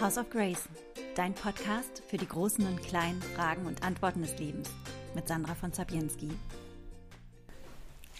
House 0.00 0.16
of 0.16 0.30
Grace, 0.30 0.66
dein 1.14 1.34
Podcast 1.34 2.02
für 2.08 2.16
die 2.16 2.26
großen 2.26 2.66
und 2.66 2.82
kleinen 2.82 3.20
Fragen 3.36 3.66
und 3.66 3.82
Antworten 3.82 4.22
des 4.22 4.38
Lebens 4.38 4.70
mit 5.14 5.28
Sandra 5.28 5.54
von 5.54 5.74
Zabienski. 5.74 6.30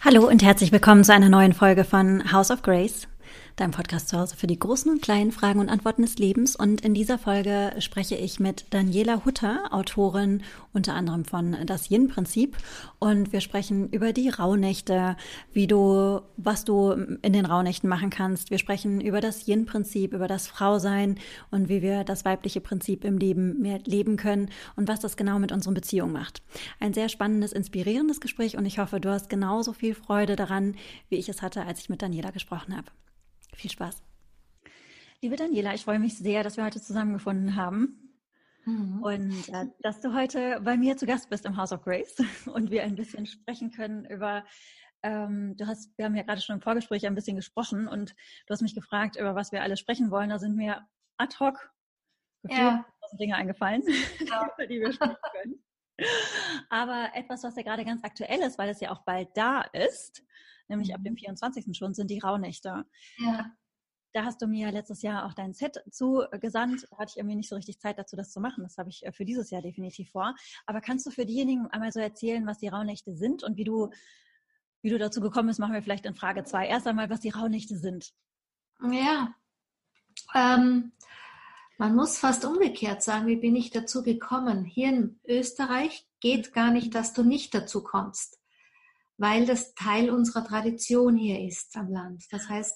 Hallo 0.01 0.27
und 0.27 0.43
herzlich 0.43 0.71
willkommen 0.71 1.03
zu 1.03 1.11
einer 1.11 1.29
neuen 1.29 1.53
Folge 1.53 1.83
von 1.83 2.31
House 2.31 2.51
of 2.51 2.61
Grace 2.61 3.07
dein 3.55 3.71
Podcast 3.71 4.09
zu 4.09 4.17
Hause 4.17 4.35
für 4.35 4.47
die 4.47 4.59
großen 4.59 4.91
und 4.91 5.01
kleinen 5.01 5.31
Fragen 5.31 5.59
und 5.59 5.69
Antworten 5.69 6.01
des 6.01 6.17
Lebens. 6.17 6.55
Und 6.55 6.81
in 6.81 6.93
dieser 6.93 7.17
Folge 7.17 7.73
spreche 7.79 8.15
ich 8.15 8.39
mit 8.39 8.65
Daniela 8.71 9.25
Hutter, 9.25 9.69
Autorin 9.71 10.43
unter 10.73 10.93
anderem 10.93 11.25
von 11.25 11.57
Das 11.65 11.89
Yin-Prinzip. 11.89 12.57
Und 12.99 13.33
wir 13.33 13.41
sprechen 13.41 13.89
über 13.89 14.13
die 14.13 14.29
Rauhnächte, 14.29 15.17
wie 15.51 15.67
du, 15.67 16.21
was 16.37 16.63
du 16.63 16.91
in 17.21 17.33
den 17.33 17.45
Rauhnächten 17.45 17.89
machen 17.89 18.09
kannst. 18.09 18.51
Wir 18.51 18.57
sprechen 18.57 19.01
über 19.01 19.21
das 19.21 19.47
Yin-Prinzip, 19.47 20.13
über 20.13 20.27
das 20.27 20.47
Frausein 20.47 21.19
und 21.49 21.69
wie 21.69 21.81
wir 21.81 22.03
das 22.03 22.25
weibliche 22.25 22.61
Prinzip 22.61 23.03
im 23.03 23.17
Leben 23.17 23.61
mehr 23.61 23.79
leben 23.85 24.17
können 24.17 24.49
und 24.75 24.87
was 24.87 24.99
das 24.99 25.17
genau 25.17 25.39
mit 25.39 25.51
unseren 25.51 25.73
Beziehungen 25.73 26.13
macht. 26.13 26.41
Ein 26.79 26.93
sehr 26.93 27.09
spannendes, 27.09 27.51
inspirierendes 27.51 28.21
Gespräch 28.21 28.57
und 28.57 28.65
ich 28.65 28.79
hoffe, 28.79 28.99
du 28.99 29.09
hast 29.09 29.29
genauso 29.29 29.73
viel 29.73 29.95
Freude 29.95 30.35
daran, 30.35 30.75
wie 31.09 31.17
ich 31.17 31.29
es 31.29 31.41
hatte, 31.41 31.65
als 31.65 31.79
ich 31.79 31.89
mit 31.89 32.01
Daniela 32.01 32.31
gesprochen 32.31 32.75
habe. 32.75 32.87
Viel 33.53 33.71
Spaß. 33.71 34.03
Liebe 35.21 35.35
Daniela, 35.35 35.73
ich 35.73 35.83
freue 35.83 35.99
mich 35.99 36.17
sehr, 36.17 36.43
dass 36.43 36.57
wir 36.57 36.65
heute 36.65 36.81
zusammengefunden 36.81 37.55
haben. 37.55 38.01
Mhm. 38.65 39.03
Und 39.03 39.49
äh, 39.49 39.67
dass 39.79 40.01
du 40.01 40.13
heute 40.13 40.61
bei 40.61 40.77
mir 40.77 40.97
zu 40.97 41.05
Gast 41.05 41.29
bist 41.29 41.45
im 41.45 41.57
House 41.57 41.71
of 41.71 41.83
Grace 41.83 42.15
und 42.45 42.71
wir 42.71 42.83
ein 42.83 42.95
bisschen 42.95 43.25
sprechen 43.25 43.71
können 43.71 44.05
über, 44.05 44.45
ähm, 45.03 45.55
du 45.57 45.67
hast, 45.67 45.95
wir 45.97 46.05
haben 46.05 46.15
ja 46.15 46.23
gerade 46.23 46.41
schon 46.41 46.55
im 46.55 46.61
Vorgespräch 46.61 47.05
ein 47.05 47.15
bisschen 47.15 47.35
gesprochen 47.35 47.87
und 47.87 48.11
du 48.45 48.51
hast 48.51 48.61
mich 48.61 48.75
gefragt, 48.75 49.15
über 49.15 49.35
was 49.35 49.51
wir 49.51 49.61
alle 49.61 49.77
sprechen 49.77 50.11
wollen. 50.11 50.29
Da 50.29 50.39
sind 50.39 50.55
mir 50.55 50.87
ad 51.17 51.37
hoc 51.39 51.71
ja. 52.47 52.85
Dinge 53.19 53.35
eingefallen, 53.35 53.83
ja. 54.25 54.49
über 54.57 54.67
die 54.67 54.79
wir 54.79 54.93
sprechen 54.93 55.15
können. 55.31 55.63
Aber 56.69 57.09
etwas, 57.13 57.43
was 57.43 57.55
ja 57.55 57.63
gerade 57.63 57.85
ganz 57.85 58.03
aktuell 58.03 58.39
ist, 58.39 58.57
weil 58.57 58.69
es 58.69 58.79
ja 58.79 58.91
auch 58.91 59.03
bald 59.03 59.29
da 59.35 59.61
ist, 59.61 60.23
nämlich 60.71 60.95
ab 60.95 61.03
dem 61.03 61.15
24. 61.15 61.67
Mhm. 61.67 61.73
schon, 61.73 61.93
sind 61.93 62.09
die 62.09 62.19
Rauhnächte. 62.19 62.85
Ja. 63.17 63.51
Da 64.13 64.25
hast 64.25 64.41
du 64.41 64.47
mir 64.47 64.71
letztes 64.71 65.01
Jahr 65.03 65.25
auch 65.25 65.33
dein 65.33 65.53
Set 65.53 65.81
zugesandt. 65.89 66.85
Da 66.89 66.97
hatte 66.97 67.11
ich 67.11 67.17
irgendwie 67.17 67.37
nicht 67.37 67.49
so 67.49 67.55
richtig 67.55 67.79
Zeit 67.79 67.97
dazu, 67.97 68.15
das 68.15 68.31
zu 68.31 68.41
machen. 68.41 68.63
Das 68.63 68.77
habe 68.77 68.89
ich 68.89 69.05
äh, 69.05 69.11
für 69.11 69.23
dieses 69.23 69.51
Jahr 69.51 69.61
definitiv 69.61 70.11
vor. 70.11 70.35
Aber 70.65 70.81
kannst 70.81 71.05
du 71.05 71.11
für 71.11 71.25
diejenigen 71.25 71.67
einmal 71.67 71.91
so 71.91 71.99
erzählen, 71.99 72.45
was 72.45 72.57
die 72.57 72.67
Rauhnächte 72.67 73.15
sind 73.15 73.43
und 73.43 73.55
wie 73.55 73.63
du, 73.63 73.89
wie 74.81 74.89
du 74.89 74.97
dazu 74.97 75.21
gekommen 75.21 75.47
bist, 75.47 75.59
machen 75.59 75.73
wir 75.73 75.83
vielleicht 75.83 76.05
in 76.05 76.15
Frage 76.15 76.43
zwei. 76.43 76.67
Erst 76.67 76.87
einmal, 76.87 77.09
was 77.09 77.21
die 77.21 77.29
Rauhnächte 77.29 77.77
sind. 77.77 78.11
Ja. 78.91 79.33
Ähm, 80.35 80.91
man 81.77 81.95
muss 81.95 82.17
fast 82.17 82.43
umgekehrt 82.43 83.01
sagen, 83.01 83.27
wie 83.27 83.37
bin 83.37 83.55
ich 83.55 83.69
dazu 83.69 84.03
gekommen? 84.03 84.65
Hier 84.65 84.89
in 84.89 85.19
Österreich 85.25 86.05
geht 86.19 86.53
gar 86.53 86.71
nicht, 86.71 86.93
dass 86.95 87.13
du 87.13 87.23
nicht 87.23 87.53
dazu 87.53 87.81
kommst 87.81 88.40
weil 89.21 89.45
das 89.45 89.75
Teil 89.75 90.09
unserer 90.09 90.43
Tradition 90.43 91.15
hier 91.15 91.45
ist 91.45 91.77
am 91.77 91.91
Land. 91.91 92.25
Das 92.31 92.49
heißt, 92.49 92.75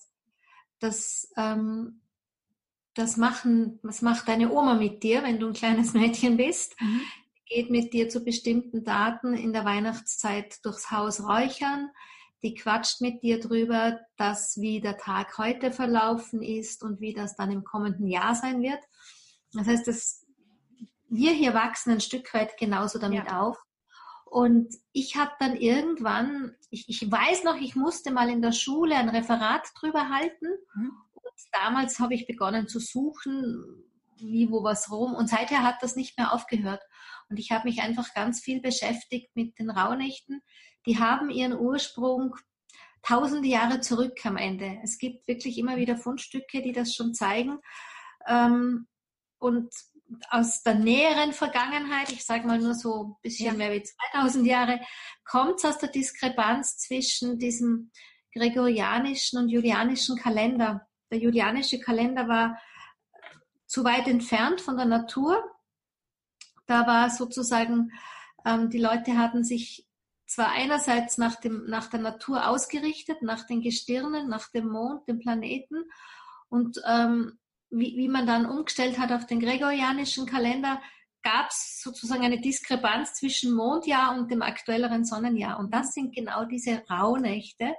das, 0.77 1.27
ähm, 1.37 2.01
das, 2.93 3.17
machen, 3.17 3.79
das 3.81 4.03
macht 4.03 4.27
deine 4.27 4.51
Oma 4.51 4.75
mit 4.75 5.01
dir, 5.01 5.23
wenn 5.23 5.39
du 5.39 5.47
ein 5.47 5.53
kleines 5.53 5.93
Mädchen 5.95 6.37
bist. 6.37 6.79
Mhm. 6.79 7.01
Geht 7.47 7.71
mit 7.71 7.93
dir 7.93 8.09
zu 8.09 8.23
bestimmten 8.23 8.83
Daten 8.83 9.33
in 9.33 9.53
der 9.53 9.65
Weihnachtszeit 9.65 10.63
durchs 10.63 10.91
Haus 10.91 11.23
räuchern. 11.23 11.89
Die 12.43 12.53
quatscht 12.53 13.01
mit 13.01 13.23
dir 13.23 13.39
drüber, 13.39 13.99
dass 14.15 14.61
wie 14.61 14.81
der 14.81 14.97
Tag 14.97 15.39
heute 15.39 15.71
verlaufen 15.71 16.43
ist 16.43 16.83
und 16.83 17.01
wie 17.01 17.13
das 17.13 17.35
dann 17.35 17.49
im 17.49 17.63
kommenden 17.63 18.05
Jahr 18.05 18.35
sein 18.35 18.61
wird. 18.61 18.83
Das 19.51 19.65
heißt, 19.65 19.87
dass 19.87 20.27
wir 21.09 21.31
hier 21.31 21.55
wachsen 21.55 21.93
ein 21.93 22.01
Stück 22.01 22.31
weit 22.35 22.55
genauso 22.59 22.99
damit 22.99 23.25
ja. 23.29 23.41
auf. 23.41 23.57
Und 24.25 24.75
ich 24.91 25.15
habe 25.15 25.31
dann 25.39 25.55
irgendwann, 25.55 26.55
ich, 26.69 26.89
ich 26.89 27.09
weiß 27.09 27.43
noch, 27.43 27.55
ich 27.55 27.75
musste 27.75 28.11
mal 28.11 28.29
in 28.29 28.41
der 28.41 28.51
Schule 28.51 28.95
ein 28.95 29.09
Referat 29.09 29.67
drüber 29.79 30.09
halten. 30.09 30.47
Mhm. 30.75 30.91
Und 31.13 31.33
damals 31.53 31.99
habe 31.99 32.15
ich 32.15 32.27
begonnen 32.27 32.67
zu 32.67 32.79
suchen, 32.79 33.85
wie, 34.17 34.49
wo, 34.49 34.63
was, 34.63 34.91
rum. 34.91 35.13
Und 35.13 35.29
seither 35.29 35.63
hat 35.63 35.81
das 35.81 35.95
nicht 35.95 36.17
mehr 36.17 36.33
aufgehört. 36.33 36.81
Und 37.29 37.37
ich 37.37 37.51
habe 37.51 37.67
mich 37.67 37.81
einfach 37.81 38.13
ganz 38.13 38.41
viel 38.41 38.61
beschäftigt 38.61 39.35
mit 39.35 39.57
den 39.59 39.69
Rauhnächten. 39.69 40.41
Die 40.85 40.99
haben 40.99 41.29
ihren 41.29 41.57
Ursprung 41.57 42.35
tausende 43.01 43.47
Jahre 43.47 43.81
zurück 43.81 44.25
am 44.25 44.37
Ende. 44.37 44.79
Es 44.83 44.97
gibt 44.97 45.27
wirklich 45.27 45.57
immer 45.57 45.77
wieder 45.77 45.97
Fundstücke, 45.97 46.61
die 46.61 46.71
das 46.71 46.93
schon 46.93 47.13
zeigen. 47.13 47.59
Ähm, 48.27 48.87
und 49.37 49.71
aus 50.29 50.61
der 50.63 50.75
näheren 50.75 51.33
Vergangenheit, 51.33 52.11
ich 52.11 52.25
sage 52.25 52.45
mal 52.47 52.59
nur 52.59 52.75
so 52.75 53.03
ein 53.03 53.15
bisschen 53.21 53.47
ja. 53.47 53.53
mehr 53.53 53.71
wie 53.71 53.83
2000 53.83 54.45
Jahre, 54.45 54.79
kommt 55.23 55.55
es 55.57 55.65
aus 55.65 55.77
der 55.79 55.89
Diskrepanz 55.89 56.77
zwischen 56.77 57.39
diesem 57.39 57.91
gregorianischen 58.33 59.39
und 59.39 59.49
julianischen 59.49 60.17
Kalender. 60.17 60.87
Der 61.11 61.19
julianische 61.19 61.79
Kalender 61.79 62.27
war 62.27 62.59
zu 63.65 63.83
weit 63.83 64.07
entfernt 64.07 64.61
von 64.61 64.77
der 64.77 64.85
Natur. 64.85 65.43
Da 66.67 66.85
war 66.85 67.09
sozusagen, 67.09 67.91
ähm, 68.45 68.69
die 68.69 68.79
Leute 68.79 69.17
hatten 69.17 69.43
sich 69.43 69.87
zwar 70.27 70.49
einerseits 70.51 71.17
nach, 71.17 71.35
dem, 71.35 71.65
nach 71.67 71.87
der 71.87 71.99
Natur 71.99 72.47
ausgerichtet, 72.47 73.21
nach 73.21 73.45
den 73.45 73.61
Gestirnen, 73.61 74.27
nach 74.27 74.49
dem 74.51 74.67
Mond, 74.67 75.07
dem 75.07 75.19
Planeten 75.19 75.83
und 76.49 76.81
ähm, 76.85 77.37
wie, 77.77 77.97
wie 77.97 78.07
man 78.07 78.25
dann 78.25 78.45
umgestellt 78.45 78.97
hat 78.97 79.11
auf 79.11 79.25
den 79.25 79.39
gregorianischen 79.39 80.25
Kalender, 80.25 80.81
gab 81.23 81.49
es 81.49 81.81
sozusagen 81.81 82.23
eine 82.23 82.39
Diskrepanz 82.39 83.15
zwischen 83.15 83.53
Mondjahr 83.53 84.15
und 84.17 84.29
dem 84.31 84.41
aktuelleren 84.41 85.05
Sonnenjahr. 85.05 85.59
Und 85.59 85.73
das 85.73 85.91
sind 85.91 86.15
genau 86.15 86.45
diese 86.45 86.83
Rauhnächte. 86.89 87.73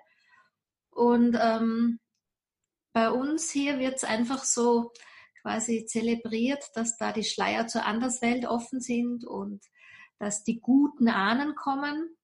Und 0.91 1.39
ähm, 1.41 2.01
bei 2.93 3.11
uns 3.11 3.51
hier 3.51 3.79
wird 3.79 3.97
es 3.97 4.05
einfach 4.05 4.45
so 4.45 4.93
quasi 5.43 5.87
zelebriert, 5.87 6.65
dass 6.75 6.97
da 6.97 7.13
die 7.13 7.25
Schleier 7.25 7.67
zur 7.69 7.85
Anderswelt 7.85 8.47
offen 8.47 8.81
sind 8.81 9.25
und 9.25 9.65
dass 10.19 10.43
die 10.43 10.61
guten 10.61 11.09
Ahnen 11.09 11.55
kommen 11.55 12.17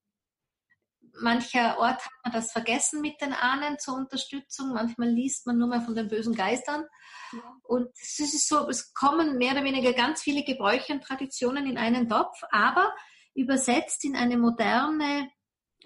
mancher 1.20 1.78
Ort 1.78 2.04
hat 2.04 2.12
man 2.24 2.32
das 2.32 2.52
vergessen 2.52 3.00
mit 3.00 3.20
den 3.20 3.32
Ahnen 3.32 3.78
zur 3.78 3.94
Unterstützung. 3.94 4.72
Manchmal 4.72 5.08
liest 5.08 5.46
man 5.46 5.58
nur 5.58 5.68
mal 5.68 5.82
von 5.82 5.94
den 5.94 6.08
bösen 6.08 6.34
Geistern. 6.34 6.84
Ja. 7.32 7.40
Und 7.62 7.88
es 8.00 8.18
ist 8.18 8.48
so, 8.48 8.68
es 8.68 8.92
kommen 8.94 9.38
mehr 9.38 9.52
oder 9.52 9.64
weniger 9.64 9.92
ganz 9.92 10.22
viele 10.22 10.42
Gebräuche 10.42 10.92
und 10.92 11.04
Traditionen 11.04 11.66
in 11.66 11.78
einen 11.78 12.08
Topf, 12.08 12.40
aber 12.50 12.94
übersetzt 13.34 14.04
in 14.04 14.16
eine 14.16 14.36
moderne 14.36 15.30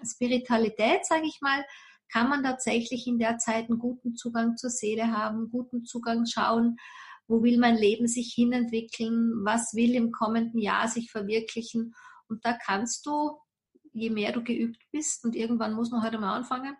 Spiritualität, 0.03 1.05
sage 1.05 1.25
ich 1.25 1.39
mal, 1.41 1.65
kann 2.11 2.29
man 2.29 2.43
tatsächlich 2.43 3.07
in 3.07 3.19
der 3.19 3.37
Zeit 3.37 3.69
einen 3.69 3.79
guten 3.79 4.15
Zugang 4.15 4.55
zur 4.57 4.69
Seele 4.69 5.11
haben, 5.11 5.49
guten 5.49 5.85
Zugang 5.85 6.25
schauen, 6.25 6.77
wo 7.27 7.43
will 7.43 7.57
mein 7.57 7.75
Leben 7.75 8.07
sich 8.07 8.33
hinentwickeln, 8.33 9.43
was 9.43 9.73
will 9.73 9.93
im 9.95 10.11
kommenden 10.11 10.59
Jahr 10.59 10.87
sich 10.87 11.11
verwirklichen. 11.11 11.93
Und 12.29 12.45
da 12.45 12.53
kannst 12.53 13.05
du 13.05 13.37
je 13.97 14.09
mehr 14.09 14.31
du 14.31 14.43
geübt 14.43 14.81
bist, 14.91 15.25
und 15.25 15.35
irgendwann 15.35 15.73
muss 15.73 15.91
man 15.91 16.03
heute 16.03 16.19
mal 16.19 16.35
anfangen, 16.35 16.75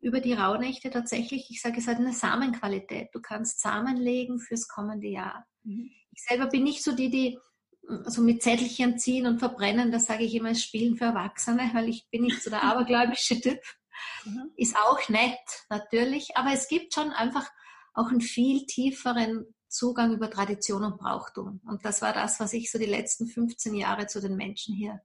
über 0.00 0.20
die 0.20 0.32
Rauhnächte 0.32 0.90
tatsächlich, 0.90 1.50
ich 1.50 1.60
sage, 1.60 1.78
es 1.78 1.86
hat 1.86 1.98
eine 1.98 2.12
Samenqualität. 2.12 3.08
Du 3.12 3.20
kannst 3.20 3.60
Samen 3.60 3.96
legen 3.96 4.38
fürs 4.38 4.66
kommende 4.66 5.08
Jahr. 5.08 5.46
Mhm. 5.62 5.90
Ich 6.12 6.24
selber 6.24 6.46
bin 6.46 6.64
nicht 6.64 6.82
so 6.82 6.92
die, 6.92 7.10
die 7.10 7.38
so 8.06 8.22
mit 8.22 8.42
Zettelchen 8.42 8.98
ziehen 8.98 9.26
und 9.26 9.38
verbrennen, 9.38 9.90
das 9.90 10.06
sage 10.06 10.24
ich 10.24 10.34
immer, 10.34 10.50
ist 10.50 10.62
Spielen 10.62 10.96
für 10.96 11.06
Erwachsene, 11.06 11.70
weil 11.74 11.88
ich 11.88 12.08
bin 12.10 12.22
nicht 12.22 12.42
so 12.42 12.50
der 12.50 12.62
abergläubische 12.64 13.40
Typ. 13.40 13.60
Mhm. 14.24 14.50
Ist 14.56 14.76
auch 14.76 15.08
nett, 15.08 15.38
natürlich, 15.68 16.36
aber 16.36 16.52
es 16.52 16.68
gibt 16.68 16.94
schon 16.94 17.10
einfach 17.10 17.50
auch 17.92 18.08
einen 18.08 18.20
viel 18.20 18.64
tieferen 18.66 19.54
Zugang 19.68 20.14
über 20.14 20.30
Tradition 20.30 20.84
und 20.84 20.98
Brauchtum. 20.98 21.60
Und 21.66 21.84
das 21.84 22.00
war 22.00 22.12
das, 22.12 22.40
was 22.40 22.52
ich 22.52 22.70
so 22.70 22.78
die 22.78 22.86
letzten 22.86 23.26
15 23.26 23.74
Jahre 23.74 24.06
zu 24.06 24.20
den 24.20 24.36
Menschen 24.36 24.74
hier 24.74 25.00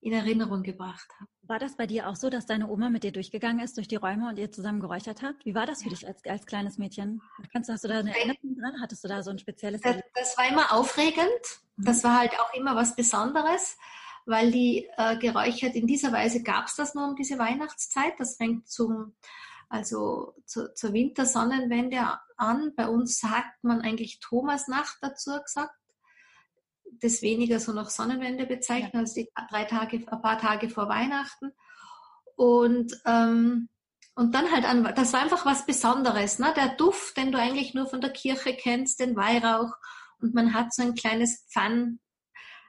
in 0.00 0.12
Erinnerung 0.12 0.62
gebracht 0.62 1.08
habe. 1.18 1.30
War 1.42 1.58
das 1.58 1.76
bei 1.76 1.86
dir 1.86 2.08
auch 2.08 2.16
so, 2.16 2.28
dass 2.30 2.46
deine 2.46 2.68
Oma 2.68 2.90
mit 2.90 3.04
dir 3.04 3.12
durchgegangen 3.12 3.64
ist 3.64 3.76
durch 3.76 3.88
die 3.88 3.96
Räume 3.96 4.28
und 4.28 4.38
ihr 4.38 4.50
zusammen 4.50 4.80
geräuchert 4.80 5.22
habt? 5.22 5.44
Wie 5.44 5.54
war 5.54 5.66
das 5.66 5.82
für 5.82 5.88
ja. 5.88 5.94
dich 5.94 6.06
als, 6.06 6.24
als 6.24 6.46
kleines 6.46 6.78
Mädchen? 6.78 7.22
Kannst, 7.52 7.70
hast 7.70 7.84
du 7.84 7.88
da 7.88 7.98
eine 7.98 8.16
Erinnerung 8.16 8.56
dran? 8.58 8.80
Hattest 8.80 9.04
du 9.04 9.08
da 9.08 9.22
so 9.22 9.30
ein 9.30 9.38
spezielles 9.38 9.80
das, 9.80 9.96
das 10.14 10.38
war 10.38 10.48
immer 10.48 10.72
aufregend. 10.72 11.28
Mhm. 11.76 11.84
Das 11.84 12.04
war 12.04 12.18
halt 12.18 12.32
auch 12.40 12.52
immer 12.54 12.74
was 12.74 12.96
Besonderes, 12.96 13.76
weil 14.26 14.50
die 14.50 14.88
äh, 14.96 15.16
geräuchert 15.18 15.74
in 15.74 15.86
dieser 15.86 16.12
Weise 16.12 16.42
gab 16.42 16.66
es 16.66 16.76
das 16.76 16.94
nur 16.94 17.06
um 17.08 17.16
diese 17.16 17.38
Weihnachtszeit. 17.38 18.14
Das 18.18 18.36
fängt 18.36 18.68
zum 18.68 19.14
also 19.68 20.34
zu, 20.44 20.72
zur 20.74 20.92
Wintersonnenwende 20.92 21.98
an. 22.36 22.72
Bei 22.76 22.88
uns 22.88 23.18
sagt 23.18 23.64
man 23.64 23.80
eigentlich 23.80 24.20
Thomasnacht 24.20 24.98
dazu 25.00 25.32
gesagt 25.42 25.74
das 27.00 27.22
weniger 27.22 27.60
so 27.60 27.72
noch 27.72 27.90
Sonnenwende 27.90 28.46
bezeichnen, 28.46 28.90
ja. 28.94 29.00
als 29.00 29.14
die 29.14 29.28
drei 29.50 29.64
Tage, 29.64 29.98
ein 29.98 30.22
paar 30.22 30.38
Tage 30.38 30.68
vor 30.68 30.88
Weihnachten. 30.88 31.52
Und, 32.36 32.92
ähm, 33.06 33.68
und 34.14 34.34
dann 34.34 34.50
halt 34.50 34.64
an, 34.64 34.84
das 34.94 35.12
war 35.12 35.22
einfach 35.22 35.44
was 35.46 35.66
Besonderes, 35.66 36.38
ne? 36.38 36.52
Der 36.56 36.76
Duft, 36.76 37.16
den 37.16 37.32
du 37.32 37.38
eigentlich 37.38 37.74
nur 37.74 37.86
von 37.86 38.00
der 38.00 38.10
Kirche 38.10 38.54
kennst, 38.54 39.00
den 39.00 39.16
Weihrauch 39.16 39.72
und 40.20 40.34
man 40.34 40.54
hat 40.54 40.72
so 40.72 40.82
ein 40.82 40.94
kleines 40.94 41.46
Pfann, 41.50 42.00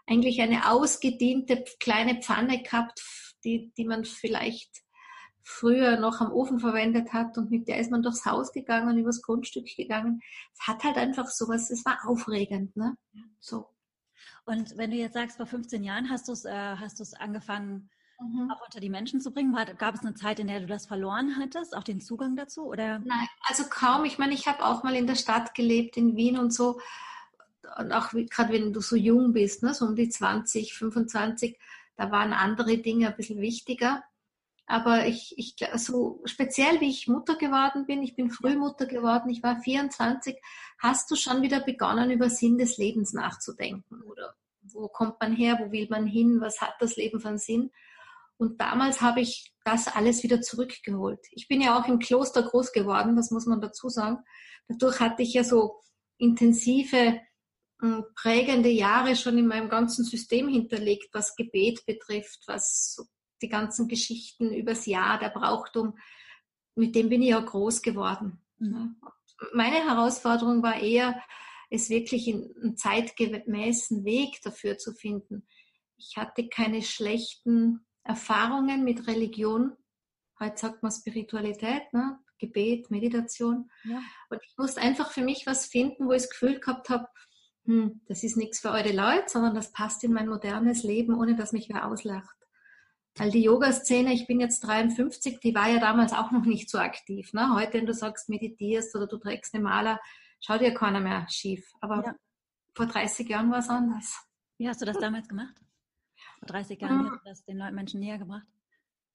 eigentlich 0.05 0.41
eine 0.41 0.69
ausgediente 0.69 1.63
kleine 1.79 2.21
Pfanne 2.21 2.61
gehabt, 2.61 3.03
die, 3.43 3.71
die 3.77 3.85
man 3.85 4.05
vielleicht 4.05 4.83
früher 5.43 5.97
noch 5.97 6.19
am 6.19 6.31
Ofen 6.31 6.59
verwendet 6.59 7.13
hat 7.13 7.37
und 7.37 7.49
mit 7.51 7.67
der 7.67 7.79
ist 7.79 7.89
man 7.89 8.03
durchs 8.03 8.25
Haus 8.25 8.51
gegangen 8.51 8.89
und 8.89 8.97
übers 8.97 9.21
Grundstück 9.21 9.65
gegangen. 9.75 10.21
Es 10.53 10.67
hat 10.67 10.83
halt 10.83 10.97
einfach 10.97 11.27
sowas, 11.27 11.69
es 11.69 11.85
war 11.85 11.99
aufregend, 12.05 12.75
ne? 12.75 12.97
So. 13.39 13.69
Und 14.47 14.77
wenn 14.77 14.91
du 14.91 14.97
jetzt 14.97 15.13
sagst, 15.13 15.35
vor 15.35 15.45
15 15.45 15.83
Jahren 15.83 16.09
hast 16.09 16.29
du 16.29 16.31
es 16.31 16.45
äh, 16.45 16.51
hast 16.51 16.99
du 16.99 17.03
es 17.03 17.13
angefangen, 17.13 17.89
mhm. 18.21 18.49
auch 18.49 18.61
unter 18.65 18.79
die 18.79 18.89
Menschen 18.89 19.19
zu 19.19 19.31
bringen, 19.31 19.53
war, 19.53 19.65
gab 19.65 19.95
es 19.95 20.01
eine 20.01 20.15
Zeit, 20.15 20.39
in 20.39 20.47
der 20.47 20.61
du 20.61 20.67
das 20.67 20.85
verloren 20.85 21.35
hattest, 21.37 21.75
auch 21.75 21.83
den 21.83 21.99
Zugang 21.99 22.37
dazu, 22.37 22.65
oder? 22.65 22.99
Nein, 22.99 23.27
also 23.43 23.65
kaum. 23.69 24.05
Ich 24.05 24.17
meine, 24.17 24.33
ich 24.33 24.47
habe 24.47 24.65
auch 24.65 24.83
mal 24.83 24.95
in 24.95 25.05
der 25.05 25.15
Stadt 25.15 25.53
gelebt, 25.53 25.97
in 25.97 26.15
Wien 26.15 26.37
und 26.37 26.53
so. 26.53 26.79
Und 27.77 27.91
auch 27.91 28.11
gerade 28.11 28.53
wenn 28.53 28.71
du 28.71 28.79
so 28.79 28.95
jung 28.95 29.33
bist, 29.33 29.63
ne, 29.63 29.73
so 29.73 29.85
um 29.85 29.97
die 29.97 30.07
20, 30.07 30.73
25, 30.73 31.59
da 31.97 32.09
waren 32.09 32.31
andere 32.31 32.77
Dinge 32.77 33.07
ein 33.07 33.17
bisschen 33.17 33.41
wichtiger. 33.41 34.01
Aber 34.69 35.07
ich, 35.07 35.33
ich, 35.37 35.55
so 35.75 36.21
speziell 36.25 36.81
wie 36.81 36.89
ich 36.89 37.07
Mutter 37.07 37.35
geworden 37.37 37.85
bin, 37.85 38.03
ich 38.03 38.15
bin 38.15 38.29
früh 38.29 38.57
Mutter 38.57 38.85
geworden, 38.85 39.29
ich 39.29 39.41
war 39.41 39.61
24, 39.61 40.37
hast 40.77 41.09
du 41.09 41.15
schon 41.15 41.41
wieder 41.41 41.61
begonnen, 41.61 42.11
über 42.11 42.29
Sinn 42.29 42.57
des 42.57 42.77
Lebens 42.77 43.13
nachzudenken. 43.13 44.01
Oder 44.01 44.35
wo 44.61 44.89
kommt 44.89 45.21
man 45.21 45.33
her, 45.33 45.57
wo 45.61 45.71
will 45.71 45.87
man 45.89 46.05
hin, 46.05 46.41
was 46.41 46.59
hat 46.59 46.73
das 46.81 46.97
Leben 46.97 47.21
von 47.21 47.37
Sinn? 47.37 47.71
Und 48.35 48.59
damals 48.59 48.99
habe 48.99 49.21
ich 49.21 49.53
das 49.63 49.87
alles 49.87 50.21
wieder 50.23 50.41
zurückgeholt. 50.41 51.25
Ich 51.31 51.47
bin 51.47 51.61
ja 51.61 51.79
auch 51.79 51.87
im 51.87 51.99
Kloster 51.99 52.43
groß 52.43 52.73
geworden, 52.73 53.15
das 53.15 53.31
muss 53.31 53.45
man 53.45 53.61
dazu 53.61 53.87
sagen. 53.87 54.19
Dadurch 54.67 54.99
hatte 54.99 55.23
ich 55.23 55.33
ja 55.33 55.45
so 55.45 55.81
intensive, 56.17 57.21
hm, 57.79 58.03
prägende 58.15 58.69
Jahre 58.69 59.15
schon 59.15 59.37
in 59.37 59.47
meinem 59.47 59.69
ganzen 59.69 60.03
System 60.03 60.49
hinterlegt, 60.49 61.07
was 61.13 61.37
Gebet 61.37 61.85
betrifft, 61.85 62.43
was 62.47 63.07
die 63.41 63.49
ganzen 63.49 63.87
Geschichten 63.87 64.51
übers 64.53 64.85
Jahr, 64.85 65.19
der 65.19 65.29
Brauchtum, 65.29 65.97
mit 66.75 66.95
dem 66.95 67.09
bin 67.09 67.21
ich 67.21 67.29
ja 67.29 67.39
groß 67.39 67.81
geworden. 67.81 68.39
Mhm. 68.59 68.97
Meine 69.53 69.87
Herausforderung 69.87 70.63
war 70.63 70.79
eher, 70.79 71.21
es 71.69 71.89
wirklich 71.89 72.27
in 72.27 72.55
einen 72.61 72.77
zeitgemäßen 72.77 74.05
Weg 74.05 74.41
dafür 74.41 74.77
zu 74.77 74.93
finden. 74.93 75.45
Ich 75.97 76.15
hatte 76.15 76.47
keine 76.47 76.81
schlechten 76.81 77.85
Erfahrungen 78.03 78.83
mit 78.83 79.07
Religion. 79.07 79.75
Heute 80.39 80.57
sagt 80.57 80.83
man 80.83 80.91
Spiritualität, 80.91 81.91
ne? 81.93 82.19
Gebet, 82.39 82.91
Meditation. 82.91 83.69
Ja. 83.83 83.99
Und 84.29 84.39
ich 84.43 84.53
musste 84.57 84.79
einfach 84.79 85.11
für 85.11 85.23
mich 85.23 85.47
was 85.47 85.65
finden, 85.65 86.07
wo 86.07 86.11
ich 86.11 86.21
das 86.21 86.29
Gefühl 86.29 86.59
gehabt 86.59 86.89
habe, 86.89 87.07
hm, 87.65 88.01
das 88.07 88.23
ist 88.23 88.37
nichts 88.37 88.59
für 88.59 88.69
eure 88.69 88.93
Leute, 88.93 89.27
sondern 89.27 89.55
das 89.55 89.71
passt 89.71 90.03
in 90.03 90.13
mein 90.13 90.29
modernes 90.29 90.83
Leben, 90.83 91.15
ohne 91.15 91.35
dass 91.35 91.51
mich 91.51 91.67
wer 91.69 91.87
auslacht. 91.87 92.36
Weil 93.17 93.31
die 93.31 93.41
Yoga-Szene, 93.41 94.13
ich 94.13 94.27
bin 94.27 94.39
jetzt 94.39 94.61
53, 94.61 95.39
die 95.39 95.55
war 95.55 95.67
ja 95.69 95.79
damals 95.79 96.13
auch 96.13 96.31
noch 96.31 96.45
nicht 96.45 96.69
so 96.69 96.77
aktiv. 96.77 97.33
Ne? 97.33 97.53
Heute, 97.55 97.73
wenn 97.73 97.85
du 97.87 97.93
sagst, 97.93 98.29
meditierst 98.29 98.95
oder 98.95 99.07
du 99.07 99.17
trägst 99.17 99.55
eine 99.55 99.63
Maler, 99.63 99.99
schaut 100.39 100.61
dir 100.61 100.73
keiner 100.73 100.99
mehr 100.99 101.27
schief. 101.29 101.73
Aber 101.81 102.03
ja. 102.05 102.15
vor 102.75 102.85
30 102.85 103.27
Jahren 103.27 103.51
war 103.51 103.59
es 103.59 103.69
anders. 103.69 104.15
Wie 104.57 104.69
hast 104.69 104.81
du 104.81 104.85
das 104.85 104.99
damals 104.99 105.27
gemacht? 105.27 105.55
Vor 106.39 106.47
30 106.47 106.79
Jahren, 106.79 107.05
wie 107.05 107.09
hast 107.09 107.25
du 107.25 107.29
das 107.29 107.45
den 107.45 107.57
Menschen 107.73 107.99
näher 107.99 108.19
gebracht? 108.19 108.47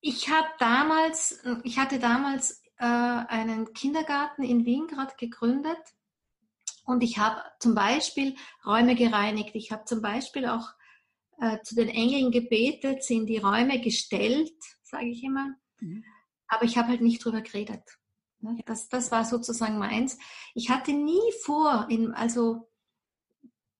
Ich 0.01 0.29
habe 0.29 0.49
damals, 0.59 1.41
ich 1.63 1.79
hatte 1.79 2.01
damals 2.01 2.63
äh, 2.79 2.85
einen 2.85 3.73
Kindergarten 3.73 4.43
in 4.43 4.65
Wien 4.65 4.89
gerade 4.89 5.15
gegründet 5.17 5.79
und 6.85 7.05
ich 7.05 7.19
habe 7.19 7.41
zum 7.61 7.77
Beispiel 7.77 8.35
Räume 8.67 8.97
gereinigt. 8.97 9.55
Ich 9.55 9.71
habe 9.71 9.85
zum 9.85 10.03
Beispiel 10.03 10.47
auch 10.47 10.73
äh, 11.41 11.61
zu 11.63 11.75
den 11.75 11.89
Engeln 11.89 12.31
gebetet, 12.31 13.03
sind 13.03 13.27
die 13.27 13.39
Räume 13.39 13.81
gestellt, 13.81 14.53
sage 14.83 15.09
ich 15.09 15.23
immer. 15.23 15.55
Mhm. 15.81 16.05
Aber 16.49 16.65
ich 16.65 16.77
habe 16.77 16.89
halt 16.89 17.01
nicht 17.01 17.25
drüber 17.25 17.41
geredet. 17.41 17.83
Ne? 18.41 18.59
Das, 18.67 18.89
das 18.89 19.11
war 19.11 19.25
sozusagen 19.25 19.79
meins. 19.79 20.19
Ich 20.55 20.71
hatte 20.71 20.93
nie 20.93 21.33
vor, 21.43 21.87
in, 21.89 22.13
also 22.13 22.69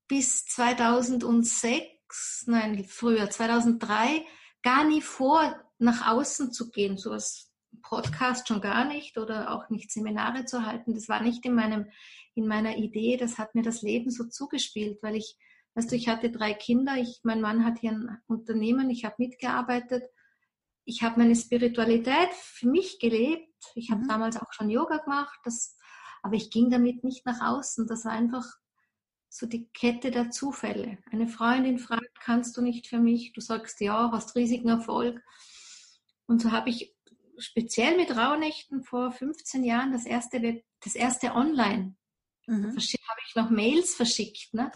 bis 0.09 0.45
2006, 0.47 2.45
nein, 2.47 2.85
früher, 2.85 3.31
2003, 3.31 4.25
gar 4.63 4.85
nie 4.85 5.03
vor, 5.03 5.59
nach 5.79 6.07
außen 6.13 6.53
zu 6.53 6.71
gehen, 6.71 6.97
so 6.97 7.13
als 7.13 7.51
Podcast 7.83 8.49
schon 8.49 8.61
gar 8.61 8.85
nicht 8.85 9.19
oder 9.19 9.51
auch 9.51 9.69
nicht 9.71 9.91
Seminare 9.91 10.45
zu 10.45 10.65
halten. 10.65 10.95
Das 10.95 11.09
war 11.09 11.23
nicht 11.23 11.45
in 11.45 11.55
meinem, 11.55 11.91
in 12.35 12.47
meiner 12.47 12.77
Idee. 12.77 13.17
Das 13.17 13.39
hat 13.39 13.55
mir 13.55 13.63
das 13.63 13.83
Leben 13.83 14.11
so 14.11 14.25
zugespielt, 14.25 15.03
weil 15.03 15.17
ich 15.17 15.37
Weißt 15.75 15.91
du, 15.91 15.97
ich 15.97 16.09
hatte 16.09 16.31
drei 16.31 16.53
Kinder, 16.53 16.97
ich, 16.97 17.21
mein 17.23 17.41
Mann 17.41 17.65
hat 17.65 17.79
hier 17.79 17.93
ein 17.93 18.19
Unternehmen, 18.27 18.91
ich 18.91 19.05
habe 19.05 19.15
mitgearbeitet. 19.19 20.05
Ich 20.85 21.03
habe 21.03 21.21
meine 21.21 21.37
Spiritualität 21.37 22.33
für 22.33 22.69
mich 22.69 22.99
gelebt. 22.99 23.49
Ich 23.75 23.91
habe 23.91 24.03
mhm. 24.03 24.09
damals 24.09 24.37
auch 24.37 24.53
schon 24.53 24.69
Yoga 24.69 24.99
gemacht, 24.99 25.39
das, 25.45 25.77
aber 26.23 26.35
ich 26.35 26.51
ging 26.51 26.71
damit 26.71 27.05
nicht 27.05 27.25
nach 27.25 27.41
außen. 27.41 27.87
Das 27.87 28.05
war 28.05 28.13
einfach 28.13 28.45
so 29.29 29.47
die 29.47 29.69
Kette 29.69 30.11
der 30.11 30.31
Zufälle. 30.31 30.99
Eine 31.11 31.27
Freundin 31.27 31.79
fragt, 31.79 32.21
kannst 32.21 32.57
du 32.57 32.61
nicht 32.61 32.87
für 32.87 32.99
mich? 32.99 33.33
Du 33.33 33.41
sagst 33.41 33.81
ja, 33.81 34.11
hast 34.13 34.37
riesigen 34.37 34.69
Erfolg. 34.69 35.23
Und 36.27 36.43
so 36.43 36.51
habe 36.51 36.69
ich 36.69 36.95
speziell 37.39 37.97
mit 37.97 38.15
Rauhnächten 38.15 38.83
vor 38.83 39.11
15 39.11 39.65
Jahren 39.65 39.93
das 39.93 40.05
erste 40.05 40.63
das 40.85 40.95
erste 40.95 41.33
Online. 41.35 41.97
Mhm. 42.47 42.65
habe 42.67 43.21
ich 43.27 43.35
noch 43.35 43.51
Mails 43.51 43.95
verschickt. 43.95 44.53
Ne? 44.53 44.71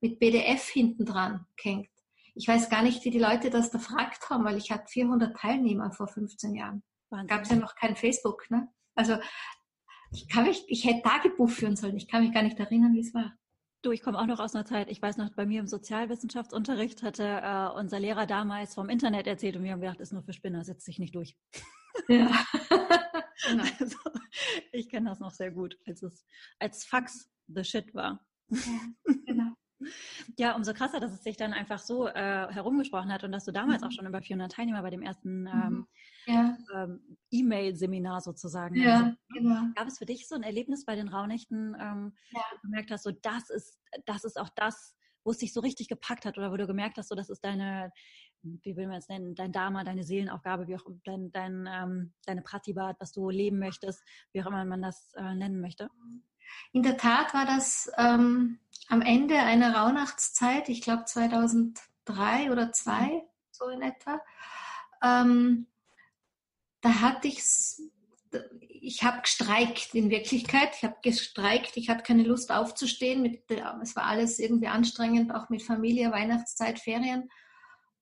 Mit 0.00 0.18
PDF 0.18 0.68
hinten 0.68 1.04
dran 1.04 1.46
gehängt. 1.56 1.90
Ich 2.34 2.48
weiß 2.48 2.70
gar 2.70 2.82
nicht, 2.82 3.04
wie 3.04 3.10
die 3.10 3.18
Leute 3.18 3.50
das 3.50 3.70
da 3.70 3.78
fragt 3.78 4.30
haben, 4.30 4.44
weil 4.44 4.56
ich 4.56 4.70
hatte 4.70 4.86
400 4.88 5.36
Teilnehmer 5.36 5.92
vor 5.92 6.08
15 6.08 6.54
Jahren. 6.54 6.82
Gab 7.26 7.42
es 7.42 7.50
ja 7.50 7.56
noch 7.56 7.74
kein 7.74 7.96
Facebook, 7.96 8.48
ne? 8.50 8.68
Also 8.94 9.18
ich 10.12 10.28
kann 10.28 10.44
mich, 10.44 10.64
ich 10.68 10.84
hätte 10.84 11.02
Tagebuch 11.02 11.50
führen 11.50 11.76
sollen. 11.76 11.96
Ich 11.96 12.08
kann 12.08 12.22
mich 12.22 12.32
gar 12.32 12.42
nicht 12.42 12.58
erinnern, 12.58 12.94
wie 12.94 13.00
es 13.00 13.14
war. 13.14 13.34
Du, 13.82 13.92
ich 13.92 14.02
komme 14.02 14.18
auch 14.18 14.26
noch 14.26 14.40
aus 14.40 14.54
einer 14.54 14.66
Zeit, 14.66 14.90
ich 14.90 15.00
weiß 15.00 15.16
noch, 15.16 15.30
bei 15.30 15.46
mir 15.46 15.60
im 15.60 15.66
Sozialwissenschaftsunterricht 15.66 17.02
hatte 17.02 17.24
äh, 17.24 17.78
unser 17.78 17.98
Lehrer 17.98 18.26
damals 18.26 18.74
vom 18.74 18.90
Internet 18.90 19.26
erzählt 19.26 19.56
und 19.56 19.64
wir 19.64 19.72
haben 19.72 19.80
gedacht, 19.80 20.00
ist 20.00 20.12
nur 20.12 20.22
für 20.22 20.34
Spinner, 20.34 20.64
setzt 20.64 20.84
sich 20.84 20.98
nicht 20.98 21.14
durch. 21.14 21.36
Ja. 22.08 22.30
genau. 23.48 23.64
also, 23.78 23.96
ich 24.72 24.90
kenne 24.90 25.08
das 25.08 25.20
noch 25.20 25.30
sehr 25.30 25.50
gut, 25.50 25.78
als 25.86 26.02
es 26.02 26.26
als 26.58 26.84
Fax 26.84 27.30
the 27.46 27.64
shit 27.64 27.94
war. 27.94 28.24
Ja, 28.50 28.80
genau. 29.26 29.52
Ja, 30.38 30.54
umso 30.54 30.74
krasser, 30.74 31.00
dass 31.00 31.12
es 31.12 31.22
sich 31.22 31.36
dann 31.36 31.52
einfach 31.52 31.78
so 31.78 32.06
äh, 32.06 32.48
herumgesprochen 32.52 33.12
hat 33.12 33.24
und 33.24 33.32
dass 33.32 33.44
du 33.44 33.52
damals 33.52 33.82
mhm. 33.82 33.88
auch 33.88 33.92
schon 33.92 34.06
über 34.06 34.20
400 34.20 34.52
Teilnehmer 34.52 34.82
bei 34.82 34.90
dem 34.90 35.02
ersten 35.02 35.42
mhm. 35.42 35.48
ähm, 35.48 35.86
ja. 36.26 36.58
ähm, 36.74 37.18
E-Mail-Seminar 37.30 38.20
sozusagen. 38.20 38.76
Ja, 38.76 38.96
also, 38.96 39.16
genau. 39.34 39.62
Gab 39.74 39.88
es 39.88 39.98
für 39.98 40.06
dich 40.06 40.28
so 40.28 40.34
ein 40.34 40.42
Erlebnis 40.42 40.84
bei 40.84 40.96
den 40.96 41.08
Raunächten, 41.08 41.76
ähm, 41.80 42.12
ja. 42.30 42.40
wo 42.50 42.56
du 42.56 42.62
gemerkt 42.62 42.90
hast, 42.90 43.04
so 43.04 43.10
das 43.10 43.50
ist, 43.50 43.78
das 44.06 44.24
ist 44.24 44.38
auch 44.38 44.50
das, 44.54 44.94
wo 45.24 45.30
es 45.30 45.38
dich 45.38 45.52
so 45.52 45.60
richtig 45.60 45.88
gepackt 45.88 46.24
hat 46.24 46.38
oder 46.38 46.50
wo 46.50 46.56
du 46.56 46.66
gemerkt 46.66 46.98
hast, 46.98 47.08
so 47.08 47.14
das 47.14 47.30
ist 47.30 47.44
deine, 47.44 47.92
wie 48.42 48.76
will 48.76 48.86
man 48.86 48.96
es 48.96 49.08
nennen, 49.08 49.34
dein 49.34 49.52
Dharma, 49.52 49.84
deine 49.84 50.04
Seelenaufgabe, 50.04 50.66
wie 50.66 50.76
auch 50.76 50.84
dein, 51.04 51.30
dein, 51.32 51.68
ähm, 51.70 52.14
deine 52.24 52.42
Pratibat, 52.42 52.96
was 53.00 53.12
du 53.12 53.28
leben 53.30 53.58
möchtest, 53.58 54.02
wie 54.32 54.42
auch 54.42 54.46
immer 54.46 54.64
man 54.64 54.82
das 54.82 55.12
äh, 55.14 55.34
nennen 55.34 55.60
möchte? 55.60 55.90
In 56.72 56.82
der 56.82 56.96
Tat 56.96 57.32
war 57.34 57.46
das 57.46 57.90
ähm, 57.96 58.58
am 58.90 59.02
Ende 59.02 59.38
einer 59.38 59.74
Rauhnachtszeit, 59.74 60.68
ich 60.68 60.82
glaube 60.82 61.04
2003 61.04 62.50
oder 62.50 62.72
2002, 62.72 63.22
so 63.50 63.68
in 63.68 63.82
etwa, 63.82 64.20
ähm, 65.02 65.66
da 66.80 67.00
hatte 67.00 67.28
ich 67.28 67.42
ich 68.82 69.02
habe 69.02 69.20
gestreikt 69.22 69.94
in 69.94 70.10
Wirklichkeit. 70.10 70.70
Ich 70.74 70.84
habe 70.84 70.96
gestreikt, 71.02 71.76
ich 71.76 71.90
hatte 71.90 72.02
keine 72.02 72.22
Lust 72.22 72.50
aufzustehen. 72.50 73.22
Mit, 73.22 73.42
es 73.82 73.96
war 73.96 74.04
alles 74.04 74.38
irgendwie 74.38 74.68
anstrengend, 74.68 75.34
auch 75.34 75.50
mit 75.50 75.62
Familie, 75.62 76.10
Weihnachtszeit, 76.10 76.78
Ferien. 76.78 77.28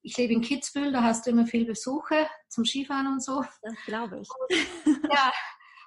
Ich 0.03 0.17
lebe 0.17 0.33
in 0.33 0.41
Kitzbühel, 0.41 0.93
da 0.93 1.03
hast 1.03 1.27
du 1.27 1.31
immer 1.31 1.47
viel 1.47 1.65
Besuche 1.65 2.29
zum 2.49 2.65
Skifahren 2.65 3.09
und 3.09 3.23
so. 3.23 3.45
Das 3.63 3.75
glaube 3.87 4.21
ich. 4.21 4.29
Und, 4.29 5.03
ja, 5.13 5.33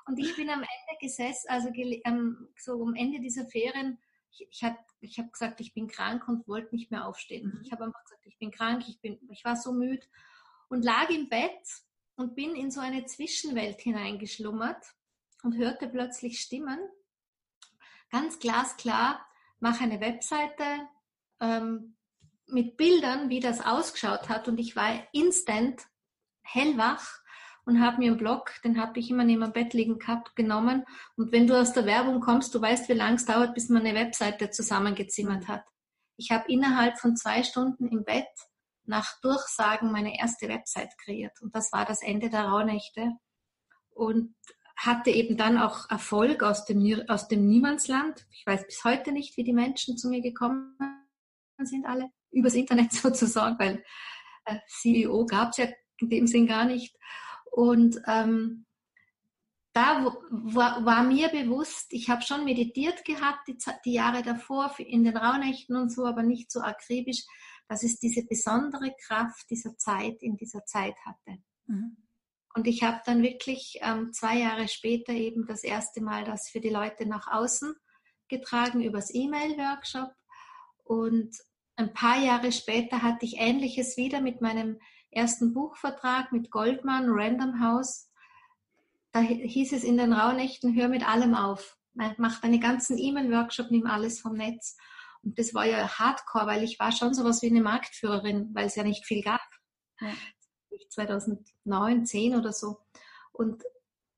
und 0.07 0.19
ich 0.19 0.35
bin 0.35 0.49
am 0.49 0.59
Ende 0.59 0.99
gesessen, 0.99 1.49
also 1.49 1.69
so 2.57 2.83
am 2.83 2.95
Ende 2.95 3.21
dieser 3.21 3.45
Ferien 3.45 3.97
ich, 4.31 4.47
ich, 4.49 4.63
hab, 4.63 4.77
ich 5.01 5.19
habe 5.19 5.29
gesagt, 5.29 5.59
ich 5.61 5.73
bin 5.73 5.87
krank 5.87 6.27
und 6.27 6.47
wollte 6.47 6.75
nicht 6.75 6.91
mehr 6.91 7.05
aufstehen. 7.05 7.47
Mhm. 7.47 7.61
Ich 7.63 7.71
habe 7.71 7.85
einfach 7.85 8.03
gesagt, 8.03 8.25
ich 8.25 8.37
bin 8.37 8.51
krank, 8.51 8.83
ich, 8.87 8.99
bin, 9.01 9.19
ich 9.29 9.43
war 9.43 9.55
so 9.55 9.73
müde 9.73 10.05
und 10.69 10.83
lag 10.83 11.09
im 11.09 11.29
Bett 11.29 11.67
und 12.15 12.35
bin 12.35 12.55
in 12.55 12.71
so 12.71 12.79
eine 12.79 13.05
Zwischenwelt 13.05 13.81
hineingeschlummert 13.81 14.83
und 15.43 15.57
hörte 15.57 15.87
plötzlich 15.87 16.39
Stimmen. 16.39 16.79
Ganz 18.09 18.39
glasklar, 18.39 19.25
mache 19.59 19.83
eine 19.83 20.01
Webseite 20.01 20.87
ähm, 21.39 21.97
mit 22.47 22.77
Bildern, 22.77 23.29
wie 23.29 23.39
das 23.39 23.61
ausgeschaut 23.61 24.29
hat 24.29 24.47
und 24.47 24.59
ich 24.59 24.75
war 24.75 25.07
instant 25.13 25.81
hellwach 26.43 27.20
und 27.65 27.81
habe 27.81 27.97
mir 27.97 28.11
einen 28.11 28.17
Blog, 28.17 28.51
den 28.63 28.81
habe 28.81 28.99
ich 28.99 29.09
immer 29.09 29.23
neben 29.23 29.41
dem 29.41 29.53
Bett 29.53 29.73
liegen 29.73 29.99
gehabt, 29.99 30.35
genommen. 30.35 30.85
Und 31.15 31.31
wenn 31.31 31.47
du 31.47 31.59
aus 31.59 31.73
der 31.73 31.85
Werbung 31.85 32.19
kommst, 32.19 32.53
du 32.55 32.61
weißt, 32.61 32.89
wie 32.89 32.93
lange 32.93 33.15
es 33.15 33.25
dauert, 33.25 33.53
bis 33.53 33.69
man 33.69 33.85
eine 33.85 33.97
Webseite 33.97 34.49
zusammengezimmert 34.49 35.47
hat. 35.47 35.63
Ich 36.17 36.31
habe 36.31 36.51
innerhalb 36.51 36.99
von 36.99 37.15
zwei 37.15 37.43
Stunden 37.43 37.87
im 37.87 38.03
Bett 38.03 38.27
nach 38.85 39.19
Durchsagen 39.21 39.91
meine 39.91 40.19
erste 40.19 40.47
Website 40.47 40.91
kreiert. 41.03 41.39
Und 41.41 41.55
das 41.55 41.71
war 41.71 41.85
das 41.85 42.01
Ende 42.01 42.29
der 42.29 42.45
Rauhnächte. 42.45 43.11
Und 43.93 44.35
hatte 44.75 45.11
eben 45.11 45.37
dann 45.37 45.57
auch 45.57 45.89
Erfolg 45.89 46.41
aus 46.41 46.65
dem, 46.65 47.03
aus 47.07 47.27
dem 47.27 47.47
Niemandsland. 47.47 48.25
Ich 48.31 48.45
weiß 48.45 48.65
bis 48.65 48.83
heute 48.83 49.11
nicht, 49.11 49.37
wie 49.37 49.43
die 49.43 49.53
Menschen 49.53 49.97
zu 49.97 50.09
mir 50.09 50.21
gekommen 50.21 50.75
sind, 51.59 51.85
alle 51.85 52.09
übers 52.31 52.55
Internet 52.55 52.91
sozusagen, 52.93 53.59
weil 53.59 53.83
äh, 54.45 54.57
CEO 54.67 55.25
gab 55.25 55.51
es 55.51 55.57
ja 55.57 55.67
in 55.97 56.09
dem 56.09 56.25
Sinn 56.25 56.47
gar 56.47 56.65
nicht. 56.65 56.95
Und 57.51 58.01
ähm, 58.07 58.65
da 59.73 60.03
war, 60.29 60.83
war, 60.85 61.03
mir 61.03 61.29
bewusst, 61.29 61.93
ich 61.93 62.09
habe 62.09 62.21
schon 62.23 62.43
meditiert 62.43 63.05
gehabt 63.05 63.47
die, 63.47 63.57
die, 63.85 63.93
Jahre 63.93 64.23
davor 64.23 64.73
in 64.79 65.03
den 65.03 65.15
Rauhnächten 65.15 65.75
und 65.75 65.91
so, 65.91 66.05
aber 66.05 66.23
nicht 66.23 66.51
so 66.51 66.61
akribisch, 66.61 67.25
dass 67.67 67.83
es 67.83 67.99
diese 67.99 68.25
besondere 68.25 68.93
Kraft 69.05 69.49
dieser 69.49 69.77
Zeit 69.77 70.23
in 70.23 70.35
dieser 70.35 70.65
Zeit 70.65 70.95
hatte. 71.05 71.41
Mhm. 71.67 71.97
Und 72.53 72.67
ich 72.67 72.83
habe 72.83 73.01
dann 73.05 73.21
wirklich 73.21 73.79
ähm, 73.81 74.11
zwei 74.11 74.39
Jahre 74.39 74.67
später 74.67 75.13
eben 75.13 75.45
das 75.45 75.63
erste 75.63 76.01
Mal 76.01 76.25
das 76.25 76.49
für 76.49 76.59
die 76.59 76.69
Leute 76.69 77.05
nach 77.05 77.27
außen 77.31 77.73
getragen 78.27 78.81
übers 78.81 79.13
E-Mail-Workshop. 79.13 80.11
Und 80.83 81.33
ein 81.77 81.93
paar 81.93 82.21
Jahre 82.21 82.51
später 82.51 83.01
hatte 83.01 83.25
ich 83.25 83.37
Ähnliches 83.37 83.95
wieder 83.95 84.19
mit 84.19 84.41
meinem 84.41 84.79
ersten 85.11 85.53
Buchvertrag 85.53 86.31
mit 86.31 86.49
Goldman, 86.51 87.05
Random 87.07 87.61
House. 87.61 88.09
Da 89.11 89.19
hieß 89.19 89.73
es 89.73 89.83
in 89.83 89.97
den 89.97 90.13
Rauhnächten, 90.13 90.73
hör 90.75 90.87
mit 90.87 91.07
allem 91.07 91.35
auf. 91.35 91.77
Mach 91.93 92.39
deine 92.39 92.59
ganzen 92.59 92.97
E-Mail-Workshop, 92.97 93.69
nimm 93.69 93.85
alles 93.85 94.21
vom 94.21 94.33
Netz. 94.33 94.77
Und 95.21 95.37
das 95.37 95.53
war 95.53 95.65
ja 95.65 95.99
hardcore, 95.99 96.47
weil 96.47 96.63
ich 96.63 96.79
war 96.79 96.91
schon 96.91 97.13
sowas 97.13 97.41
wie 97.41 97.49
eine 97.49 97.61
Marktführerin, 97.61 98.49
weil 98.53 98.67
es 98.67 98.75
ja 98.75 98.83
nicht 98.83 99.05
viel 99.05 99.21
gab. 99.21 99.41
Ja. 99.99 100.13
2009, 100.89 102.05
10 102.05 102.35
oder 102.35 102.53
so. 102.53 102.79
Und 103.31 103.63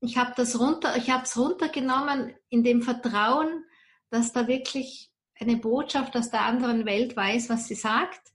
ich 0.00 0.16
habe 0.16 0.32
das 0.36 0.58
runter, 0.58 0.96
ich 0.96 1.10
habe 1.10 1.24
es 1.24 1.36
runtergenommen 1.36 2.34
in 2.48 2.62
dem 2.62 2.82
Vertrauen, 2.82 3.64
dass 4.10 4.32
da 4.32 4.46
wirklich 4.46 5.10
eine 5.38 5.56
Botschaft 5.56 6.16
aus 6.16 6.30
der 6.30 6.42
anderen 6.42 6.86
Welt 6.86 7.16
weiß, 7.16 7.48
was 7.48 7.66
sie 7.66 7.74
sagt. 7.74 8.33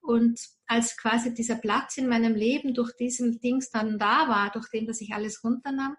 Und 0.00 0.40
als 0.66 0.96
quasi 0.96 1.34
dieser 1.34 1.56
Platz 1.56 1.96
in 1.98 2.08
meinem 2.08 2.34
Leben 2.34 2.74
durch 2.74 2.96
diesen 2.96 3.40
Dings 3.40 3.70
dann 3.70 3.98
da 3.98 4.28
war, 4.28 4.50
durch 4.50 4.68
den, 4.70 4.86
dass 4.86 5.00
ich 5.00 5.12
alles 5.12 5.44
runternahm, 5.44 5.96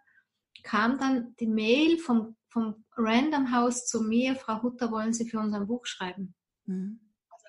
kam 0.63 0.97
dann 0.97 1.35
die 1.39 1.47
Mail 1.47 1.97
vom, 1.97 2.35
vom 2.47 2.85
Random 2.95 3.51
House 3.51 3.85
zu 3.85 4.01
mir, 4.01 4.35
Frau 4.35 4.61
Hutter, 4.61 4.91
wollen 4.91 5.13
Sie 5.13 5.29
für 5.29 5.39
unser 5.39 5.65
Buch 5.65 5.85
schreiben? 5.85 6.35
Mhm. 6.65 6.99
Also, 7.29 7.47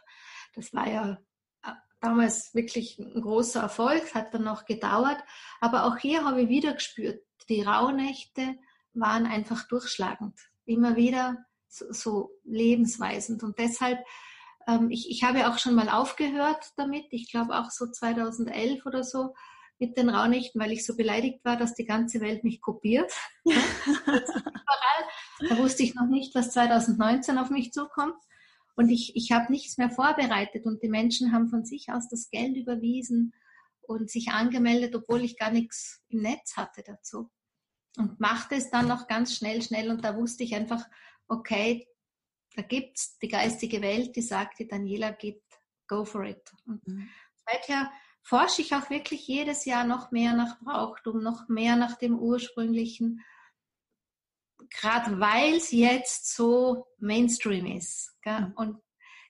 das 0.54 0.72
war 0.72 0.88
ja 0.88 1.18
äh, 1.64 1.72
damals 2.00 2.54
wirklich 2.54 2.98
ein 2.98 3.20
großer 3.20 3.60
Erfolg, 3.60 4.14
hat 4.14 4.34
dann 4.34 4.44
noch 4.44 4.64
gedauert. 4.64 5.22
Aber 5.60 5.84
auch 5.84 5.96
hier 5.98 6.24
habe 6.24 6.42
ich 6.42 6.48
wieder 6.48 6.74
gespürt, 6.74 7.22
die 7.48 7.62
Rauhnächte 7.62 8.56
waren 8.94 9.26
einfach 9.26 9.66
durchschlagend. 9.68 10.38
Immer 10.64 10.96
wieder 10.96 11.44
so, 11.68 11.92
so 11.92 12.30
lebensweisend. 12.44 13.42
Und 13.42 13.58
deshalb, 13.58 13.98
ähm, 14.66 14.90
ich, 14.90 15.10
ich 15.10 15.24
habe 15.24 15.48
auch 15.48 15.58
schon 15.58 15.74
mal 15.74 15.88
aufgehört 15.88 16.72
damit, 16.76 17.06
ich 17.10 17.30
glaube 17.30 17.58
auch 17.58 17.70
so 17.70 17.86
2011 17.86 18.84
oder 18.86 19.04
so, 19.04 19.34
mit 19.78 19.96
den 19.96 20.10
Raunächten, 20.10 20.60
weil 20.60 20.70
ich 20.70 20.86
so 20.86 20.96
beleidigt 20.96 21.44
war, 21.44 21.56
dass 21.56 21.74
die 21.74 21.84
ganze 21.84 22.20
Welt 22.20 22.44
mich 22.44 22.60
kopiert. 22.60 23.12
da 23.44 23.52
wusste 25.58 25.82
ich 25.82 25.96
noch 25.96 26.06
nicht, 26.06 26.36
was 26.36 26.52
2019 26.52 27.36
auf 27.36 27.50
mich 27.50 27.72
zukommt. 27.72 28.14
Und 28.76 28.90
ich, 28.90 29.16
ich 29.16 29.32
habe 29.32 29.50
nichts 29.50 29.78
mehr 29.78 29.90
vorbereitet 29.90 30.66
und 30.66 30.82
die 30.82 30.88
Menschen 30.88 31.32
haben 31.32 31.48
von 31.48 31.64
sich 31.64 31.90
aus 31.90 32.08
das 32.08 32.30
Geld 32.30 32.56
überwiesen 32.56 33.34
und 33.80 34.08
sich 34.08 34.28
angemeldet, 34.28 34.94
obwohl 34.94 35.24
ich 35.24 35.36
gar 35.36 35.50
nichts 35.50 36.00
im 36.08 36.22
Netz 36.22 36.56
hatte 36.56 36.84
dazu. 36.86 37.28
Und 37.98 38.20
machte 38.20 38.54
es 38.54 38.70
dann 38.70 38.86
noch 38.86 39.08
ganz 39.08 39.34
schnell, 39.34 39.62
schnell 39.62 39.90
und 39.90 40.04
da 40.04 40.16
wusste 40.16 40.44
ich 40.44 40.54
einfach, 40.54 40.84
okay, 41.26 41.88
da 42.54 42.62
gibt's 42.62 43.18
die 43.18 43.28
geistige 43.28 43.80
Welt, 43.82 44.16
die 44.16 44.22
sagt, 44.22 44.58
die 44.58 44.68
Daniela 44.68 45.10
geht, 45.12 45.42
go 45.88 46.04
for 46.04 46.24
it. 46.24 46.52
Und 46.66 46.86
mhm. 46.86 47.08
seither 47.46 47.90
forsche 48.22 48.62
ich 48.62 48.74
auch 48.74 48.90
wirklich 48.90 49.26
jedes 49.26 49.64
Jahr 49.64 49.84
noch 49.84 50.10
mehr 50.10 50.34
nach 50.34 50.58
Brauchtum, 50.60 51.22
noch 51.22 51.48
mehr 51.48 51.76
nach 51.76 51.96
dem 51.96 52.18
ursprünglichen, 52.18 53.24
gerade 54.70 55.18
weil 55.20 55.54
es 55.54 55.70
jetzt 55.70 56.34
so 56.34 56.86
Mainstream 56.98 57.66
ist. 57.66 58.14
Mhm. 58.24 58.52
Und 58.54 58.82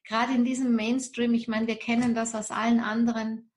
gerade 0.05 0.35
in 0.35 0.45
diesem 0.45 0.75
Mainstream, 0.75 1.35
ich 1.35 1.49
meine, 1.49 1.67
wir 1.67 1.79
kennen 1.79 2.14
das 2.14 2.35
aus 2.35 2.50
allen 2.50 2.81
anderen 2.81 3.50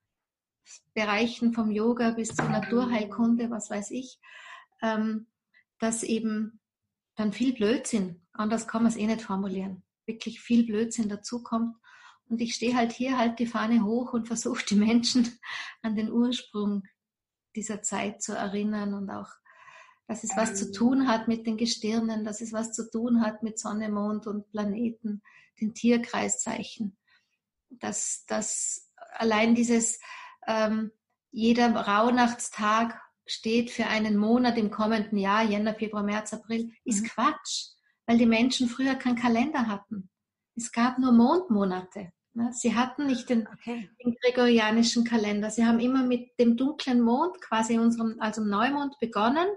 Bereichen 0.93 1.53
vom 1.53 1.71
Yoga 1.71 2.11
bis 2.11 2.35
zur 2.35 2.49
Naturheilkunde, 2.49 3.49
was 3.51 3.69
weiß 3.69 3.91
ich, 3.91 4.19
ähm, 4.81 5.27
dass 5.79 6.03
eben 6.03 6.59
dann 7.15 7.33
viel 7.33 7.53
Blödsinn, 7.53 8.24
anders 8.35 8.67
kann 8.67 8.83
man 8.83 8.91
es 8.91 8.97
eh 8.97 9.07
nicht 9.07 9.21
formulieren, 9.21 9.83
wirklich 10.05 10.41
viel 10.41 10.65
Blödsinn 10.65 11.09
dazukommt 11.09 11.75
und 12.27 12.41
ich 12.41 12.55
stehe 12.55 12.75
halt 12.75 12.91
hier, 12.91 13.17
halt 13.17 13.39
die 13.39 13.45
Fahne 13.45 13.83
hoch 13.83 14.13
und 14.13 14.27
versuche 14.27 14.65
die 14.65 14.75
Menschen 14.75 15.39
an 15.81 15.95
den 15.95 16.11
Ursprung 16.11 16.83
dieser 17.55 17.81
Zeit 17.81 18.21
zu 18.21 18.33
erinnern 18.33 18.93
und 18.93 19.09
auch, 19.09 19.29
dass 20.07 20.23
es 20.23 20.35
was 20.35 20.55
zu 20.55 20.71
tun 20.71 21.07
hat 21.07 21.27
mit 21.27 21.47
den 21.47 21.57
Gestirnen, 21.57 22.25
dass 22.25 22.41
es 22.41 22.53
was 22.53 22.73
zu 22.73 22.89
tun 22.89 23.21
hat 23.21 23.43
mit 23.43 23.57
Sonne, 23.57 23.89
Mond 23.89 24.27
und 24.27 24.49
Planeten, 24.51 25.23
den 25.59 25.73
Tierkreiszeichen. 25.73 26.97
Dass, 27.69 28.25
dass 28.27 28.91
allein 29.13 29.55
dieses, 29.55 29.99
ähm, 30.47 30.91
jeder 31.31 31.75
Rauhnachtstag 31.75 33.01
steht 33.25 33.71
für 33.71 33.87
einen 33.87 34.15
Monat 34.17 34.57
im 34.57 34.69
kommenden 34.69 35.17
Jahr, 35.17 35.43
Jänner, 35.43 35.73
Februar, 35.73 36.03
März, 36.03 36.33
April, 36.33 36.71
ist 36.83 37.01
mhm. 37.01 37.07
Quatsch, 37.07 37.74
weil 38.05 38.17
die 38.17 38.25
Menschen 38.25 38.67
früher 38.67 38.95
keinen 38.95 39.15
Kalender 39.15 39.67
hatten. 39.67 40.09
Es 40.55 40.71
gab 40.71 40.99
nur 40.99 41.11
Mondmonate. 41.11 42.11
Ne? 42.33 42.51
Sie 42.53 42.75
hatten 42.75 43.07
nicht 43.07 43.29
den, 43.29 43.47
okay. 43.47 43.89
den, 44.03 44.15
gregorianischen 44.21 45.03
Kalender. 45.03 45.49
Sie 45.49 45.65
haben 45.65 45.79
immer 45.79 46.03
mit 46.03 46.37
dem 46.39 46.57
dunklen 46.57 47.01
Mond, 47.01 47.41
quasi 47.41 47.77
unserem, 47.77 48.17
also 48.19 48.43
Neumond 48.43 48.97
begonnen. 48.99 49.47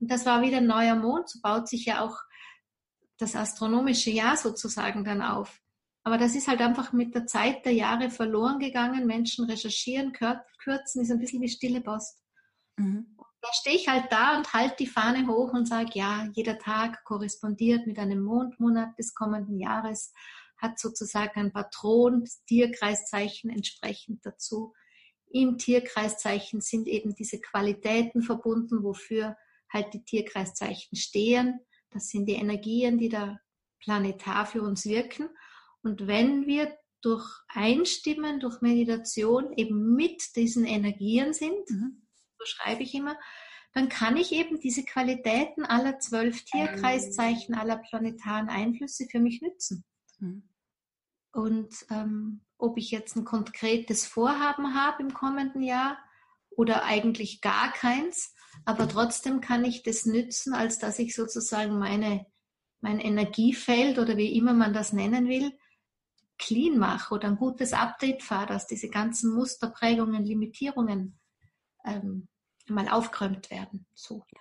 Und 0.00 0.10
das 0.10 0.26
war 0.26 0.42
wieder 0.42 0.58
ein 0.58 0.66
neuer 0.66 0.94
Mond. 0.94 1.28
So 1.28 1.40
baut 1.42 1.68
sich 1.68 1.84
ja 1.86 2.00
auch 2.00 2.16
das 3.18 3.36
astronomische 3.36 4.10
Jahr 4.10 4.36
sozusagen 4.36 5.04
dann 5.04 5.22
auf. 5.22 5.60
Aber 6.02 6.16
das 6.16 6.34
ist 6.34 6.48
halt 6.48 6.60
einfach 6.60 6.92
mit 6.92 7.14
der 7.14 7.26
Zeit 7.26 7.66
der 7.66 7.74
Jahre 7.74 8.10
verloren 8.10 8.58
gegangen. 8.58 9.06
Menschen 9.06 9.44
recherchieren, 9.44 10.12
kürzen, 10.12 11.02
ist 11.02 11.10
ein 11.10 11.18
bisschen 11.18 11.42
wie 11.42 11.48
stille 11.48 11.80
Post. 11.80 12.22
Mhm. 12.76 13.16
Da 13.42 13.48
stehe 13.52 13.76
ich 13.76 13.88
halt 13.88 14.10
da 14.10 14.36
und 14.36 14.52
halte 14.52 14.76
die 14.80 14.86
Fahne 14.86 15.26
hoch 15.26 15.52
und 15.52 15.66
sage, 15.66 15.92
ja, 15.94 16.28
jeder 16.34 16.58
Tag 16.58 17.04
korrespondiert 17.04 17.86
mit 17.86 17.98
einem 17.98 18.20
Mondmonat 18.22 18.98
des 18.98 19.14
kommenden 19.14 19.58
Jahres 19.58 20.12
hat 20.58 20.78
sozusagen 20.78 21.40
ein 21.40 21.52
Patron, 21.52 22.28
Tierkreiszeichen 22.46 23.50
entsprechend 23.50 24.24
dazu. 24.26 24.74
Im 25.30 25.58
Tierkreiszeichen 25.58 26.60
sind 26.60 26.86
eben 26.86 27.14
diese 27.14 27.40
Qualitäten 27.40 28.22
verbunden, 28.22 28.82
wofür 28.82 29.36
halt 29.72 29.94
die 29.94 30.04
Tierkreiszeichen 30.04 30.96
stehen. 30.96 31.60
Das 31.90 32.08
sind 32.08 32.26
die 32.26 32.34
Energien, 32.34 32.98
die 32.98 33.08
da 33.08 33.38
planetar 33.80 34.44
für 34.46 34.62
uns 34.62 34.84
wirken. 34.84 35.28
Und 35.82 36.06
wenn 36.06 36.46
wir 36.46 36.76
durch 37.00 37.26
Einstimmen, 37.48 38.40
durch 38.40 38.60
Meditation 38.60 39.52
eben 39.56 39.94
mit 39.94 40.36
diesen 40.36 40.66
Energien 40.66 41.32
sind, 41.32 41.70
mhm. 41.70 42.06
So 42.40 42.46
schreibe 42.46 42.82
ich 42.82 42.94
immer, 42.94 43.16
dann 43.72 43.88
kann 43.88 44.16
ich 44.16 44.32
eben 44.32 44.58
diese 44.58 44.84
Qualitäten 44.84 45.64
aller 45.64 45.98
zwölf 46.00 46.44
Tierkreiszeichen, 46.44 47.54
aller 47.54 47.76
planetaren 47.76 48.48
Einflüsse 48.48 49.06
für 49.08 49.20
mich 49.20 49.42
nützen. 49.42 49.84
Mhm. 50.18 50.48
Und 51.32 51.86
ähm, 51.90 52.40
ob 52.58 52.76
ich 52.78 52.90
jetzt 52.90 53.16
ein 53.16 53.24
konkretes 53.24 54.06
Vorhaben 54.06 54.74
habe 54.74 55.02
im 55.02 55.14
kommenden 55.14 55.62
Jahr 55.62 55.98
oder 56.50 56.84
eigentlich 56.84 57.40
gar 57.40 57.72
keins, 57.72 58.34
aber 58.64 58.88
trotzdem 58.88 59.40
kann 59.40 59.64
ich 59.64 59.84
das 59.84 60.04
nützen, 60.04 60.52
als 60.52 60.78
dass 60.78 60.98
ich 60.98 61.14
sozusagen 61.14 61.78
meine, 61.78 62.26
mein 62.80 62.98
Energiefeld 62.98 63.98
oder 63.98 64.16
wie 64.16 64.36
immer 64.36 64.52
man 64.52 64.72
das 64.72 64.92
nennen 64.92 65.28
will, 65.28 65.56
clean 66.38 66.78
mache 66.78 67.14
oder 67.14 67.28
ein 67.28 67.36
gutes 67.36 67.72
Update 67.72 68.24
fahre, 68.24 68.46
dass 68.46 68.66
diese 68.66 68.88
ganzen 68.88 69.32
Musterprägungen, 69.32 70.24
Limitierungen 70.24 71.20
ähm, 71.84 72.28
mal 72.70 72.88
aufgeräumt 72.88 73.50
werden. 73.50 73.86
So, 73.94 74.24
ja. 74.28 74.40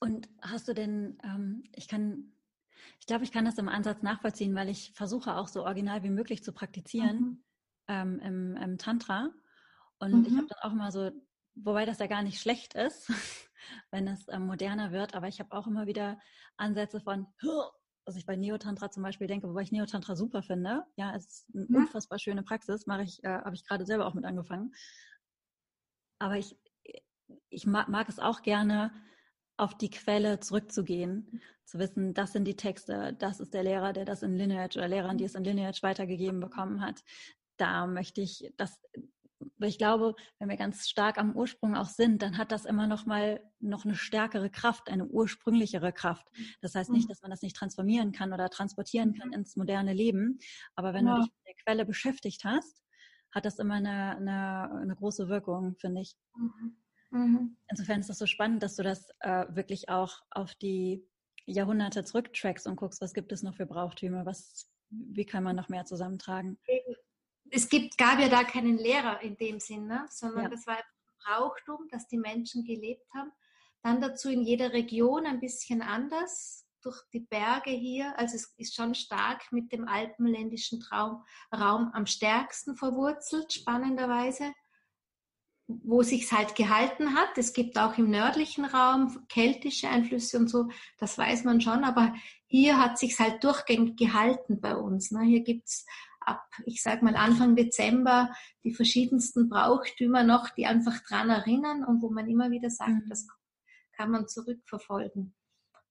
Und 0.00 0.28
hast 0.40 0.68
du 0.68 0.74
denn, 0.74 1.18
ähm, 1.24 1.64
ich 1.74 1.88
kann 1.88 2.32
ich 3.00 3.06
glaube, 3.06 3.24
ich 3.24 3.32
kann 3.32 3.44
das 3.44 3.58
im 3.58 3.68
Ansatz 3.68 4.02
nachvollziehen, 4.02 4.54
weil 4.54 4.68
ich 4.68 4.92
versuche 4.94 5.34
auch 5.36 5.48
so 5.48 5.64
original 5.64 6.02
wie 6.02 6.10
möglich 6.10 6.42
zu 6.42 6.52
praktizieren 6.52 7.18
mhm. 7.18 7.44
ähm, 7.88 8.20
im, 8.20 8.56
im, 8.56 8.78
Tantra. 8.78 9.30
Und 9.98 10.12
mhm. 10.12 10.26
ich 10.26 10.36
habe 10.36 10.46
dann 10.46 10.58
auch 10.62 10.72
immer 10.72 10.92
so, 10.92 11.10
wobei 11.54 11.84
das 11.84 11.98
ja 11.98 12.06
gar 12.06 12.22
nicht 12.22 12.40
schlecht 12.40 12.74
ist, 12.74 13.08
wenn 13.90 14.06
es 14.08 14.28
ähm, 14.28 14.46
moderner 14.46 14.92
wird, 14.92 15.14
aber 15.14 15.28
ich 15.28 15.40
habe 15.40 15.52
auch 15.56 15.66
immer 15.66 15.86
wieder 15.86 16.20
Ansätze 16.56 17.00
von, 17.00 17.26
was 18.08 18.16
ich 18.16 18.24
bei 18.24 18.36
Neotantra 18.36 18.90
zum 18.90 19.02
Beispiel 19.02 19.26
denke, 19.26 19.48
wobei 19.48 19.60
ich 19.60 19.70
Neotantra 19.70 20.16
super 20.16 20.42
finde. 20.42 20.82
Ja, 20.96 21.14
es 21.14 21.26
ist 21.26 21.46
eine 21.54 21.66
ja. 21.68 21.78
unfassbar 21.80 22.18
schöne 22.18 22.42
Praxis, 22.42 22.86
mache 22.86 23.02
ich, 23.02 23.22
äh, 23.22 23.28
habe 23.28 23.54
ich 23.54 23.64
gerade 23.64 23.84
selber 23.84 24.06
auch 24.06 24.14
mit 24.14 24.24
angefangen. 24.24 24.74
Aber 26.18 26.38
ich, 26.38 26.56
ich 27.50 27.66
mag, 27.66 27.88
mag 27.88 28.08
es 28.08 28.18
auch 28.18 28.40
gerne, 28.40 28.92
auf 29.58 29.76
die 29.76 29.90
Quelle 29.90 30.40
zurückzugehen, 30.40 31.42
zu 31.64 31.78
wissen, 31.78 32.14
das 32.14 32.32
sind 32.32 32.46
die 32.46 32.56
Texte, 32.56 33.14
das 33.18 33.40
ist 33.40 33.52
der 33.52 33.64
Lehrer, 33.64 33.92
der 33.92 34.06
das 34.06 34.22
in 34.22 34.36
Lineage 34.36 34.78
oder 34.78 34.88
Lehrerin, 34.88 35.18
die 35.18 35.24
es 35.24 35.34
in 35.34 35.44
Lineage 35.44 35.82
weitergegeben 35.82 36.40
bekommen 36.40 36.80
hat. 36.80 37.02
Da 37.58 37.86
möchte 37.86 38.22
ich 38.22 38.54
das, 38.56 38.80
ich 39.60 39.78
glaube, 39.78 40.14
wenn 40.38 40.48
wir 40.48 40.56
ganz 40.56 40.88
stark 40.88 41.18
am 41.18 41.34
Ursprung 41.36 41.76
auch 41.76 41.88
sind, 41.88 42.22
dann 42.22 42.38
hat 42.38 42.52
das 42.52 42.64
immer 42.64 42.86
noch 42.86 43.06
mal 43.06 43.40
noch 43.60 43.84
eine 43.84 43.94
stärkere 43.94 44.50
Kraft, 44.50 44.88
eine 44.88 45.06
ursprünglichere 45.06 45.92
Kraft. 45.92 46.26
Das 46.60 46.74
heißt 46.74 46.90
nicht, 46.90 47.04
mhm. 47.04 47.08
dass 47.08 47.22
man 47.22 47.30
das 47.30 47.42
nicht 47.42 47.56
transformieren 47.56 48.12
kann 48.12 48.32
oder 48.32 48.50
transportieren 48.50 49.14
kann 49.14 49.32
ins 49.32 49.56
moderne 49.56 49.92
Leben. 49.92 50.38
Aber 50.74 50.94
wenn 50.94 51.06
ja. 51.06 51.14
du 51.14 51.22
dich 51.22 51.30
mit 51.30 51.46
der 51.46 51.64
Quelle 51.64 51.86
beschäftigt 51.86 52.44
hast, 52.44 52.82
hat 53.32 53.44
das 53.44 53.58
immer 53.58 53.74
eine, 53.74 54.16
eine, 54.16 54.70
eine 54.82 54.96
große 54.96 55.28
Wirkung, 55.28 55.76
finde 55.76 56.00
ich. 56.02 56.16
Mhm. 56.34 56.76
Mhm. 57.10 57.56
Insofern 57.68 58.00
ist 58.00 58.10
es 58.10 58.18
so 58.18 58.26
spannend, 58.26 58.62
dass 58.62 58.76
du 58.76 58.82
das 58.82 59.08
äh, 59.20 59.46
wirklich 59.50 59.88
auch 59.88 60.20
auf 60.30 60.54
die 60.54 61.06
Jahrhunderte 61.46 62.04
zurücktrackst 62.04 62.66
und 62.66 62.76
guckst, 62.76 63.00
was 63.00 63.14
gibt 63.14 63.32
es 63.32 63.42
noch 63.42 63.54
für 63.54 63.66
Brauchtümer, 63.66 64.26
was, 64.26 64.70
wie 64.90 65.24
kann 65.24 65.42
man 65.42 65.56
noch 65.56 65.68
mehr 65.68 65.86
zusammentragen. 65.86 66.58
Es 67.50 67.68
gibt, 67.68 67.98
gab 67.98 68.18
ja 68.20 68.28
da 68.28 68.44
keinen 68.44 68.78
Lehrer 68.78 69.20
in 69.22 69.36
dem 69.36 69.60
Sinne, 69.60 70.06
sondern 70.10 70.44
ja. 70.44 70.48
das 70.48 70.66
war 70.66 70.76
ein 70.76 70.82
Brauchtum, 71.24 71.88
das 71.90 72.06
die 72.08 72.18
Menschen 72.18 72.64
gelebt 72.64 73.06
haben. 73.14 73.32
Dann 73.82 74.00
dazu 74.00 74.28
in 74.28 74.42
jeder 74.42 74.72
Region 74.72 75.26
ein 75.26 75.40
bisschen 75.40 75.82
anders 75.82 76.66
durch 76.82 77.00
die 77.12 77.20
Berge 77.20 77.70
hier. 77.70 78.18
Also 78.18 78.36
es 78.36 78.54
ist 78.56 78.74
schon 78.74 78.94
stark 78.94 79.50
mit 79.52 79.72
dem 79.72 79.88
alpenländischen 79.88 80.80
Traum, 80.80 81.24
Raum 81.54 81.90
am 81.92 82.06
stärksten 82.06 82.76
verwurzelt, 82.76 83.52
spannenderweise 83.52 84.52
wo 85.68 86.02
sich's 86.02 86.32
halt 86.32 86.54
gehalten 86.54 87.14
hat. 87.14 87.36
Es 87.36 87.52
gibt 87.52 87.78
auch 87.78 87.98
im 87.98 88.10
nördlichen 88.10 88.64
Raum 88.64 89.26
keltische 89.28 89.88
Einflüsse 89.88 90.38
und 90.38 90.48
so, 90.48 90.68
das 90.98 91.18
weiß 91.18 91.44
man 91.44 91.60
schon, 91.60 91.84
aber 91.84 92.14
hier 92.46 92.78
hat 92.78 92.98
sich's 92.98 93.18
halt 93.18 93.44
durchgängig 93.44 93.96
gehalten 93.96 94.60
bei 94.60 94.74
uns. 94.74 95.10
Ne? 95.10 95.22
Hier 95.22 95.40
gibt's 95.40 95.84
ab, 96.28 96.42
ich 96.66 96.82
sag 96.82 97.02
mal 97.02 97.16
Anfang 97.16 97.56
Dezember 97.56 98.30
die 98.64 98.74
verschiedensten 98.74 99.48
Brauchtümer 99.48 100.22
noch, 100.24 100.50
die 100.50 100.66
einfach 100.66 101.00
dran 101.08 101.30
erinnern 101.30 101.84
und 101.84 102.02
wo 102.02 102.10
man 102.10 102.28
immer 102.28 102.50
wieder 102.50 102.70
sagt, 102.70 103.04
mhm. 103.04 103.08
das 103.08 103.26
kann 103.96 104.10
man 104.10 104.28
zurückverfolgen. 104.28 105.34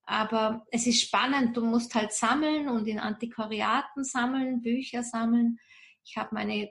Aber 0.04 0.66
es 0.72 0.88
ist 0.88 1.02
spannend, 1.02 1.58
du 1.58 1.66
musst 1.66 1.94
halt 1.94 2.14
sammeln 2.14 2.70
und 2.70 2.88
in 2.88 3.00
Antiquariaten 3.00 4.06
sammeln, 4.06 4.62
Bücher 4.62 5.04
sammeln. 5.04 5.60
Ich 6.06 6.16
habe 6.16 6.30
meine, 6.34 6.70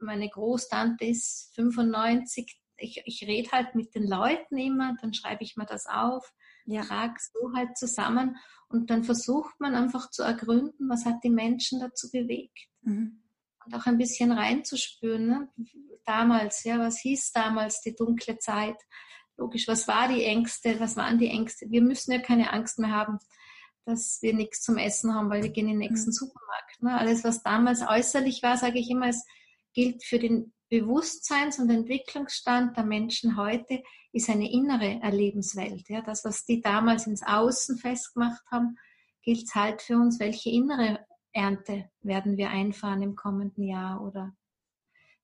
meine 0.00 0.28
Großtante 0.28 1.04
ist 1.04 1.52
95. 1.56 2.60
Ich, 2.76 3.02
ich 3.04 3.24
rede 3.26 3.50
halt 3.50 3.74
mit 3.74 3.96
den 3.96 4.06
Leuten 4.06 4.56
immer, 4.56 4.94
dann 5.00 5.12
schreibe 5.12 5.42
ich 5.42 5.56
mir 5.56 5.66
das 5.66 5.86
auf, 5.86 6.32
ja. 6.66 6.82
trage 6.82 7.16
so 7.18 7.52
halt 7.56 7.76
zusammen 7.76 8.36
und 8.68 8.90
dann 8.90 9.02
versucht 9.02 9.58
man 9.58 9.74
einfach 9.74 10.10
zu 10.10 10.22
ergründen, 10.22 10.88
was 10.88 11.04
hat 11.04 11.24
die 11.24 11.30
Menschen 11.30 11.80
dazu 11.80 12.08
bewegt. 12.12 12.67
Mhm. 12.82 13.22
Und 13.64 13.74
auch 13.74 13.86
ein 13.86 13.98
bisschen 13.98 14.32
reinzuspüren, 14.32 15.26
ne? 15.26 15.48
damals, 16.06 16.64
ja, 16.64 16.78
was 16.78 17.00
hieß 17.00 17.32
damals 17.32 17.82
die 17.82 17.94
dunkle 17.94 18.38
Zeit? 18.38 18.76
Logisch, 19.36 19.68
was 19.68 19.86
war 19.86 20.08
die 20.08 20.24
Ängste, 20.24 20.80
was 20.80 20.96
waren 20.96 21.18
die 21.18 21.28
Ängste? 21.28 21.66
Wir 21.68 21.82
müssen 21.82 22.12
ja 22.12 22.18
keine 22.18 22.52
Angst 22.52 22.78
mehr 22.78 22.90
haben 22.90 23.18
dass 23.88 24.20
wir 24.20 24.34
nichts 24.34 24.60
zum 24.60 24.76
Essen 24.76 25.14
haben, 25.14 25.30
weil 25.30 25.42
wir 25.42 25.50
gehen 25.50 25.66
in 25.66 25.80
den 25.80 25.88
nächsten 25.88 26.10
mhm. 26.10 26.14
Supermarkt. 26.14 26.82
Ne? 26.82 26.96
Alles, 26.96 27.24
was 27.24 27.42
damals 27.42 27.80
äußerlich 27.80 28.42
war, 28.42 28.58
sage 28.58 28.78
ich 28.78 28.90
immer, 28.90 29.08
es 29.08 29.24
gilt 29.72 30.04
für 30.04 30.18
den 30.18 30.52
Bewusstseins- 30.68 31.58
und 31.58 31.70
Entwicklungsstand 31.70 32.76
der 32.76 32.84
Menschen 32.84 33.38
heute, 33.38 33.82
ist 34.12 34.28
eine 34.28 34.50
innere 34.52 35.00
Erlebenswelt. 35.00 35.88
Ja? 35.88 36.02
Das, 36.02 36.22
was 36.24 36.44
die 36.44 36.60
damals 36.60 37.06
ins 37.06 37.22
Außen 37.22 37.78
festgemacht 37.78 38.42
haben, 38.50 38.76
gilt 39.22 39.54
halt 39.54 39.80
für 39.80 39.96
uns, 39.96 40.20
welche 40.20 40.50
innere 40.50 41.06
Ernte 41.38 41.88
werden 42.02 42.36
wir 42.36 42.50
einfahren 42.50 43.00
im 43.00 43.14
kommenden 43.14 43.62
Jahr 43.62 44.02
oder 44.02 44.34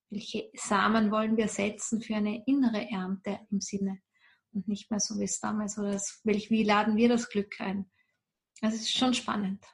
welche 0.09 0.49
Samen 0.53 1.11
wollen 1.11 1.35
wir 1.35 1.49
setzen 1.49 2.01
für 2.01 2.15
eine 2.15 2.41
innere 2.45 2.89
Ernte 2.89 3.39
im 3.51 3.59
Sinne 3.59 3.99
und 4.53 4.67
nicht 4.69 4.89
mehr 4.89 5.01
so 5.01 5.19
wie 5.19 5.25
es 5.25 5.41
damals 5.41 5.77
oder 5.77 5.99
wie 6.23 6.63
laden 6.63 6.95
wir 6.95 7.09
das 7.09 7.29
Glück 7.29 7.59
ein? 7.59 7.91
Also 8.61 8.77
es 8.77 8.83
ist 8.83 8.97
schon 8.97 9.13
spannend. 9.13 9.65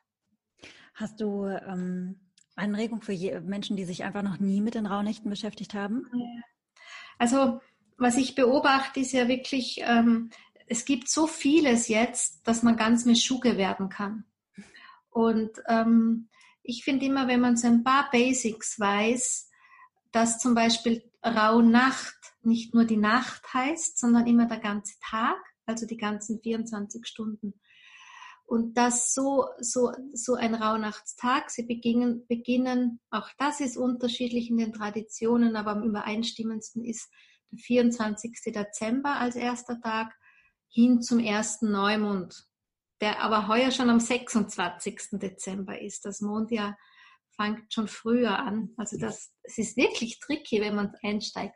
Hast 0.95 1.21
du 1.21 1.45
ähm, 1.45 2.19
Anregung 2.55 3.03
für 3.03 3.13
Menschen, 3.41 3.77
die 3.77 3.85
sich 3.85 4.03
einfach 4.03 4.23
noch 4.23 4.39
nie 4.39 4.61
mit 4.61 4.73
den 4.73 4.87
Rauhnächten 4.87 5.29
beschäftigt 5.29 5.75
haben? 5.75 6.07
Also 7.19 7.61
was 7.97 8.17
ich 8.17 8.33
beobachte, 8.33 8.99
ist 8.99 9.11
ja 9.11 9.27
wirklich, 9.27 9.79
ähm, 9.83 10.31
es 10.65 10.85
gibt 10.85 11.07
so 11.07 11.27
vieles 11.27 11.87
jetzt, 11.87 12.47
dass 12.47 12.63
man 12.63 12.77
ganz 12.77 13.05
Meschuge 13.05 13.57
werden 13.57 13.89
kann. 13.89 14.25
Und 15.11 15.51
ähm, 15.67 16.29
ich 16.63 16.83
finde 16.83 17.05
immer, 17.05 17.27
wenn 17.27 17.39
man 17.41 17.57
so 17.57 17.67
ein 17.67 17.83
paar 17.83 18.09
Basics 18.11 18.79
weiß, 18.79 19.49
dass 20.11 20.39
zum 20.39 20.55
Beispiel 20.55 21.03
Rauhnacht 21.23 22.17
nicht 22.41 22.73
nur 22.73 22.85
die 22.85 22.97
Nacht 22.97 23.53
heißt, 23.53 23.99
sondern 23.99 24.25
immer 24.25 24.47
der 24.47 24.59
ganze 24.59 24.95
Tag, 24.99 25.37
also 25.65 25.85
die 25.85 25.97
ganzen 25.97 26.41
24 26.41 27.05
Stunden 27.05 27.53
und 28.51 28.73
das 28.73 29.13
so, 29.13 29.45
so, 29.61 29.93
so 30.11 30.33
ein 30.35 30.55
Rauhnachtstag. 30.55 31.49
Sie 31.49 31.63
beginnen, 31.63 32.27
beginnen, 32.27 32.99
auch 33.09 33.29
das 33.37 33.61
ist 33.61 33.77
unterschiedlich 33.77 34.49
in 34.49 34.57
den 34.57 34.73
Traditionen, 34.73 35.55
aber 35.55 35.71
am 35.71 35.83
übereinstimmendsten 35.83 36.83
ist 36.83 37.09
der 37.49 37.59
24. 37.59 38.41
Dezember 38.53 39.21
als 39.21 39.37
erster 39.37 39.79
Tag 39.79 40.11
hin 40.67 41.01
zum 41.01 41.19
ersten 41.19 41.71
Neumond, 41.71 42.45
der 43.01 43.21
aber 43.21 43.47
heuer 43.47 43.71
schon 43.71 43.89
am 43.89 43.99
26. 43.99 45.19
Dezember 45.19 45.81
ist. 45.81 46.05
Das 46.05 46.21
Mondjahr 46.21 46.77
fängt 47.35 47.73
schon 47.73 47.87
früher 47.87 48.37
an. 48.37 48.69
Also 48.77 48.97
das, 48.97 49.33
es 49.43 49.57
ist 49.57 49.77
wirklich 49.77 50.19
tricky, 50.19 50.61
wenn 50.61 50.75
man 50.75 50.93
einsteigt. 51.01 51.55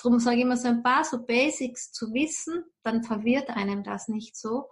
Darum 0.00 0.20
sage 0.20 0.36
ich 0.36 0.42
immer 0.42 0.56
so 0.56 0.68
ein 0.68 0.82
paar 0.82 1.02
so 1.02 1.26
Basics 1.26 1.90
zu 1.90 2.14
wissen, 2.14 2.64
dann 2.84 3.02
verwirrt 3.02 3.50
einem 3.50 3.82
das 3.82 4.06
nicht 4.06 4.36
so. 4.36 4.68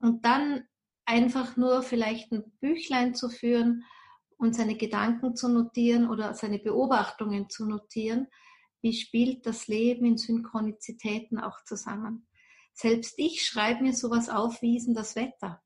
Und 0.00 0.24
dann 0.24 0.64
einfach 1.04 1.56
nur 1.56 1.82
vielleicht 1.82 2.32
ein 2.32 2.50
Büchlein 2.60 3.14
zu 3.14 3.28
führen 3.28 3.84
und 4.38 4.56
seine 4.56 4.76
Gedanken 4.76 5.36
zu 5.36 5.48
notieren 5.48 6.08
oder 6.08 6.34
seine 6.34 6.58
Beobachtungen 6.58 7.48
zu 7.48 7.66
notieren. 7.66 8.26
Wie 8.80 8.94
spielt 8.94 9.46
das 9.46 9.68
Leben 9.68 10.04
in 10.06 10.16
Synchronizitäten 10.16 11.38
auch 11.38 11.62
zusammen? 11.64 12.26
Selbst 12.80 13.14
ich 13.18 13.44
schreibe 13.44 13.82
mir 13.82 13.92
sowas 13.92 14.30
auf, 14.30 14.62
wie 14.62 14.78
ist 14.78 14.86
denn 14.86 14.94
das 14.94 15.14
Wetter? 15.14 15.62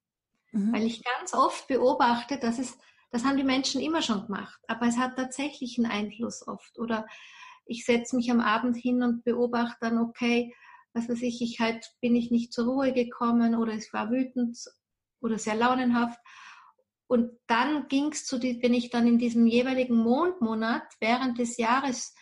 Mhm. 0.51 0.73
Weil 0.73 0.83
ich 0.83 1.05
ganz 1.05 1.33
oft 1.33 1.69
beobachte, 1.69 2.39
dass 2.39 2.59
es, 2.59 2.77
das 3.13 3.25
haben 3.25 3.37
die 3.37 3.45
Menschen 3.45 3.81
immer 3.81 4.03
schon 4.03 4.27
gemacht, 4.27 4.61
aber 4.67 4.89
es 4.89 4.97
hat 4.97 5.15
tatsächlich 5.15 5.79
einen 5.79 5.89
Einfluss 5.89 6.45
oft. 6.49 6.77
Oder 6.77 7.07
ich 7.67 7.85
setze 7.85 8.17
mich 8.17 8.33
am 8.33 8.41
Abend 8.41 8.77
hin 8.77 9.05
und 9.05 9.23
beobachte 9.23 9.77
dann, 9.83 9.99
okay, 9.99 10.53
was 10.93 11.09
weiß 11.09 11.23
ich, 11.23 11.41
ich 11.41 11.61
halt 11.61 11.95
bin 12.01 12.17
ich 12.17 12.33
nicht 12.33 12.53
zur 12.53 12.67
Ruhe 12.67 12.93
gekommen 12.93 13.55
oder 13.55 13.75
ich 13.75 13.93
war 13.93 14.11
wütend 14.11 14.59
oder 15.21 15.39
sehr 15.39 15.55
launenhaft. 15.55 16.19
Und 17.07 17.31
dann 17.47 17.87
ging 17.87 18.11
es 18.11 18.27
zu, 18.27 18.39
die, 18.39 18.61
wenn 18.61 18.75
ich 18.75 18.91
dann 18.91 19.07
in 19.07 19.19
diesem 19.19 19.47
jeweiligen 19.47 19.97
Mondmonat 19.97 20.83
während 20.99 21.39
des 21.39 21.59
Jahres 21.59 22.13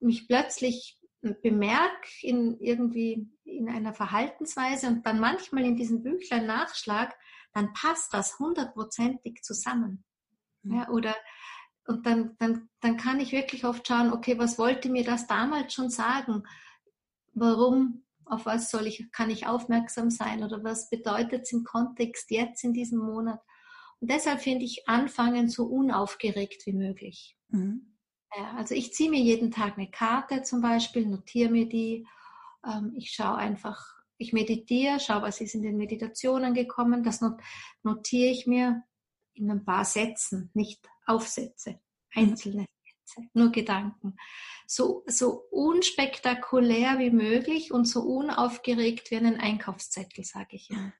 mich 0.00 0.26
plötzlich 0.26 0.98
bemerke 1.22 2.08
in 2.22 2.58
irgendwie 2.60 3.28
in 3.44 3.68
einer 3.68 3.94
Verhaltensweise 3.94 4.88
und 4.88 5.06
dann 5.06 5.20
manchmal 5.20 5.64
in 5.64 5.76
diesem 5.76 6.02
Büchlein 6.02 6.46
nachschlag, 6.46 7.16
dann 7.52 7.72
passt 7.72 8.12
das 8.12 8.38
hundertprozentig 8.38 9.42
zusammen. 9.42 10.04
Mhm. 10.62 10.74
Ja, 10.74 10.88
oder 10.88 11.14
und 11.86 12.06
dann, 12.06 12.36
dann, 12.38 12.68
dann 12.80 12.96
kann 12.96 13.18
ich 13.18 13.32
wirklich 13.32 13.64
oft 13.64 13.86
schauen, 13.86 14.12
okay, 14.12 14.38
was 14.38 14.58
wollte 14.58 14.88
mir 14.88 15.04
das 15.04 15.26
damals 15.26 15.74
schon 15.74 15.90
sagen? 15.90 16.44
Warum 17.34 18.04
auf 18.24 18.46
was 18.46 18.70
soll 18.70 18.86
ich, 18.86 19.10
kann 19.12 19.30
ich 19.30 19.46
aufmerksam 19.46 20.10
sein 20.10 20.42
oder 20.44 20.62
was 20.62 20.88
bedeutet 20.90 21.42
es 21.42 21.52
im 21.52 21.64
Kontext 21.64 22.30
jetzt 22.30 22.64
in 22.64 22.72
diesem 22.72 22.98
Monat. 23.00 23.40
Und 24.00 24.10
deshalb 24.10 24.40
finde 24.40 24.64
ich 24.64 24.88
anfangen 24.88 25.48
so 25.48 25.64
unaufgeregt 25.66 26.66
wie 26.66 26.72
möglich. 26.72 27.36
Mhm. 27.48 27.91
Ja, 28.36 28.54
also 28.56 28.74
ich 28.74 28.92
ziehe 28.94 29.10
mir 29.10 29.20
jeden 29.20 29.50
Tag 29.50 29.76
eine 29.76 29.90
Karte 29.90 30.42
zum 30.42 30.62
Beispiel, 30.62 31.06
notiere 31.06 31.50
mir 31.50 31.68
die. 31.68 32.06
Ähm, 32.66 32.94
ich 32.96 33.10
schaue 33.10 33.36
einfach, 33.36 34.02
ich 34.16 34.32
meditiere, 34.32 35.00
schaue, 35.00 35.22
was 35.22 35.40
ist 35.40 35.54
in 35.54 35.62
den 35.62 35.76
Meditationen 35.76 36.54
gekommen. 36.54 37.02
Das 37.02 37.20
notiere 37.82 38.30
ich 38.30 38.46
mir 38.46 38.84
in 39.34 39.50
ein 39.50 39.64
paar 39.64 39.84
Sätzen, 39.84 40.50
nicht 40.54 40.88
Aufsätze, 41.06 41.80
einzelne 42.14 42.66
Sätze, 43.04 43.28
nur 43.34 43.50
Gedanken. 43.50 44.16
So, 44.66 45.04
so 45.06 45.44
unspektakulär 45.50 46.98
wie 46.98 47.10
möglich 47.10 47.72
und 47.72 47.84
so 47.86 48.02
unaufgeregt 48.02 49.10
wie 49.10 49.16
einen 49.16 49.40
Einkaufszettel, 49.40 50.24
sage 50.24 50.56
ich 50.56 50.70
immer. 50.70 50.92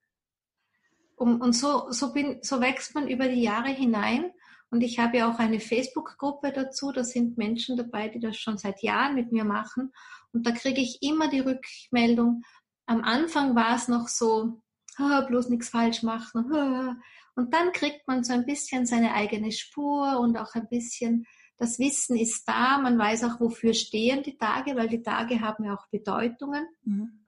Und, 1.17 1.41
und 1.43 1.53
so, 1.55 1.91
so, 1.91 2.13
bin, 2.13 2.41
so 2.43 2.61
wächst 2.61 2.95
man 2.95 3.09
über 3.09 3.29
die 3.29 3.43
Jahre 3.43 3.71
hinein. 3.71 4.33
Und 4.73 4.81
ich 4.81 4.99
habe 4.99 5.19
ja 5.19 5.31
auch 5.31 5.39
eine 5.39 5.61
Facebook-Gruppe 5.61 6.51
dazu. 6.51 6.93
Da 6.93 7.05
sind 7.05 7.37
Menschen 7.37 7.77
dabei, 7.77 8.09
die 8.09 8.21
das 8.21 8.39
schon 8.39 8.57
seit 8.57 8.83
Jahren 8.83 9.15
mit 9.15 9.31
mir 9.31 9.45
machen. 9.45 9.93
Und 10.33 10.47
da 10.47 10.53
kriege 10.53 10.81
ich 10.81 11.03
immer 11.03 11.29
die 11.29 11.41
Rückmeldung. 11.41 12.43
Am 12.87 13.05
Anfang 13.05 13.55
war 13.55 13.77
es 13.77 13.87
noch 13.89 14.09
so, 14.09 14.63
oh, 14.99 15.27
bloß 15.27 15.51
nichts 15.51 15.69
falsch 15.69 16.03
machen. 16.03 16.51
Oh. 16.51 16.95
Und 17.39 17.53
dann 17.53 17.73
kriegt 17.73 18.09
man 18.09 18.25
so 18.25 18.33
ein 18.33 18.47
bisschen 18.47 18.87
seine 18.87 19.13
eigene 19.13 19.53
Spur 19.53 20.19
und 20.19 20.39
auch 20.39 20.55
ein 20.55 20.69
bisschen 20.71 21.27
das 21.59 21.79
Wissen 21.79 22.17
ist 22.17 22.49
da. 22.49 22.79
Man 22.79 22.99
weiß 22.99 23.25
auch, 23.25 23.41
wofür 23.41 23.75
stehen 23.75 24.23
die 24.23 24.39
Tage, 24.39 24.75
weil 24.75 24.89
die 24.89 25.03
Tage 25.03 25.43
haben 25.43 25.65
ja 25.65 25.75
auch 25.75 25.87
Bedeutungen. 25.91 26.67
Mhm. 26.83 27.27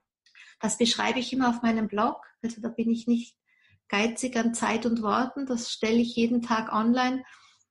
Das 0.60 0.78
beschreibe 0.78 1.18
ich 1.18 1.30
immer 1.34 1.50
auf 1.50 1.60
meinem 1.60 1.88
Blog. 1.88 2.24
Also 2.42 2.62
da 2.62 2.70
bin 2.70 2.90
ich 2.90 3.06
nicht 3.06 3.36
geizig 3.94 4.36
an 4.36 4.54
Zeit 4.54 4.86
und 4.86 5.02
Worten. 5.02 5.46
Das 5.46 5.70
stelle 5.70 6.00
ich 6.00 6.16
jeden 6.16 6.42
Tag 6.42 6.72
online, 6.72 7.24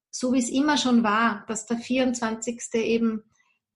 so 0.09 0.31
wie 0.31 0.39
es 0.39 0.49
immer 0.49 0.77
schon 0.77 1.03
war, 1.03 1.43
dass 1.47 1.65
der 1.65 1.77
24. 1.77 2.61
eben 2.75 3.23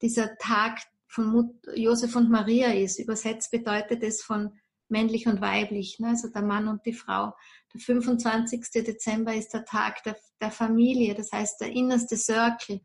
dieser 0.01 0.38
Tag 0.38 0.79
von 1.07 1.27
Mut 1.27 1.55
Josef 1.75 2.15
und 2.15 2.29
Maria 2.29 2.71
ist. 2.71 2.99
Übersetzt 2.99 3.51
bedeutet 3.51 4.01
es 4.01 4.21
von 4.21 4.57
männlich 4.88 5.27
und 5.27 5.41
weiblich, 5.41 5.99
ne? 5.99 6.10
also 6.10 6.29
der 6.29 6.41
Mann 6.41 6.69
und 6.69 6.86
die 6.86 6.93
Frau. 6.93 7.33
Der 7.73 7.81
25. 7.81 8.65
Dezember 8.71 9.33
ist 9.33 9.53
der 9.53 9.65
Tag 9.65 10.03
der, 10.03 10.15
der 10.39 10.51
Familie, 10.51 11.15
das 11.15 11.33
heißt 11.33 11.60
der 11.60 11.73
innerste 11.73 12.15
Circle. 12.15 12.79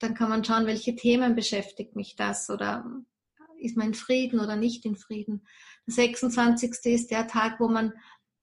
Dann 0.00 0.14
kann 0.14 0.28
man 0.28 0.44
schauen, 0.44 0.66
welche 0.66 0.94
Themen 0.94 1.34
beschäftigt 1.34 1.96
mich 1.96 2.14
das 2.14 2.50
oder 2.50 2.84
ist 3.58 3.76
man 3.76 3.88
in 3.88 3.94
Frieden 3.94 4.40
oder 4.40 4.56
nicht 4.56 4.84
in 4.84 4.96
Frieden. 4.96 5.46
Der 5.86 5.94
26. 5.94 6.72
ist 6.84 7.10
der 7.10 7.26
Tag, 7.26 7.60
wo 7.60 7.68
man 7.68 7.94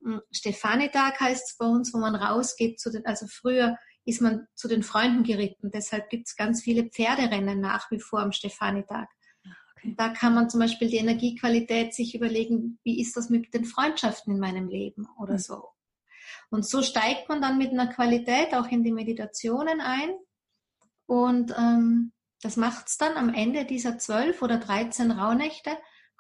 hm, 0.04 0.22
Stefanitag 0.32 1.20
heißt 1.20 1.52
es 1.52 1.58
bei 1.58 1.66
uns, 1.66 1.94
wo 1.94 1.98
man 2.00 2.16
rausgeht 2.16 2.80
zu 2.80 2.92
den, 2.92 3.06
also 3.06 3.28
früher 3.28 3.78
ist 4.06 4.22
man 4.22 4.48
zu 4.56 4.68
den 4.68 4.84
Freunden 4.84 5.24
geritten. 5.24 5.70
Deshalb 5.72 6.10
gibt 6.10 6.28
es 6.28 6.36
ganz 6.36 6.64
viele 6.64 6.86
Pferderennen 6.86 7.60
nach 7.60 7.92
wie 7.92 8.00
vor 8.00 8.22
am 8.22 8.32
Stefanitag. 8.32 9.10
Okay. 9.76 9.96
Da 9.98 10.10
kann 10.10 10.34
man 10.34 10.50
zum 10.50 10.62
Beispiel 10.62 10.90
die 10.90 10.98
Energiequalität 10.98 11.94
sich 11.94 12.16
überlegen, 12.16 12.80
wie 12.84 13.02
ist 13.02 13.18
das 13.18 13.30
mit 13.30 13.54
den 13.54 13.66
Freundschaften 13.66 14.34
in 14.34 14.40
meinem 14.40 14.70
Leben 14.70 15.08
oder 15.20 15.34
mhm. 15.34 15.40
so. 15.40 15.70
Und 16.50 16.66
so 16.66 16.82
steigt 16.82 17.28
man 17.30 17.42
dann 17.42 17.58
mit 17.58 17.72
einer 17.72 17.88
Qualität 17.88 18.54
auch 18.54 18.68
in 18.68 18.84
die 18.84 18.94
Meditationen 18.94 19.82
ein. 19.82 20.16
Und 21.06 21.54
ähm, 21.58 22.14
das 22.42 22.56
macht's 22.56 22.98
dann 22.98 23.18
am 23.18 23.34
Ende 23.34 23.66
dieser 23.66 23.98
zwölf 23.98 24.42
oder 24.42 24.58
dreizehn 24.58 25.12
Rauhnächte. 25.12 25.72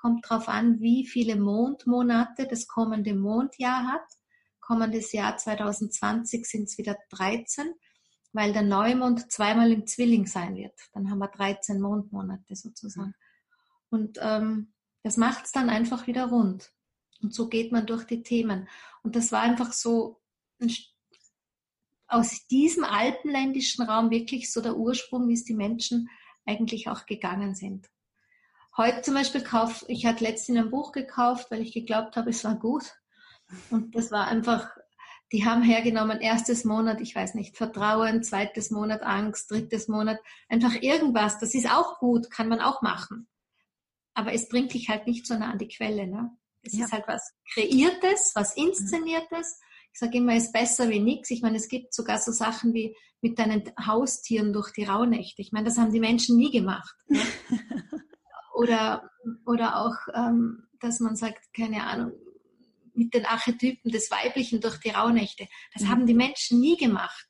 Kommt 0.07 0.29
drauf 0.29 0.47
an, 0.47 0.79
wie 0.79 1.05
viele 1.05 1.35
Mondmonate 1.35 2.47
das 2.47 2.65
kommende 2.65 3.13
Mondjahr 3.13 3.91
hat. 3.91 4.07
Kommendes 4.61 5.11
Jahr 5.11 5.35
2020 5.35 6.45
sind 6.45 6.63
es 6.63 6.77
wieder 6.77 6.95
13, 7.09 7.73
weil 8.31 8.53
der 8.53 8.61
Neumond 8.61 9.29
zweimal 9.29 9.69
im 9.69 9.85
Zwilling 9.85 10.25
sein 10.25 10.55
wird. 10.55 10.79
Dann 10.93 11.11
haben 11.11 11.17
wir 11.17 11.27
13 11.27 11.81
Mondmonate 11.81 12.55
sozusagen. 12.55 13.15
Und 13.89 14.17
ähm, 14.21 14.71
das 15.03 15.17
macht 15.17 15.43
es 15.43 15.51
dann 15.51 15.69
einfach 15.69 16.07
wieder 16.07 16.27
rund. 16.27 16.71
Und 17.21 17.33
so 17.33 17.49
geht 17.49 17.73
man 17.73 17.85
durch 17.85 18.05
die 18.05 18.23
Themen. 18.23 18.69
Und 19.03 19.17
das 19.17 19.33
war 19.33 19.41
einfach 19.41 19.73
so 19.73 20.21
ein, 20.61 20.73
aus 22.07 22.47
diesem 22.47 22.85
alpenländischen 22.85 23.83
Raum 23.83 24.09
wirklich 24.09 24.53
so 24.53 24.61
der 24.61 24.77
Ursprung, 24.77 25.27
wie 25.27 25.33
es 25.33 25.43
die 25.43 25.53
Menschen 25.53 26.09
eigentlich 26.45 26.87
auch 26.87 27.05
gegangen 27.05 27.55
sind. 27.55 27.89
Heute 28.77 29.01
zum 29.01 29.15
Beispiel 29.15 29.41
kauf, 29.41 29.83
ich 29.87 30.05
hatte 30.05 30.23
letztens 30.23 30.59
ein 30.59 30.69
Buch 30.69 30.91
gekauft, 30.91 31.49
weil 31.49 31.61
ich 31.61 31.73
geglaubt 31.73 32.15
habe, 32.15 32.29
es 32.29 32.43
war 32.43 32.55
gut. 32.55 32.83
Und 33.71 33.95
das 33.95 34.11
war 34.11 34.27
einfach, 34.27 34.69
die 35.31 35.45
haben 35.45 35.63
hergenommen, 35.63 36.21
erstes 36.21 36.63
Monat, 36.63 37.01
ich 37.01 37.15
weiß 37.15 37.33
nicht, 37.33 37.57
Vertrauen, 37.57 38.23
zweites 38.23 38.69
Monat 38.69 39.01
Angst, 39.03 39.49
drittes 39.49 39.87
Monat, 39.87 40.19
einfach 40.47 40.75
irgendwas. 40.81 41.39
Das 41.39 41.55
ist 41.55 41.71
auch 41.71 41.99
gut, 41.99 42.29
kann 42.29 42.49
man 42.49 42.61
auch 42.61 42.81
machen 42.81 43.27
aber 44.17 44.33
es 44.33 44.49
bringt 44.49 44.73
dich 44.73 44.89
halt 44.89 45.05
nicht 45.05 45.27
so 45.27 45.37
nah 45.37 45.51
an 45.51 45.59
die 45.59 45.67
Quelle. 45.67 46.07
Ne? 46.07 46.31
Es 46.63 46.73
ja. 46.73 46.85
ist 46.85 46.91
halt 46.91 47.03
was 47.07 47.35
Kreiertes, 47.53 48.31
was 48.33 48.57
Inszeniertes. 48.57 49.59
Ich 49.93 49.99
sage 49.99 50.17
immer, 50.17 50.33
es 50.33 50.45
ist 50.45 50.53
besser 50.53 50.89
wie 50.89 50.99
nichts. 50.99 51.29
Ich 51.29 51.43
meine, 51.43 51.57
es 51.57 51.67
gibt 51.67 51.93
sogar 51.93 52.17
so 52.17 52.31
Sachen 52.31 52.73
wie 52.73 52.95
mit 53.21 53.37
deinen 53.37 53.71
Haustieren 53.85 54.53
durch 54.53 54.71
die 54.71 54.85
Rauhnächte. 54.85 55.43
Ich 55.43 55.51
meine, 55.51 55.65
das 55.65 55.77
haben 55.77 55.91
die 55.91 55.99
Menschen 55.99 56.35
nie 56.35 56.49
gemacht. 56.49 56.95
Ne? 57.07 57.21
oder, 58.57 59.11
oder 59.45 59.77
auch, 59.77 59.95
ähm, 60.15 60.67
dass 60.79 60.99
man 60.99 61.15
sagt, 61.15 61.53
keine 61.53 61.83
Ahnung, 61.83 62.11
mit 62.93 63.13
den 63.13 63.25
Archetypen 63.25 63.91
des 63.91 64.09
Weiblichen 64.09 64.61
durch 64.61 64.79
die 64.79 64.89
Rauhnächte. 64.89 65.47
Das 65.73 65.83
mhm. 65.83 65.89
haben 65.89 66.05
die 66.07 66.15
Menschen 66.15 66.59
nie 66.59 66.75
gemacht. 66.75 67.27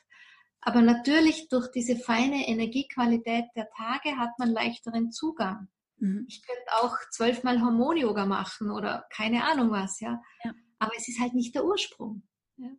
Aber 0.62 0.82
natürlich 0.82 1.50
durch 1.50 1.70
diese 1.72 1.98
feine 1.98 2.48
Energiequalität 2.48 3.46
der 3.56 3.70
Tage 3.76 4.18
hat 4.18 4.40
man 4.40 4.52
leichteren 4.52 5.12
Zugang. 5.12 5.68
Mhm. 5.98 6.26
Ich 6.30 6.42
könnte 6.46 6.74
auch 6.82 6.96
zwölfmal 7.12 7.62
Hormon-Yoga 7.62 8.26
machen 8.26 8.72
oder 8.72 9.06
keine 9.14 9.44
Ahnung 9.44 9.72
was, 9.72 10.00
ja. 10.00 10.22
ja. 10.46 10.54
Aber 10.80 10.94
es 10.98 11.10
ist 11.10 11.20
halt 11.20 11.34
nicht 11.34 11.54
der 11.56 11.66
Ursprung. 11.66 12.24
Ja. 12.56 12.70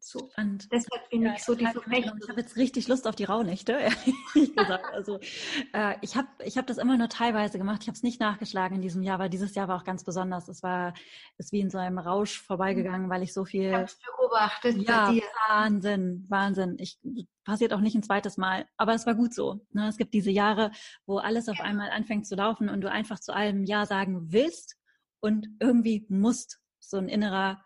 So. 0.00 0.30
Spannend. 0.30 0.68
Deshalb 0.72 1.10
bin 1.10 1.22
ja, 1.22 1.34
ich 1.34 1.44
so 1.44 1.54
die 1.54 1.66
Verfechterin. 1.66 2.20
Ich 2.22 2.28
habe 2.28 2.40
jetzt 2.40 2.56
richtig 2.56 2.88
Lust 2.88 3.06
auf 3.06 3.14
die 3.14 3.24
Rauhnächte, 3.24 3.72
ehrlich 4.34 4.54
gesagt. 4.54 4.84
Also 4.92 5.18
äh, 5.72 5.96
ich 6.02 6.16
habe 6.16 6.28
ich 6.44 6.56
hab 6.56 6.66
das 6.66 6.78
immer 6.78 6.96
nur 6.96 7.08
teilweise 7.08 7.58
gemacht. 7.58 7.82
Ich 7.82 7.88
habe 7.88 7.96
es 7.96 8.02
nicht 8.02 8.20
nachgeschlagen 8.20 8.76
in 8.76 8.82
diesem 8.82 9.02
Jahr, 9.02 9.16
aber 9.16 9.28
dieses 9.28 9.54
Jahr 9.54 9.68
war 9.68 9.76
auch 9.76 9.84
ganz 9.84 10.04
besonders. 10.04 10.48
Es 10.48 10.62
war 10.62 10.94
ist 11.36 11.52
wie 11.52 11.60
in 11.60 11.70
so 11.70 11.78
einem 11.78 11.98
Rausch 11.98 12.40
vorbeigegangen, 12.40 13.10
weil 13.10 13.22
ich 13.22 13.32
so 13.32 13.44
viel. 13.44 13.86
Ich 13.86 13.96
beobachtet. 14.28 14.76
Ja, 14.78 15.12
Wahnsinn, 15.48 16.26
Wahnsinn. 16.28 16.76
Ich 16.78 16.98
passiert 17.44 17.72
auch 17.72 17.80
nicht 17.80 17.94
ein 17.94 18.02
zweites 18.02 18.36
Mal, 18.36 18.66
aber 18.76 18.94
es 18.94 19.06
war 19.06 19.14
gut 19.14 19.34
so. 19.34 19.60
Ne? 19.72 19.88
Es 19.88 19.96
gibt 19.96 20.14
diese 20.14 20.30
Jahre, 20.30 20.70
wo 21.06 21.18
alles 21.18 21.48
auf 21.48 21.60
einmal 21.60 21.90
anfängt 21.90 22.26
zu 22.26 22.36
laufen 22.36 22.68
und 22.68 22.80
du 22.82 22.90
einfach 22.90 23.18
zu 23.18 23.34
allem 23.34 23.64
Ja 23.64 23.86
sagen 23.86 24.32
willst 24.32 24.76
und 25.20 25.48
irgendwie 25.60 26.06
musst. 26.08 26.60
So 26.80 26.96
ein 26.96 27.08
innerer, 27.08 27.62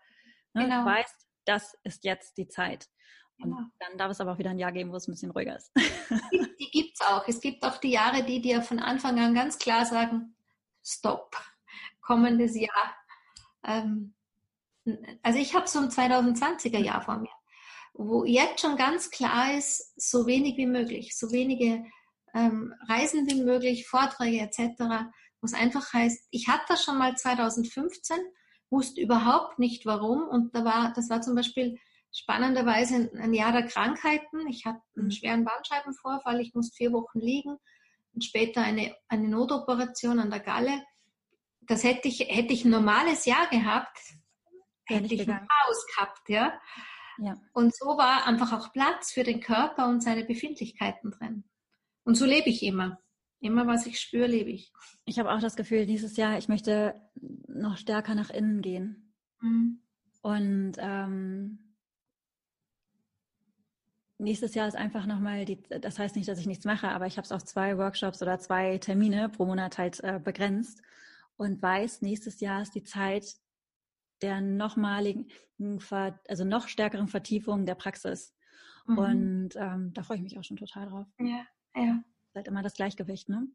ne? 0.53 0.63
genau. 0.63 0.85
weißt, 0.85 1.22
das 1.45 1.77
ist 1.83 2.03
jetzt 2.03 2.37
die 2.37 2.47
Zeit. 2.47 2.87
Und 3.39 3.51
ja. 3.51 3.69
dann 3.79 3.97
darf 3.97 4.11
es 4.11 4.21
aber 4.21 4.33
auch 4.33 4.37
wieder 4.37 4.51
ein 4.51 4.59
Jahr 4.59 4.71
geben, 4.71 4.91
wo 4.91 4.95
es 4.95 5.07
ein 5.07 5.11
bisschen 5.11 5.31
ruhiger 5.31 5.57
ist. 5.57 5.71
Die, 6.31 6.45
die 6.59 6.71
gibt 6.71 6.99
es 6.99 7.05
auch. 7.05 7.27
Es 7.27 7.41
gibt 7.41 7.63
auch 7.65 7.77
die 7.77 7.91
Jahre, 7.91 8.23
die 8.23 8.41
dir 8.41 8.61
von 8.61 8.79
Anfang 8.79 9.19
an 9.19 9.33
ganz 9.33 9.57
klar 9.57 9.85
sagen, 9.85 10.35
stopp, 10.83 11.35
kommendes 12.01 12.55
Jahr. 12.55 12.95
Ähm, 13.63 14.13
also 15.21 15.39
ich 15.39 15.55
habe 15.55 15.67
so 15.67 15.79
ein 15.79 15.89
2020er 15.89 16.79
Jahr 16.79 17.01
vor 17.01 17.17
mir, 17.17 17.31
wo 17.93 18.25
jetzt 18.25 18.61
schon 18.61 18.75
ganz 18.75 19.09
klar 19.09 19.53
ist, 19.57 19.93
so 19.95 20.25
wenig 20.27 20.57
wie 20.57 20.67
möglich, 20.67 21.17
so 21.17 21.31
wenige 21.31 21.85
ähm, 22.33 22.73
Reisen 22.87 23.27
wie 23.29 23.43
möglich, 23.43 23.87
Vorträge 23.87 24.41
etc., 24.41 25.09
wo 25.41 25.45
es 25.45 25.53
einfach 25.53 25.93
heißt, 25.93 26.27
ich 26.31 26.47
hatte 26.47 26.65
das 26.69 26.83
schon 26.83 26.97
mal 26.97 27.15
2015 27.15 28.17
wusste 28.73 28.99
überhaupt 28.99 29.59
nicht 29.59 29.85
warum. 29.85 30.27
Und 30.27 30.53
da 30.53 30.65
war, 30.65 30.91
das 30.93 31.09
war 31.09 31.21
zum 31.21 31.35
Beispiel 31.35 31.79
spannenderweise 32.11 33.09
ein 33.17 33.33
Jahr 33.33 33.53
der 33.53 33.67
Krankheiten. 33.67 34.47
Ich 34.49 34.65
hatte 34.65 34.81
einen 34.97 35.05
mhm. 35.05 35.11
schweren 35.11 35.45
Bandscheibenvorfall, 35.45 36.41
ich 36.41 36.53
musste 36.53 36.75
vier 36.75 36.91
Wochen 36.91 37.19
liegen 37.19 37.57
und 38.13 38.23
später 38.23 38.61
eine, 38.61 38.95
eine 39.07 39.29
Notoperation 39.29 40.19
an 40.19 40.29
der 40.29 40.39
Galle. 40.39 40.83
Das 41.61 41.83
hätte 41.83 42.07
ich, 42.07 42.19
hätte 42.19 42.53
ich 42.53 42.65
ein 42.65 42.71
normales 42.71 43.25
Jahr 43.25 43.47
gehabt, 43.47 43.97
hätte 44.85 45.13
ich 45.13 45.21
ein 45.21 45.47
Chaos 45.47 45.85
gehabt, 45.95 46.29
ja. 46.29 46.59
ja. 47.19 47.37
Und 47.53 47.75
so 47.75 47.97
war 47.97 48.27
einfach 48.27 48.51
auch 48.51 48.73
Platz 48.73 49.13
für 49.13 49.23
den 49.23 49.39
Körper 49.39 49.87
und 49.87 50.01
seine 50.01 50.25
Befindlichkeiten 50.25 51.11
drin. 51.11 51.45
Und 52.03 52.15
so 52.15 52.25
lebe 52.25 52.49
ich 52.49 52.63
immer. 52.63 52.99
Immer 53.43 53.67
was 53.67 53.85
ich 53.87 53.99
spüre, 53.99 54.25
lebe 54.25 54.51
ich. 54.51 54.71
Ich 55.03 55.19
habe 55.19 55.29
auch 55.29 55.41
das 55.41 55.57
Gefühl, 55.57 55.85
dieses 55.85 56.15
Jahr, 56.15 56.37
ich 56.37 56.47
möchte 56.47 56.95
noch 57.49 57.75
stärker 57.75 58.15
nach 58.15 58.29
innen 58.29 58.61
gehen. 58.61 59.13
Mhm. 59.41 59.81
Und 60.21 60.73
ähm, 60.77 61.75
nächstes 64.17 64.55
Jahr 64.55 64.69
ist 64.69 64.77
einfach 64.77 65.05
nochmal 65.05 65.43
die, 65.43 65.61
das 65.61 65.99
heißt 65.99 66.15
nicht, 66.15 66.29
dass 66.29 66.39
ich 66.39 66.45
nichts 66.45 66.63
mache, 66.63 66.87
aber 66.87 67.05
ich 67.05 67.17
habe 67.17 67.25
es 67.25 67.33
auf 67.33 67.43
zwei 67.43 67.77
Workshops 67.77 68.21
oder 68.21 68.39
zwei 68.39 68.77
Termine 68.77 69.27
pro 69.27 69.45
Monat 69.45 69.77
halt 69.77 70.01
äh, 70.05 70.21
begrenzt 70.23 70.81
und 71.35 71.61
weiß, 71.61 72.01
nächstes 72.01 72.39
Jahr 72.39 72.61
ist 72.61 72.75
die 72.75 72.85
Zeit 72.85 73.25
der 74.21 74.39
nochmaligen, 74.39 75.27
also 76.29 76.45
noch 76.45 76.69
stärkeren 76.69 77.09
Vertiefung 77.09 77.65
der 77.65 77.75
Praxis. 77.75 78.33
Mhm. 78.87 78.97
Und 78.97 79.49
ähm, 79.57 79.91
da 79.93 80.01
freue 80.03 80.15
ich 80.15 80.23
mich 80.23 80.39
auch 80.39 80.45
schon 80.45 80.55
total 80.55 80.87
drauf. 80.87 81.07
Ja, 81.19 81.45
ja 81.75 82.01
halt 82.35 82.47
immer 82.47 82.61
das 82.61 82.73
Gleichgewicht, 82.73 83.29
ne? 83.29 83.47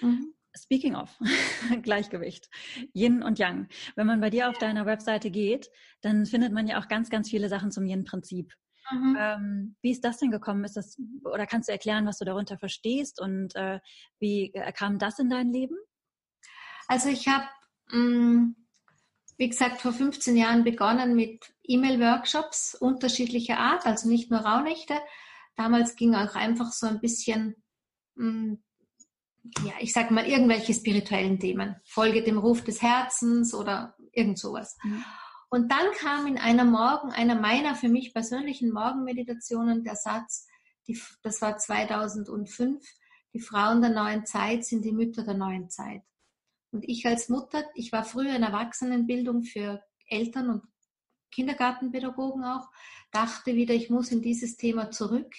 Mhm. 0.00 0.34
Speaking 0.56 0.94
of 0.94 1.10
Gleichgewicht, 1.82 2.48
Yin 2.94 3.22
und 3.22 3.38
Yang. 3.38 3.68
Wenn 3.96 4.06
man 4.06 4.20
bei 4.20 4.30
dir 4.30 4.48
auf 4.48 4.58
deiner 4.58 4.86
Webseite 4.86 5.30
geht, 5.30 5.68
dann 6.00 6.26
findet 6.26 6.52
man 6.52 6.68
ja 6.68 6.80
auch 6.80 6.88
ganz, 6.88 7.10
ganz 7.10 7.28
viele 7.28 7.48
Sachen 7.48 7.72
zum 7.72 7.86
Yin-Prinzip. 7.86 8.52
Mhm. 8.90 9.16
Ähm, 9.18 9.76
wie 9.82 9.90
ist 9.90 10.04
das 10.04 10.18
denn 10.18 10.30
gekommen? 10.30 10.64
Ist 10.64 10.76
das, 10.76 10.96
oder 11.24 11.46
kannst 11.46 11.68
du 11.68 11.72
erklären, 11.72 12.06
was 12.06 12.18
du 12.18 12.24
darunter 12.24 12.58
verstehst 12.58 13.20
und 13.20 13.54
äh, 13.56 13.80
wie 14.20 14.52
kam 14.74 14.98
das 14.98 15.18
in 15.18 15.30
dein 15.30 15.52
Leben? 15.52 15.76
Also 16.86 17.08
ich 17.08 17.28
habe, 17.28 17.46
mm, 17.90 18.54
wie 19.38 19.48
gesagt, 19.48 19.80
vor 19.80 19.92
15 19.92 20.36
Jahren 20.36 20.64
begonnen 20.64 21.14
mit 21.14 21.54
E-Mail-Workshops 21.62 22.74
unterschiedlicher 22.74 23.58
Art, 23.58 23.86
also 23.86 24.08
nicht 24.08 24.30
nur 24.30 24.40
Rauhnächte. 24.40 24.94
Damals 25.56 25.96
ging 25.96 26.14
auch 26.14 26.34
einfach 26.34 26.72
so 26.72 26.86
ein 26.86 27.00
bisschen, 27.00 27.56
ja, 28.16 29.74
ich 29.80 29.92
sag 29.92 30.10
mal, 30.10 30.26
irgendwelche 30.26 30.72
spirituellen 30.72 31.38
Themen. 31.38 31.76
Folge 31.84 32.22
dem 32.22 32.38
Ruf 32.38 32.64
des 32.64 32.80
Herzens 32.80 33.54
oder 33.54 33.94
irgend 34.12 34.38
sowas. 34.38 34.76
Mhm. 34.82 35.04
Und 35.50 35.70
dann 35.70 35.92
kam 35.98 36.26
in 36.26 36.38
einer 36.38 36.64
Morgen, 36.64 37.12
einer 37.12 37.38
meiner 37.38 37.76
für 37.76 37.88
mich 37.88 38.12
persönlichen 38.12 38.72
Morgenmeditationen 38.72 39.84
der 39.84 39.96
Satz, 39.96 40.46
die, 40.88 41.00
das 41.22 41.40
war 41.42 41.58
2005, 41.58 42.84
die 43.32 43.40
Frauen 43.40 43.80
der 43.80 43.90
neuen 43.90 44.26
Zeit 44.26 44.64
sind 44.64 44.84
die 44.84 44.92
Mütter 44.92 45.24
der 45.24 45.34
neuen 45.34 45.70
Zeit. 45.70 46.02
Und 46.70 46.84
ich 46.88 47.06
als 47.06 47.28
Mutter, 47.28 47.64
ich 47.74 47.92
war 47.92 48.04
früher 48.04 48.34
in 48.34 48.42
Erwachsenenbildung 48.42 49.44
für 49.44 49.82
Eltern 50.08 50.50
und 50.50 50.62
Kindergartenpädagogen 51.30 52.44
auch, 52.44 52.68
dachte 53.12 53.54
wieder, 53.54 53.74
ich 53.74 53.90
muss 53.90 54.10
in 54.10 54.22
dieses 54.22 54.56
Thema 54.56 54.90
zurück, 54.90 55.32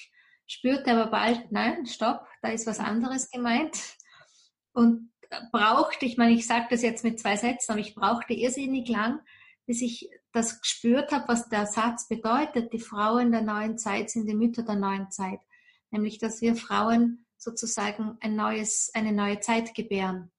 spürte 0.47 0.91
aber 0.91 1.11
bald, 1.11 1.51
nein, 1.51 1.85
stopp, 1.85 2.27
da 2.41 2.49
ist 2.49 2.67
was 2.67 2.79
anderes 2.79 3.29
gemeint. 3.29 3.77
Und 4.73 5.11
brauchte, 5.51 6.05
ich 6.05 6.17
meine, 6.17 6.33
ich 6.33 6.47
sage 6.47 6.67
das 6.69 6.81
jetzt 6.81 7.03
mit 7.03 7.19
zwei 7.19 7.37
Sätzen, 7.37 7.71
aber 7.71 7.81
ich 7.81 7.95
brauchte 7.95 8.33
irrsinnig 8.33 8.87
lang, 8.87 9.19
bis 9.65 9.81
ich 9.81 10.09
das 10.31 10.61
gespürt 10.61 11.11
habe, 11.11 11.27
was 11.27 11.49
der 11.49 11.65
Satz 11.65 12.07
bedeutet. 12.07 12.73
Die 12.73 12.79
Frauen 12.79 13.31
der 13.31 13.41
neuen 13.41 13.77
Zeit 13.77 14.09
sind 14.09 14.27
die 14.27 14.35
Mütter 14.35 14.63
der 14.63 14.75
neuen 14.75 15.09
Zeit. 15.11 15.39
Nämlich, 15.91 16.19
dass 16.19 16.41
wir 16.41 16.55
Frauen 16.55 17.25
sozusagen 17.37 18.17
ein 18.21 18.35
neues, 18.35 18.91
eine 18.93 19.13
neue 19.13 19.39
Zeit 19.39 19.73
gebären, 19.73 20.31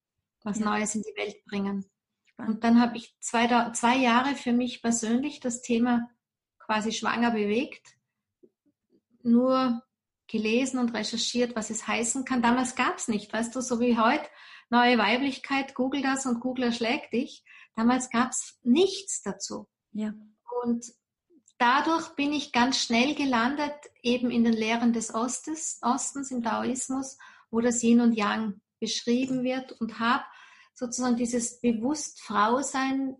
was 0.42 0.58
ja. 0.58 0.66
Neues 0.66 0.94
in 0.94 1.02
die 1.02 1.16
Welt 1.16 1.44
bringen. 1.46 1.86
Und 2.36 2.64
dann 2.64 2.80
habe 2.80 2.98
ich 2.98 3.16
zwei, 3.20 3.70
zwei 3.72 3.96
Jahre 3.96 4.34
für 4.34 4.52
mich 4.52 4.82
persönlich 4.82 5.40
das 5.40 5.62
Thema 5.62 6.10
quasi 6.58 6.92
schwanger 6.92 7.30
bewegt, 7.30 7.96
nur 9.22 9.82
gelesen 10.28 10.78
und 10.78 10.94
recherchiert, 10.94 11.56
was 11.56 11.70
es 11.70 11.86
heißen 11.86 12.24
kann. 12.24 12.42
Damals 12.42 12.74
gab 12.74 12.98
es 12.98 13.08
nicht, 13.08 13.32
weißt 13.32 13.54
du, 13.54 13.60
so 13.60 13.80
wie 13.80 13.98
heute, 13.98 14.28
neue 14.70 14.98
Weiblichkeit, 14.98 15.74
google 15.74 16.02
das 16.02 16.26
und 16.26 16.40
Google 16.40 16.64
erschlägt 16.64 17.12
dich. 17.12 17.44
Damals 17.74 18.10
gab 18.10 18.30
es 18.30 18.58
nichts 18.62 19.22
dazu. 19.22 19.68
Ja. 19.92 20.12
Und 20.62 20.86
dadurch 21.58 22.08
bin 22.16 22.32
ich 22.32 22.52
ganz 22.52 22.80
schnell 22.80 23.14
gelandet, 23.14 23.74
eben 24.02 24.30
in 24.30 24.44
den 24.44 24.54
Lehren 24.54 24.92
des 24.92 25.14
Ostes, 25.14 25.78
Ostens, 25.82 26.30
im 26.30 26.42
Taoismus, 26.42 27.18
wo 27.50 27.60
das 27.60 27.82
Yin 27.82 28.00
und 28.00 28.14
Yang 28.14 28.60
beschrieben 28.80 29.44
wird 29.44 29.72
und 29.80 29.98
habe 30.00 30.24
sozusagen 30.74 31.16
dieses 31.16 31.60
bewusst 31.60 32.20
Frausein. 32.20 33.16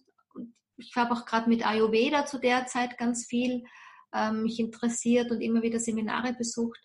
Ich 0.77 0.95
habe 0.97 1.15
auch 1.15 1.25
gerade 1.25 1.49
mit 1.49 1.67
Ayurveda 1.67 2.27
zu 2.27 2.39
der 2.39 2.67
Zeit 2.67 2.99
ganz 2.99 3.27
viel 3.27 3.65
ähm, 4.13 4.43
mich 4.43 4.61
interessiert 4.61 5.31
und 5.31 5.41
immer 5.41 5.63
wieder 5.63 5.81
Seminare 5.81 6.35
besucht. 6.35 6.81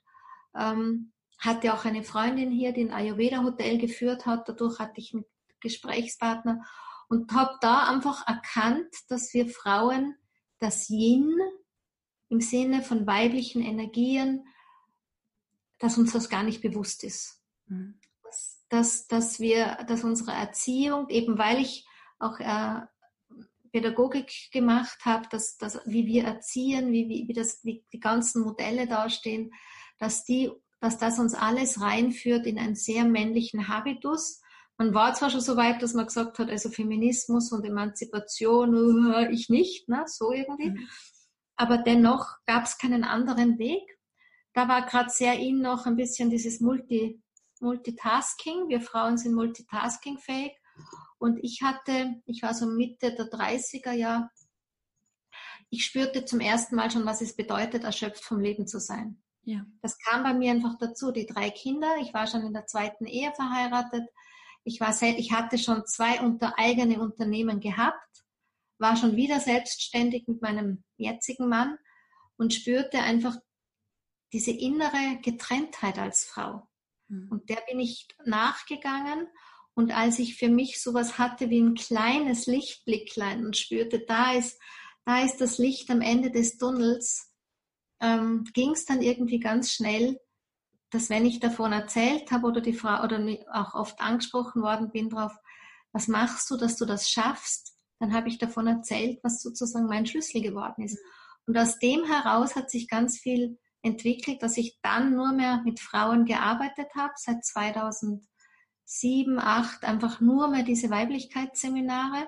Ähm, 0.56 1.12
hatte 1.40 1.74
auch 1.74 1.86
eine 1.86 2.04
Freundin 2.04 2.52
hier, 2.52 2.72
die 2.72 2.82
ein 2.82 2.94
Ayurveda 2.94 3.44
Hotel 3.44 3.78
geführt 3.80 4.26
hat. 4.26 4.48
Dadurch 4.48 4.80
hatte 4.80 5.00
ich 5.02 5.14
einen 5.14 5.26
Gesprächspartner 5.60 6.64
und 7.10 7.32
habe 7.34 7.58
da 7.62 7.90
einfach 7.90 8.28
erkannt, 8.28 8.94
dass 9.10 9.34
wir 9.34 9.48
Frauen 9.48 10.16
das 10.60 10.90
Yin 10.90 11.36
im 12.30 12.40
Sinne 12.40 12.84
von 12.84 13.08
weiblichen 13.08 13.62
Energien, 13.62 14.46
dass 15.80 15.98
uns 15.98 16.14
das 16.14 16.30
gar 16.30 16.44
nicht 16.44 16.62
bewusst 16.62 17.04
ist. 17.04 17.42
Mhm. 17.66 18.00
Dass, 18.24 18.66
dass, 18.70 19.08
dass 19.08 19.40
wir, 19.40 19.84
dass 19.88 20.04
unsere 20.04 20.32
Erziehung, 20.32 21.10
eben 21.10 21.38
weil 21.38 21.60
ich 21.60 21.86
auch 22.20 22.40
äh, 22.40 22.82
Pädagogik 23.72 24.52
gemacht 24.52 25.00
habe, 25.06 25.28
dass, 25.30 25.58
dass, 25.58 25.82
wie 25.86 26.06
wir 26.06 26.24
erziehen, 26.24 26.92
wie, 26.92 27.10
wie, 27.10 27.28
wie, 27.28 27.34
das, 27.34 27.64
wie 27.64 27.84
die 27.92 28.00
ganzen 28.00 28.44
Modelle 28.44 28.88
dastehen, 28.88 29.52
dass, 30.02 30.26
die, 30.26 30.52
dass 30.82 30.98
das 30.98 31.20
uns 31.20 31.34
alles 31.34 31.80
reinführt 31.80 32.46
in 32.46 32.60
einen 32.60 32.76
sehr 32.76 33.06
männlichen 33.06 33.70
Habitus 33.70 34.42
man 34.82 34.96
war 34.96 35.14
zwar 35.14 35.30
schon 35.30 35.42
so 35.42 35.58
weit, 35.58 35.84
dass 35.84 35.94
man 35.94 36.08
gesagt 36.08 36.40
hat, 36.40 36.50
also 36.50 36.70
Feminismus 36.70 37.52
und 37.52 37.64
Emanzipation, 37.64 38.74
uh, 38.74 39.30
ich 39.30 39.48
nicht, 39.48 39.88
ne? 39.88 40.06
so 40.08 40.32
irgendwie. 40.32 40.72
Mhm. 40.72 40.90
Aber 41.56 41.78
dennoch 41.78 42.38
gab 42.48 42.64
es 42.64 42.80
keinen 42.80 43.04
anderen 43.04 43.60
Weg. 43.60 43.84
Da 44.54 44.68
war 44.68 44.84
gerade 44.88 45.12
sehr 45.12 45.38
in 45.38 45.62
noch 45.62 45.86
ein 45.86 45.98
bisschen 45.98 46.32
dieses 46.32 46.62
Multi, 46.62 47.22
Multitasking. 47.60 48.70
Wir 48.70 48.82
Frauen 48.82 49.20
sind 49.20 49.36
multitaskingfähig. 49.36 50.54
Und 51.20 51.38
ich 51.44 51.62
hatte, 51.62 52.16
ich 52.26 52.42
war 52.42 52.56
so 52.56 52.66
Mitte 52.66 53.14
der 53.14 53.30
30er 53.30 53.92
Jahre, 53.92 54.32
ich 55.70 55.86
spürte 55.86 56.26
zum 56.26 56.40
ersten 56.40 56.76
Mal 56.76 56.90
schon, 56.90 57.06
was 57.06 57.22
es 57.22 57.36
bedeutet, 57.36 57.84
erschöpft 57.84 58.26
vom 58.26 58.40
Leben 58.40 58.66
zu 58.66 58.80
sein. 58.80 59.21
Ja. 59.44 59.66
Das 59.82 59.98
kam 59.98 60.24
bei 60.24 60.34
mir 60.34 60.52
einfach 60.52 60.78
dazu. 60.78 61.12
Die 61.12 61.26
drei 61.26 61.50
Kinder, 61.50 61.96
ich 62.02 62.14
war 62.14 62.28
schon 62.28 62.46
in 62.46 62.54
der 62.54 62.68
zweiten 62.68 63.06
Ehe 63.06 63.32
verheiratet. 63.34 64.08
Ich 64.64 64.80
war 64.80 64.94
selbst, 64.94 65.20
ich 65.20 65.32
hatte 65.32 65.58
schon 65.58 65.86
zwei 65.88 66.22
unter 66.22 66.58
eigene 66.60 67.00
Unternehmen 67.00 67.60
gehabt, 67.60 68.24
war 68.78 68.96
schon 68.96 69.16
wieder 69.16 69.40
selbstständig 69.40 70.28
mit 70.28 70.42
meinem 70.42 70.84
jetzigen 70.98 71.50
Mann 71.50 71.78
und 72.38 72.54
spürte 72.54 73.00
einfach 73.00 73.38
diese 74.34 74.52
innere 74.52 75.20
Getrenntheit 75.22 75.98
als 75.98 76.24
Frau. 76.24 76.68
Mhm. 77.08 77.28
Und 77.32 77.50
der 77.50 77.62
bin 77.68 77.80
ich 77.80 78.08
nachgegangen. 78.26 79.28
Und 79.74 79.96
als 79.96 80.20
ich 80.20 80.36
für 80.36 80.50
mich 80.50 80.82
sowas 80.82 81.18
hatte 81.18 81.50
wie 81.50 81.62
ein 81.62 81.76
kleines 81.76 82.46
Lichtblicklein 82.46 83.46
und 83.46 83.58
spürte, 83.58 84.00
da 84.06 84.34
ist, 84.34 84.60
da 85.06 85.24
ist 85.24 85.40
das 85.42 85.58
Licht 85.58 85.90
am 85.90 86.02
Ende 86.02 86.30
des 86.30 86.58
Tunnels, 86.58 87.31
ähm, 88.02 88.44
ging 88.54 88.72
es 88.72 88.86
dann 88.86 89.02
irgendwie 89.02 89.40
ganz 89.40 89.72
schnell, 89.72 90.20
dass 90.90 91.10
wenn 91.10 91.26
ich 91.26 91.40
davon 91.40 91.72
erzählt 91.72 92.32
habe 92.32 92.48
oder 92.48 92.62
die 92.62 92.74
Frau 92.74 93.04
oder 93.04 93.20
auch 93.52 93.74
oft 93.74 94.00
angesprochen 94.02 94.62
worden 94.62 94.92
bin 94.92 95.10
drauf, 95.10 95.32
was 95.94 96.08
machst 96.08 96.50
du, 96.50 96.58
dass 96.58 96.76
du 96.78 96.86
das 96.86 97.10
schaffst, 97.10 97.78
dann 98.00 98.14
habe 98.14 98.30
ich 98.30 98.38
davon 98.38 98.68
erzählt, 98.68 99.20
was 99.24 99.42
sozusagen 99.42 99.86
mein 99.86 100.06
Schlüssel 100.06 100.42
geworden 100.42 100.84
ist. 100.84 100.98
Und 101.46 101.58
aus 101.58 101.80
dem 101.80 102.04
heraus 102.06 102.56
hat 102.56 102.70
sich 102.70 102.88
ganz 102.88 103.20
viel 103.20 103.60
entwickelt, 103.84 104.44
dass 104.44 104.58
ich 104.58 104.80
dann 104.82 105.16
nur 105.16 105.32
mehr 105.34 105.62
mit 105.64 105.80
Frauen 105.80 106.26
gearbeitet 106.26 106.88
habe, 106.96 107.14
seit 107.16 107.46
2007, 107.46 108.28
2008, 108.86 109.84
einfach 109.86 110.20
nur 110.20 110.50
mehr 110.50 110.64
diese 110.64 110.90
Weiblichkeitsseminare. 110.90 112.28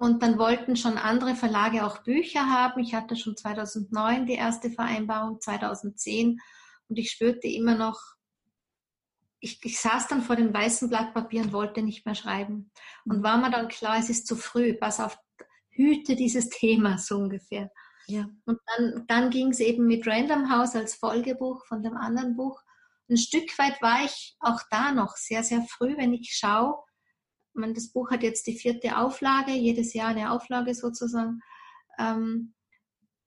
Und 0.00 0.22
dann 0.22 0.38
wollten 0.38 0.76
schon 0.76 0.96
andere 0.96 1.34
Verlage 1.34 1.84
auch 1.84 1.98
Bücher 1.98 2.48
haben. 2.48 2.80
Ich 2.80 2.94
hatte 2.94 3.16
schon 3.16 3.36
2009 3.36 4.24
die 4.24 4.32
erste 4.32 4.70
Vereinbarung, 4.70 5.42
2010 5.42 6.40
und 6.88 6.98
ich 6.98 7.10
spürte 7.10 7.48
immer 7.48 7.74
noch, 7.74 8.00
ich, 9.40 9.62
ich 9.62 9.78
saß 9.78 10.08
dann 10.08 10.22
vor 10.22 10.36
dem 10.36 10.54
weißen 10.54 10.88
Blatt 10.88 11.12
Papier 11.12 11.42
und 11.42 11.52
wollte 11.52 11.82
nicht 11.82 12.06
mehr 12.06 12.14
schreiben. 12.14 12.72
Und 13.04 13.22
war 13.22 13.36
mir 13.36 13.50
dann 13.50 13.68
klar, 13.68 13.98
es 13.98 14.08
ist 14.08 14.26
zu 14.26 14.36
früh, 14.36 14.72
pass 14.72 15.00
auf, 15.00 15.18
hüte 15.68 16.16
dieses 16.16 16.48
Thema 16.50 16.96
so 16.96 17.18
ungefähr. 17.18 17.70
Ja. 18.06 18.26
Und 18.46 18.58
dann, 18.66 19.04
dann 19.06 19.28
ging 19.28 19.50
es 19.50 19.60
eben 19.60 19.86
mit 19.86 20.06
Random 20.06 20.50
House 20.50 20.76
als 20.76 20.94
Folgebuch 20.94 21.66
von 21.66 21.82
dem 21.82 21.98
anderen 21.98 22.36
Buch. 22.36 22.58
Ein 23.10 23.18
Stück 23.18 23.50
weit 23.58 23.82
war 23.82 24.02
ich 24.02 24.34
auch 24.40 24.62
da 24.70 24.92
noch 24.92 25.16
sehr, 25.16 25.42
sehr 25.42 25.60
früh, 25.60 25.94
wenn 25.98 26.14
ich 26.14 26.34
schaue. 26.34 26.82
Meine, 27.52 27.74
das 27.74 27.92
Buch 27.92 28.10
hat 28.10 28.22
jetzt 28.22 28.46
die 28.46 28.58
vierte 28.58 28.96
Auflage, 28.96 29.52
jedes 29.52 29.92
Jahr 29.94 30.08
eine 30.08 30.32
Auflage 30.32 30.74
sozusagen. 30.74 31.40
Ähm, 31.98 32.54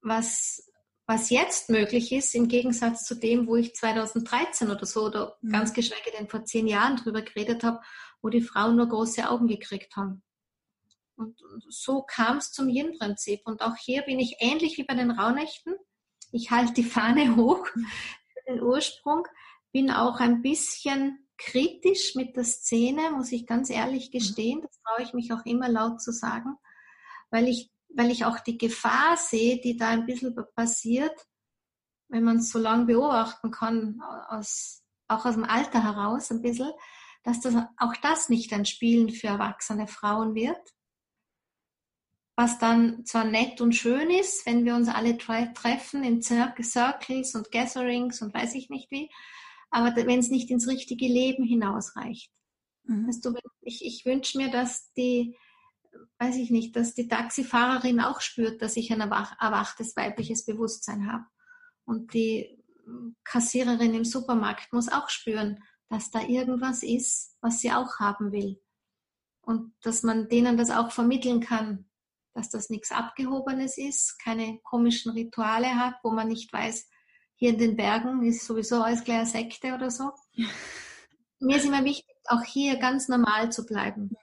was 0.01 0.63
was 1.05 1.29
jetzt 1.29 1.69
möglich 1.69 2.11
ist, 2.11 2.33
im 2.33 2.47
Gegensatz 2.47 3.03
zu 3.03 3.15
dem, 3.15 3.47
wo 3.47 3.55
ich 3.55 3.75
2013 3.75 4.69
oder 4.69 4.85
so 4.85 5.05
oder 5.05 5.37
mhm. 5.41 5.51
ganz 5.51 5.73
geschweige 5.73 6.11
denn 6.17 6.29
vor 6.29 6.45
zehn 6.45 6.67
Jahren 6.67 6.95
drüber 6.95 7.21
geredet 7.21 7.63
habe, 7.63 7.81
wo 8.21 8.29
die 8.29 8.41
Frauen 8.41 8.77
nur 8.77 8.87
große 8.87 9.29
Augen 9.29 9.47
gekriegt 9.47 9.95
haben. 9.95 10.23
Und, 11.15 11.39
so 11.69 12.01
kam 12.01 12.37
es 12.37 12.51
zum 12.51 12.69
Yin-Prinzip. 12.69 13.41
Und 13.45 13.61
auch 13.61 13.75
hier 13.75 14.01
bin 14.03 14.19
ich 14.19 14.37
ähnlich 14.39 14.77
wie 14.77 14.83
bei 14.83 14.95
den 14.95 15.11
Rauhnächten. 15.11 15.75
Ich 16.31 16.51
halte 16.51 16.73
die 16.73 16.83
Fahne 16.83 17.35
hoch 17.35 17.67
für 17.67 18.51
den 18.51 18.61
Ursprung, 18.61 19.27
bin 19.71 19.91
auch 19.91 20.19
ein 20.19 20.41
bisschen 20.41 21.22
kritisch 21.45 22.15
mit 22.15 22.35
der 22.35 22.43
Szene, 22.43 23.11
muss 23.11 23.31
ich 23.31 23.45
ganz 23.45 23.69
ehrlich 23.69 24.07
mhm. 24.07 24.11
gestehen. 24.11 24.61
Das 24.61 24.79
traue 24.81 25.03
ich 25.03 25.13
mich 25.13 25.33
auch 25.33 25.45
immer 25.45 25.69
laut 25.69 26.01
zu 26.01 26.11
sagen, 26.11 26.55
weil 27.29 27.47
ich 27.47 27.73
weil 27.95 28.11
ich 28.11 28.25
auch 28.25 28.39
die 28.39 28.57
Gefahr 28.57 29.17
sehe, 29.17 29.61
die 29.61 29.77
da 29.77 29.89
ein 29.89 30.05
bisschen 30.05 30.35
passiert, 30.55 31.13
wenn 32.09 32.23
man 32.23 32.37
es 32.37 32.49
so 32.49 32.59
lange 32.59 32.85
beobachten 32.85 33.51
kann, 33.51 34.01
aus, 34.29 34.83
auch 35.07 35.25
aus 35.25 35.35
dem 35.35 35.43
Alter 35.43 35.83
heraus 35.83 36.31
ein 36.31 36.41
bisschen, 36.41 36.71
dass 37.23 37.39
das, 37.39 37.55
auch 37.77 37.95
das 38.01 38.29
nicht 38.29 38.51
ein 38.53 38.65
Spielen 38.65 39.09
für 39.09 39.27
erwachsene 39.27 39.87
Frauen 39.87 40.35
wird. 40.35 40.61
was 42.35 42.57
dann 42.57 43.05
zwar 43.05 43.25
nett 43.25 43.61
und 43.61 43.73
schön 43.73 44.09
ist, 44.09 44.47
wenn 44.47 44.65
wir 44.65 44.73
uns 44.73 44.89
alle 44.89 45.19
treffen 45.19 46.03
in 46.03 46.23
Circles 46.23 47.35
und 47.35 47.51
Gatherings 47.51 48.23
und 48.23 48.33
weiß 48.33 48.55
ich 48.55 48.71
nicht 48.71 48.89
wie, 48.89 49.11
aber 49.73 49.95
wenn 49.95 50.19
es 50.19 50.29
nicht 50.29 50.49
ins 50.51 50.67
richtige 50.67 51.07
Leben 51.07 51.43
hinausreicht. 51.43 52.31
Mhm. 52.83 53.07
Weißt 53.07 53.25
du, 53.25 53.33
ich, 53.61 53.83
ich 53.83 54.05
wünsche 54.05 54.37
mir, 54.37 54.51
dass 54.51 54.91
die, 54.93 55.35
weiß 56.19 56.35
ich 56.35 56.51
nicht, 56.51 56.75
dass 56.75 56.93
die 56.93 57.07
Taxifahrerin 57.07 57.99
auch 57.99 58.21
spürt, 58.21 58.61
dass 58.61 58.77
ich 58.77 58.91
ein 58.91 59.01
erwachtes 59.01 59.95
weibliches 59.95 60.45
Bewusstsein 60.45 61.11
habe. 61.11 61.25
Und 61.85 62.13
die 62.13 62.63
Kassiererin 63.23 63.95
im 63.95 64.05
Supermarkt 64.05 64.71
muss 64.73 64.89
auch 64.89 65.09
spüren, 65.09 65.63
dass 65.89 66.11
da 66.11 66.21
irgendwas 66.21 66.83
ist, 66.83 67.35
was 67.41 67.59
sie 67.59 67.71
auch 67.71 67.99
haben 67.99 68.31
will. 68.31 68.61
Und 69.41 69.73
dass 69.81 70.03
man 70.03 70.29
denen 70.29 70.55
das 70.55 70.69
auch 70.69 70.91
vermitteln 70.91 71.41
kann, 71.41 71.89
dass 72.33 72.49
das 72.49 72.69
nichts 72.69 72.91
Abgehobenes 72.91 73.77
ist, 73.77 74.19
keine 74.19 74.59
komischen 74.63 75.11
Rituale 75.11 75.75
hat, 75.75 75.95
wo 76.03 76.11
man 76.11 76.27
nicht 76.27 76.51
weiß, 76.51 76.87
hier 77.43 77.51
in 77.51 77.57
den 77.57 77.75
Bergen 77.75 78.23
ist 78.23 78.45
sowieso 78.45 78.81
alles 78.81 79.03
gleich 79.03 79.27
Sekte 79.27 79.73
oder 79.73 79.91
so. 79.91 80.11
Mir 81.41 81.57
ist 81.57 81.65
immer 81.65 81.83
wichtig, 81.83 82.15
auch 82.23 82.41
hier 82.41 82.77
ganz 82.77 83.09
normal 83.09 83.51
zu 83.51 83.65
bleiben. 83.65 84.15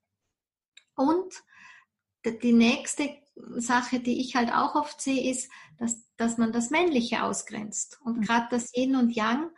Und 0.97 1.35
die 2.25 2.55
nächste 2.55 3.15
Sache, 3.57 4.01
die 4.01 4.23
ich 4.23 4.37
halt 4.37 4.51
auch 4.51 4.75
oft 4.75 5.03
sehe, 5.03 5.31
ist, 5.31 5.51
dass, 5.77 6.03
dass 6.17 6.39
man 6.39 6.51
das 6.51 6.71
Männliche 6.71 7.23
ausgrenzt. 7.23 8.01
Und 8.03 8.17
mhm. 8.17 8.23
gerade 8.23 8.47
das 8.51 8.75
Yin 8.75 8.97
und 8.97 9.15
Yang 9.15 9.51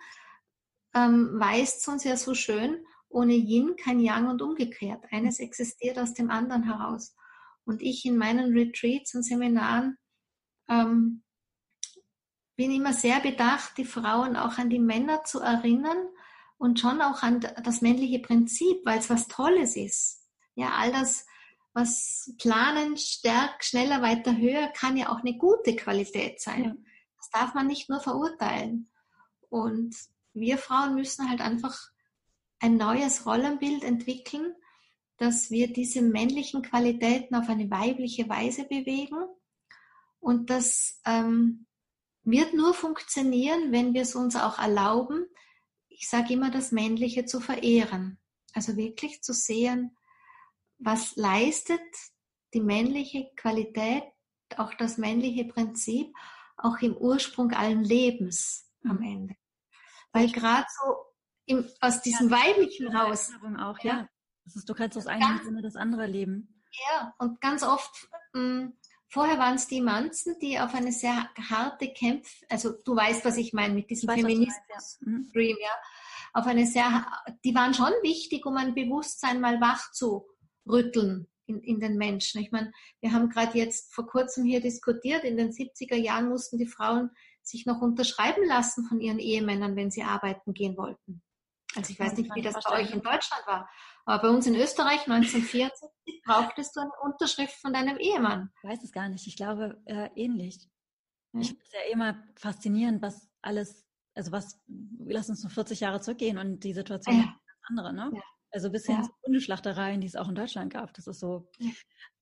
ähm, 0.92 1.31
weist 1.38 1.87
uns 1.87 2.03
ja 2.03 2.16
so 2.16 2.35
schön, 2.35 2.85
ohne 3.11 3.35
Yin 3.35 3.77
kein 3.77 4.01
Yang 4.01 4.27
und 4.27 4.42
umgekehrt. 4.42 5.05
Eines 5.12 5.38
existiert 5.38 6.01
aus 6.01 6.14
dem 6.14 6.31
anderen 6.31 6.64
heraus. 6.64 7.14
Und 7.64 7.81
ich 7.81 8.05
in 8.07 8.16
meinen 8.16 8.55
Retreats 8.55 9.14
und 9.14 9.22
Seminaren 9.22 9.98
ähm, 10.68 11.22
bin 12.56 12.70
immer 12.70 12.92
sehr 12.92 13.20
bedacht, 13.20 13.76
die 13.78 13.84
Frauen 13.84 14.36
auch 14.36 14.58
an 14.58 14.70
die 14.70 14.78
Männer 14.78 15.24
zu 15.24 15.40
erinnern 15.40 16.08
und 16.58 16.78
schon 16.78 17.00
auch 17.00 17.22
an 17.22 17.40
das 17.40 17.80
männliche 17.80 18.20
Prinzip, 18.20 18.84
weil 18.84 18.98
es 18.98 19.10
was 19.10 19.28
Tolles 19.28 19.76
ist. 19.76 20.28
Ja, 20.54 20.72
all 20.76 20.92
das, 20.92 21.26
was 21.72 22.34
planen, 22.38 22.96
stärk, 22.96 23.64
schneller, 23.64 24.02
weiter, 24.02 24.36
höher, 24.36 24.68
kann 24.68 24.96
ja 24.96 25.08
auch 25.08 25.20
eine 25.20 25.36
gute 25.36 25.74
Qualität 25.74 26.40
sein. 26.40 26.64
Ja. 26.64 26.74
Das 27.16 27.30
darf 27.30 27.54
man 27.54 27.66
nicht 27.66 27.88
nur 27.88 28.00
verurteilen. 28.00 28.90
Und 29.48 29.96
wir 30.34 30.58
Frauen 30.58 30.94
müssen 30.94 31.28
halt 31.28 31.40
einfach 31.40 31.76
ein 32.60 32.76
neues 32.76 33.26
Rollenbild 33.26 33.82
entwickeln, 33.82 34.54
dass 35.16 35.50
wir 35.50 35.72
diese 35.72 36.02
männlichen 36.02 36.62
Qualitäten 36.62 37.34
auf 37.34 37.48
eine 37.48 37.70
weibliche 37.70 38.28
Weise 38.28 38.64
bewegen. 38.64 39.24
Und 40.20 40.50
das 40.50 41.00
ähm, 41.04 41.66
wird 42.24 42.54
nur 42.54 42.74
funktionieren, 42.74 43.72
wenn 43.72 43.94
wir 43.94 44.02
es 44.02 44.14
uns 44.14 44.37
auch 44.37 44.58
erlauben, 44.58 45.26
ich 45.88 46.08
sage 46.08 46.35
immer, 46.35 46.50
das 46.50 46.72
Männliche 46.72 47.26
zu 47.26 47.40
verehren. 47.40 48.18
Also 48.54 48.76
wirklich 48.76 49.22
zu 49.22 49.32
sehen, 49.32 49.96
was 50.78 51.16
leistet 51.16 51.80
die 52.54 52.61
männliche 52.61 53.30
Qualität, 53.37 54.04
auch 54.56 54.74
das 54.74 54.98
männliche 54.98 55.44
Prinzip, 55.44 56.12
auch 56.56 56.78
im 56.80 56.96
Ursprung 56.96 57.52
allen 57.52 57.85
Lebens 57.85 58.70
am 58.85 58.96
mhm. 58.96 59.02
Ende. 59.02 59.35
Weil 60.12 60.30
gerade 60.30 60.66
so 60.82 60.96
im, 61.46 61.68
aus 61.80 62.02
diesem 62.02 62.28
ja, 62.28 62.37
weiblichen 62.37 62.94
raus. 62.94 63.30
Auch, 63.58 63.78
ja. 63.80 63.98
ja. 63.98 64.08
Das 64.44 64.56
ist, 64.56 64.68
du 64.68 64.74
kannst 64.74 64.96
aus 64.98 65.06
einem 65.06 65.40
Sinne 65.44 65.62
das 65.62 65.76
andere 65.76 66.06
leben. 66.06 66.62
Ja, 66.90 67.14
und 67.18 67.40
ganz 67.40 67.62
oft, 67.62 68.08
mh, 68.32 68.40
hm, 68.40 68.78
vorher 69.12 69.38
waren 69.38 69.57
es 69.57 69.68
die 69.68 69.83
Manzen, 69.83 70.38
die 70.40 70.59
auf 70.59 70.75
eine 70.75 70.90
sehr 70.90 71.29
harte 71.51 71.92
Kämpf, 71.92 72.42
also 72.48 72.72
du 72.85 72.96
weißt, 72.96 73.25
was 73.25 73.37
ich 73.37 73.53
meine 73.53 73.75
mit 73.75 73.90
diesem 73.90 74.09
Feminismus-Dream, 74.09 75.57
ja. 75.61 75.66
ja. 75.66 75.75
Auf 76.35 76.46
eine 76.46 76.66
sehr, 76.66 77.07
die 77.44 77.55
waren 77.55 77.75
schon 77.75 77.92
wichtig, 78.03 78.46
um 78.46 78.57
ein 78.57 78.75
Bewusstsein 78.75 79.40
mal 79.40 79.61
wach 79.61 79.92
zu 79.92 80.27
rütteln 80.66 81.29
in, 81.44 81.61
in 81.61 81.79
den 81.79 81.98
Menschen. 81.98 82.40
Ich 82.40 82.53
meine, 82.53 82.72
wir 83.01 83.12
haben 83.12 83.29
gerade 83.29 83.59
jetzt 83.59 83.92
vor 83.92 84.07
kurzem 84.07 84.44
hier 84.44 84.62
diskutiert, 84.62 85.25
in 85.25 85.37
den 85.37 85.51
70er 85.51 85.96
Jahren 85.96 86.31
mussten 86.31 86.57
die 86.57 86.66
Frauen 86.66 87.11
sich 87.42 87.66
noch 87.66 87.83
unterschreiben 87.83 88.46
lassen 88.46 88.87
von 88.87 89.01
ihren 89.03 89.18
Ehemännern, 89.18 89.77
wenn 89.77 89.90
sie 89.90 90.05
arbeiten 90.05 90.55
gehen 90.55 90.79
wollten. 90.79 91.22
Also 91.75 91.92
ich 91.92 92.01
weiß 92.01 92.16
nicht, 92.16 92.35
wie 92.35 92.42
das 92.42 92.62
bei 92.64 92.81
euch 92.81 92.92
in 92.92 93.03
Deutschland 93.03 93.46
war, 93.46 93.68
aber 94.04 94.22
bei 94.22 94.28
uns 94.34 94.46
in 94.46 94.56
Österreich 94.56 95.06
1940 95.08 95.88
brauchtest 96.24 96.76
du 96.76 96.80
eine 96.80 96.90
Unterschrift 97.02 97.54
von 97.60 97.72
deinem 97.72 97.98
Ehemann. 97.98 98.50
Ich 98.62 98.70
weiß 98.70 98.82
es 98.84 98.92
gar 98.92 99.08
nicht. 99.08 99.26
Ich 99.26 99.36
glaube 99.36 99.80
äh, 99.86 100.08
ähnlich. 100.16 100.68
Hm. 101.32 101.40
Ich 101.40 101.48
finde 101.48 101.62
es 101.64 101.72
ja 101.72 101.92
immer 101.92 102.22
faszinierend, 102.36 103.02
was 103.02 103.28
alles, 103.42 103.86
also 104.14 104.32
was, 104.32 104.60
lass 104.98 105.28
uns 105.28 105.42
nur 105.42 105.50
40 105.50 105.80
Jahre 105.80 106.00
zurückgehen 106.00 106.38
und 106.38 106.64
die 106.64 106.74
Situation 106.74 107.16
ja. 107.16 107.34
andere, 107.68 107.92
ne? 107.92 108.10
Ja. 108.14 108.22
Also 108.50 108.70
bis 108.70 108.84
hin 108.84 108.96
ja. 108.96 109.02
zu 109.02 109.10
Hundeschlachtereien, 109.24 110.00
die 110.00 110.06
es 110.06 110.16
auch 110.16 110.28
in 110.28 110.34
Deutschland 110.34 110.72
gab. 110.72 110.92
Das 110.94 111.06
ist 111.06 111.20
so 111.20 111.48
ja. 111.58 111.70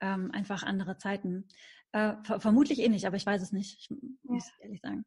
ähm, 0.00 0.30
einfach 0.32 0.62
andere 0.62 0.96
Zeiten. 0.96 1.48
Äh, 1.92 2.14
ver 2.22 2.40
vermutlich 2.40 2.78
ähnlich, 2.78 3.06
aber 3.06 3.16
ich 3.16 3.26
weiß 3.26 3.42
es 3.42 3.50
nicht. 3.50 3.78
Ich 3.80 3.90
muss 4.22 4.48
ehrlich 4.60 4.80
sagen. 4.80 5.04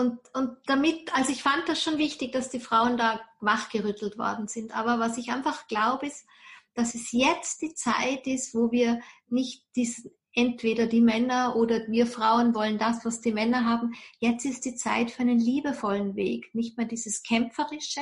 Und, 0.00 0.18
und 0.32 0.56
damit, 0.64 1.14
also 1.14 1.30
ich 1.30 1.42
fand 1.42 1.68
das 1.68 1.82
schon 1.82 1.98
wichtig, 1.98 2.32
dass 2.32 2.48
die 2.48 2.58
Frauen 2.58 2.96
da 2.96 3.20
wachgerüttelt 3.40 4.16
worden 4.16 4.48
sind. 4.48 4.74
Aber 4.74 4.98
was 4.98 5.18
ich 5.18 5.30
einfach 5.30 5.68
glaube, 5.68 6.06
ist, 6.06 6.26
dass 6.72 6.94
es 6.94 7.12
jetzt 7.12 7.60
die 7.60 7.74
Zeit 7.74 8.26
ist, 8.26 8.54
wo 8.54 8.72
wir 8.72 9.00
nicht 9.28 9.62
diesen, 9.76 10.10
entweder 10.34 10.86
die 10.86 11.02
Männer 11.02 11.54
oder 11.54 11.86
wir 11.88 12.06
Frauen 12.06 12.54
wollen 12.54 12.78
das, 12.78 13.04
was 13.04 13.20
die 13.20 13.32
Männer 13.32 13.66
haben. 13.66 13.92
Jetzt 14.20 14.46
ist 14.46 14.64
die 14.64 14.74
Zeit 14.74 15.10
für 15.10 15.20
einen 15.20 15.38
liebevollen 15.38 16.16
Weg. 16.16 16.54
Nicht 16.54 16.78
mehr 16.78 16.86
dieses 16.86 17.22
kämpferische, 17.22 18.00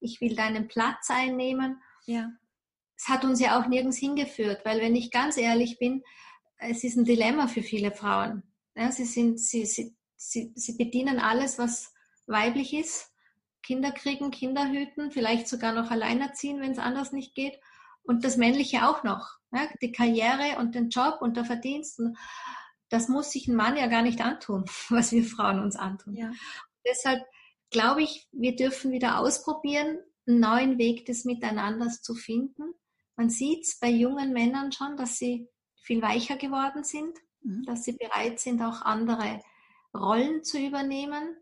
ich 0.00 0.20
will 0.20 0.34
deinen 0.34 0.66
Platz 0.66 1.10
einnehmen. 1.10 1.80
Ja. 2.06 2.32
Es 2.96 3.08
hat 3.08 3.24
uns 3.24 3.38
ja 3.38 3.60
auch 3.60 3.68
nirgends 3.68 3.98
hingeführt, 3.98 4.64
weil 4.64 4.80
wenn 4.80 4.96
ich 4.96 5.12
ganz 5.12 5.36
ehrlich 5.36 5.78
bin, 5.78 6.02
es 6.58 6.82
ist 6.82 6.96
ein 6.96 7.04
Dilemma 7.04 7.46
für 7.46 7.62
viele 7.62 7.92
Frauen. 7.92 8.42
Ja, 8.74 8.90
sie 8.90 9.04
sind, 9.04 9.38
sie, 9.38 9.64
sie, 9.64 9.94
sie, 10.16 10.52
sie 10.54 10.76
bedienen 10.76 11.18
alles, 11.18 11.58
was 11.58 11.92
weiblich 12.26 12.74
ist. 12.74 13.12
Kinder 13.62 13.90
kriegen, 13.90 14.30
Kinder 14.30 14.68
hüten, 14.68 15.10
vielleicht 15.10 15.48
sogar 15.48 15.72
noch 15.72 15.90
alleinerziehen, 15.90 16.60
wenn 16.60 16.72
es 16.72 16.78
anders 16.78 17.12
nicht 17.12 17.34
geht. 17.34 17.58
Und 18.02 18.24
das 18.24 18.36
Männliche 18.36 18.88
auch 18.88 19.02
noch. 19.02 19.38
Ja, 19.52 19.68
die 19.82 19.92
Karriere 19.92 20.58
und 20.58 20.74
den 20.74 20.90
Job 20.90 21.18
und 21.20 21.36
der 21.36 21.44
Verdienst. 21.44 22.00
Das 22.88 23.08
muss 23.08 23.32
sich 23.32 23.48
ein 23.48 23.56
Mann 23.56 23.76
ja 23.76 23.88
gar 23.88 24.02
nicht 24.02 24.20
antun, 24.20 24.64
was 24.88 25.12
wir 25.12 25.24
Frauen 25.24 25.60
uns 25.60 25.76
antun. 25.76 26.14
Ja. 26.14 26.30
Deshalb 26.86 27.24
glaube 27.70 28.02
ich, 28.02 28.28
wir 28.32 28.54
dürfen 28.54 28.92
wieder 28.92 29.18
ausprobieren, 29.18 29.98
einen 30.26 30.40
neuen 30.40 30.78
Weg 30.78 31.06
des 31.06 31.24
Miteinanders 31.24 32.02
zu 32.02 32.14
finden. 32.14 32.74
Man 33.16 33.30
sieht 33.30 33.64
es 33.64 33.78
bei 33.78 33.88
jungen 33.88 34.32
Männern 34.32 34.72
schon, 34.72 34.96
dass 34.96 35.16
sie 35.16 35.48
viel 35.76 36.02
weicher 36.02 36.36
geworden 36.36 36.84
sind, 36.84 37.16
mhm. 37.42 37.64
dass 37.64 37.84
sie 37.84 37.92
bereit 37.92 38.40
sind, 38.40 38.60
auch 38.62 38.82
andere 38.82 39.40
Rollen 39.94 40.44
zu 40.44 40.58
übernehmen. 40.58 41.36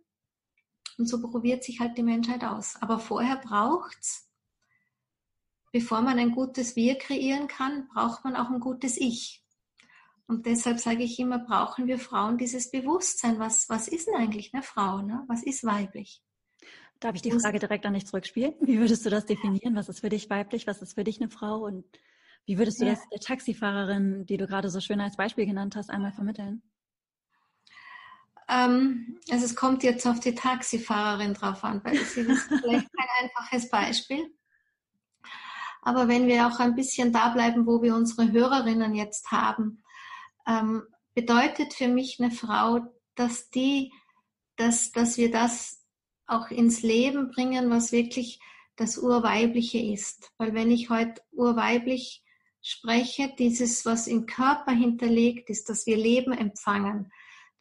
Und 0.98 1.08
so 1.08 1.20
probiert 1.20 1.64
sich 1.64 1.80
halt 1.80 1.98
die 1.98 2.02
Menschheit 2.02 2.44
aus. 2.44 2.76
Aber 2.80 2.98
vorher 2.98 3.36
braucht's, 3.36 4.30
bevor 5.72 6.02
man 6.02 6.18
ein 6.18 6.32
gutes 6.32 6.76
Wir 6.76 6.96
kreieren 6.96 7.48
kann, 7.48 7.88
braucht 7.88 8.24
man 8.24 8.36
auch 8.36 8.50
ein 8.50 8.60
gutes 8.60 8.96
Ich. 8.96 9.44
Und 10.26 10.46
deshalb 10.46 10.78
sage 10.78 11.02
ich 11.02 11.18
immer, 11.18 11.38
brauchen 11.38 11.86
wir 11.86 11.98
Frauen 11.98 12.38
dieses 12.38 12.70
Bewusstsein. 12.70 13.38
Was, 13.38 13.68
was 13.68 13.88
ist 13.88 14.06
denn 14.06 14.14
eigentlich 14.14 14.54
eine 14.54 14.62
Frau? 14.62 15.02
Ne? 15.02 15.24
Was 15.28 15.42
ist 15.42 15.64
weiblich? 15.64 16.22
Darf 17.00 17.16
ich 17.16 17.22
die 17.22 17.32
Frage 17.32 17.58
direkt 17.58 17.84
an 17.84 17.92
dich 17.92 18.06
zurückspielen? 18.06 18.54
Wie 18.60 18.78
würdest 18.78 19.04
du 19.04 19.10
das 19.10 19.26
definieren? 19.26 19.74
Was 19.74 19.88
ist 19.88 20.00
für 20.00 20.08
dich 20.08 20.30
weiblich? 20.30 20.66
Was 20.66 20.80
ist 20.80 20.94
für 20.94 21.04
dich 21.04 21.20
eine 21.20 21.28
Frau? 21.28 21.64
Und 21.64 21.84
wie 22.46 22.56
würdest 22.56 22.80
du 22.80 22.86
das 22.86 23.00
der 23.10 23.20
Taxifahrerin, 23.20 24.24
die 24.26 24.36
du 24.36 24.46
gerade 24.46 24.70
so 24.70 24.80
schön 24.80 25.00
als 25.00 25.16
Beispiel 25.16 25.44
genannt 25.44 25.76
hast, 25.76 25.90
einmal 25.90 26.12
vermitteln? 26.12 26.62
Ähm, 28.48 29.18
also 29.30 29.44
es 29.44 29.56
kommt 29.56 29.82
jetzt 29.82 30.06
auf 30.06 30.20
die 30.20 30.34
Taxifahrerin 30.34 31.34
drauf 31.34 31.64
an, 31.64 31.82
weil 31.84 31.96
sie 31.96 32.20
ist 32.20 32.42
vielleicht 32.48 32.88
kein 32.92 33.08
einfaches 33.22 33.68
Beispiel. 33.70 34.34
Aber 35.82 36.08
wenn 36.08 36.26
wir 36.26 36.46
auch 36.46 36.58
ein 36.60 36.74
bisschen 36.74 37.12
da 37.12 37.28
bleiben, 37.30 37.66
wo 37.66 37.82
wir 37.82 37.94
unsere 37.94 38.32
Hörerinnen 38.32 38.94
jetzt 38.94 39.30
haben, 39.30 39.82
ähm, 40.46 40.82
bedeutet 41.14 41.74
für 41.74 41.88
mich 41.88 42.20
eine 42.20 42.30
Frau, 42.30 42.80
dass 43.14 43.50
die, 43.50 43.92
dass, 44.56 44.92
dass 44.92 45.18
wir 45.18 45.30
das 45.30 45.84
auch 46.26 46.50
ins 46.50 46.82
Leben 46.82 47.30
bringen, 47.30 47.70
was 47.70 47.92
wirklich 47.92 48.40
das 48.76 48.98
Urweibliche 48.98 49.78
ist. 49.78 50.32
Weil 50.38 50.54
wenn 50.54 50.70
ich 50.70 50.90
heute 50.90 51.22
urweiblich 51.32 52.24
spreche, 52.62 53.32
dieses, 53.38 53.84
was 53.84 54.06
im 54.06 54.26
Körper 54.26 54.72
hinterlegt 54.72 55.50
ist, 55.50 55.68
dass 55.68 55.86
wir 55.86 55.98
Leben 55.98 56.32
empfangen, 56.32 57.12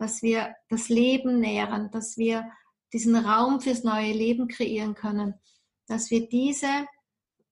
dass 0.03 0.21
wir 0.21 0.53
das 0.67 0.89
Leben 0.89 1.39
nähren, 1.39 1.89
dass 1.91 2.17
wir 2.17 2.51
diesen 2.91 3.15
Raum 3.15 3.61
fürs 3.61 3.85
neue 3.85 4.11
Leben 4.11 4.49
kreieren 4.49 4.95
können, 4.95 5.35
dass 5.87 6.11
wir 6.11 6.27
diese, 6.27 6.85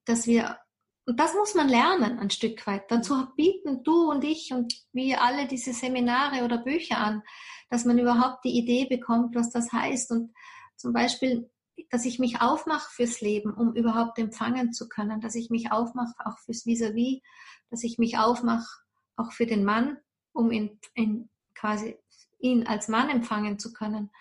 dass 0.04 0.28
wir 0.28 0.58
und 1.06 1.18
das 1.18 1.34
muss 1.34 1.56
man 1.56 1.70
lernen, 1.70 2.20
ein 2.20 2.30
Stück 2.30 2.68
weit. 2.68 2.92
Dazu 2.92 3.26
bieten 3.38 3.84
du 3.84 4.12
und 4.12 4.26
ich 4.26 4.52
und 4.52 4.74
wir 4.92 5.24
alle 5.24 5.48
diese 5.48 5.74
Seminare 5.74 6.44
oder 6.44 6.58
Bücher 6.58 6.98
an, 6.98 7.24
dass 7.70 7.86
man 7.86 7.98
überhaupt 7.98 8.44
die 8.44 8.58
Idee 8.58 8.86
bekommt, 8.86 9.34
was 9.34 9.50
das 9.50 9.72
heißt. 9.72 10.12
Und 10.12 10.34
zum 10.76 10.92
Beispiel, 10.92 11.50
dass 11.90 12.04
ich 12.04 12.20
mich 12.20 12.42
aufmache 12.42 12.90
fürs 12.92 13.22
Leben, 13.22 13.54
um 13.54 13.74
überhaupt 13.76 14.20
empfangen 14.20 14.74
zu 14.74 14.90
können, 14.90 15.22
dass 15.22 15.36
ich 15.36 15.50
mich 15.50 15.72
aufmache 15.72 16.14
auch 16.26 16.38
fürs 16.40 16.66
Vis-a-vis, 16.66 17.20
-vis, 17.20 17.22
dass 17.70 17.84
ich 17.84 17.98
mich 17.98 18.18
aufmache 18.18 18.68
auch 19.16 19.32
für 19.32 19.46
den 19.46 19.64
Mann, 19.64 19.98
um 20.34 20.52
ihn, 20.52 20.80
ihn 20.96 21.30
quasi 21.56 21.98
ihn 22.42 22.68
als 22.68 22.88
Mann 22.88 23.10
empfangen 23.10 23.60
zu 23.60 23.74
können. 23.74 24.12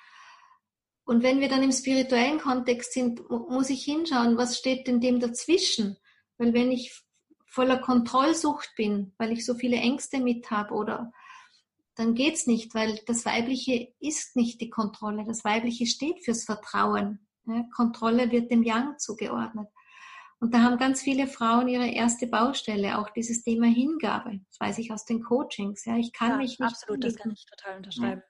Und 1.04 1.22
wenn 1.22 1.40
wir 1.40 1.48
dann 1.48 1.62
im 1.62 1.72
spirituellen 1.72 2.38
Kontext 2.38 2.92
sind, 2.92 3.28
muss 3.30 3.70
ich 3.70 3.84
hinschauen, 3.84 4.36
was 4.36 4.58
steht 4.58 4.86
denn 4.86 5.00
dem 5.00 5.18
dazwischen? 5.18 5.96
Weil 6.38 6.54
wenn 6.54 6.70
ich 6.70 7.02
voller 7.46 7.78
Kontrollsucht 7.78 8.70
bin, 8.76 9.12
weil 9.18 9.32
ich 9.32 9.44
so 9.44 9.54
viele 9.54 9.76
Ängste 9.76 10.20
mit 10.20 10.50
habe 10.50 10.72
oder 10.74 11.12
dann 11.96 12.14
geht's 12.14 12.46
nicht, 12.46 12.74
weil 12.74 12.98
das 13.06 13.26
Weibliche 13.26 13.92
ist 13.98 14.36
nicht 14.36 14.60
die 14.60 14.70
Kontrolle. 14.70 15.24
Das 15.26 15.44
Weibliche 15.44 15.86
steht 15.86 16.24
fürs 16.24 16.44
Vertrauen. 16.44 17.26
Kontrolle 17.74 18.30
wird 18.30 18.50
dem 18.50 18.62
Yang 18.62 18.98
zugeordnet. 18.98 19.66
Und 20.40 20.54
da 20.54 20.62
haben 20.62 20.78
ganz 20.78 21.02
viele 21.02 21.26
Frauen 21.26 21.68
ihre 21.68 21.88
erste 21.88 22.26
Baustelle, 22.26 22.98
auch 22.98 23.10
dieses 23.10 23.42
Thema 23.42 23.66
Hingabe. 23.66 24.40
Das 24.48 24.60
weiß 24.60 24.78
ich 24.78 24.90
aus 24.90 25.04
den 25.04 25.22
Coachings. 25.22 25.84
Ja, 25.84 25.98
ich 25.98 26.12
kann 26.14 26.30
ja, 26.30 26.36
mich 26.38 26.58
nicht. 26.58 26.62
Absolut, 26.62 27.04
das 27.04 27.16
kann 27.16 27.30
ich 27.30 27.44
total 27.44 27.76
unterschreiben. 27.76 28.22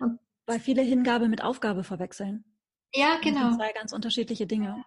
Ja. 0.00 0.06
Und 0.06 0.18
weil 0.46 0.58
viele 0.58 0.82
Hingabe 0.82 1.28
mit 1.28 1.42
Aufgabe 1.42 1.84
verwechseln. 1.84 2.44
Ja, 2.92 3.20
genau. 3.22 3.40
Das 3.40 3.48
sind 3.50 3.60
zwei 3.60 3.72
ganz 3.72 3.92
unterschiedliche 3.92 4.48
Dinge. 4.48 4.84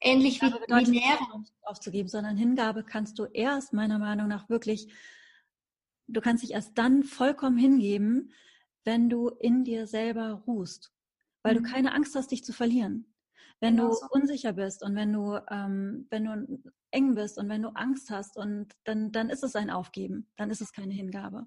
Ähnlich 0.00 0.40
wie, 0.40 0.46
wie 0.46 0.90
Nährung. 0.90 1.46
aufzugeben, 1.62 2.08
sondern 2.08 2.36
Hingabe 2.36 2.82
kannst 2.82 3.18
du 3.18 3.24
erst 3.24 3.72
meiner 3.72 3.98
Meinung 3.98 4.28
nach 4.28 4.48
wirklich, 4.48 4.88
du 6.06 6.20
kannst 6.22 6.42
dich 6.42 6.52
erst 6.52 6.76
dann 6.76 7.02
vollkommen 7.02 7.58
hingeben, 7.58 8.32
wenn 8.84 9.10
du 9.10 9.28
in 9.28 9.64
dir 9.64 9.86
selber 9.86 10.42
ruhst, 10.46 10.92
weil 11.42 11.54
mhm. 11.54 11.64
du 11.64 11.70
keine 11.70 11.92
Angst 11.92 12.14
hast, 12.14 12.30
dich 12.30 12.44
zu 12.44 12.52
verlieren. 12.52 13.12
Wenn 13.60 13.76
genau 13.76 13.88
du 13.88 13.94
so. 13.94 14.06
unsicher 14.10 14.52
bist 14.52 14.82
und 14.82 14.94
wenn 14.94 15.12
du, 15.12 15.38
ähm, 15.50 16.06
wenn 16.10 16.24
du 16.24 16.62
eng 16.90 17.14
bist 17.14 17.38
und 17.38 17.48
wenn 17.48 17.62
du 17.62 17.70
Angst 17.70 18.10
hast 18.10 18.36
und 18.36 18.74
dann, 18.84 19.12
dann 19.12 19.30
ist 19.30 19.42
es 19.42 19.56
ein 19.56 19.70
Aufgeben, 19.70 20.30
dann 20.36 20.50
ist 20.50 20.60
es 20.60 20.72
keine 20.72 20.92
Hingabe. 20.92 21.46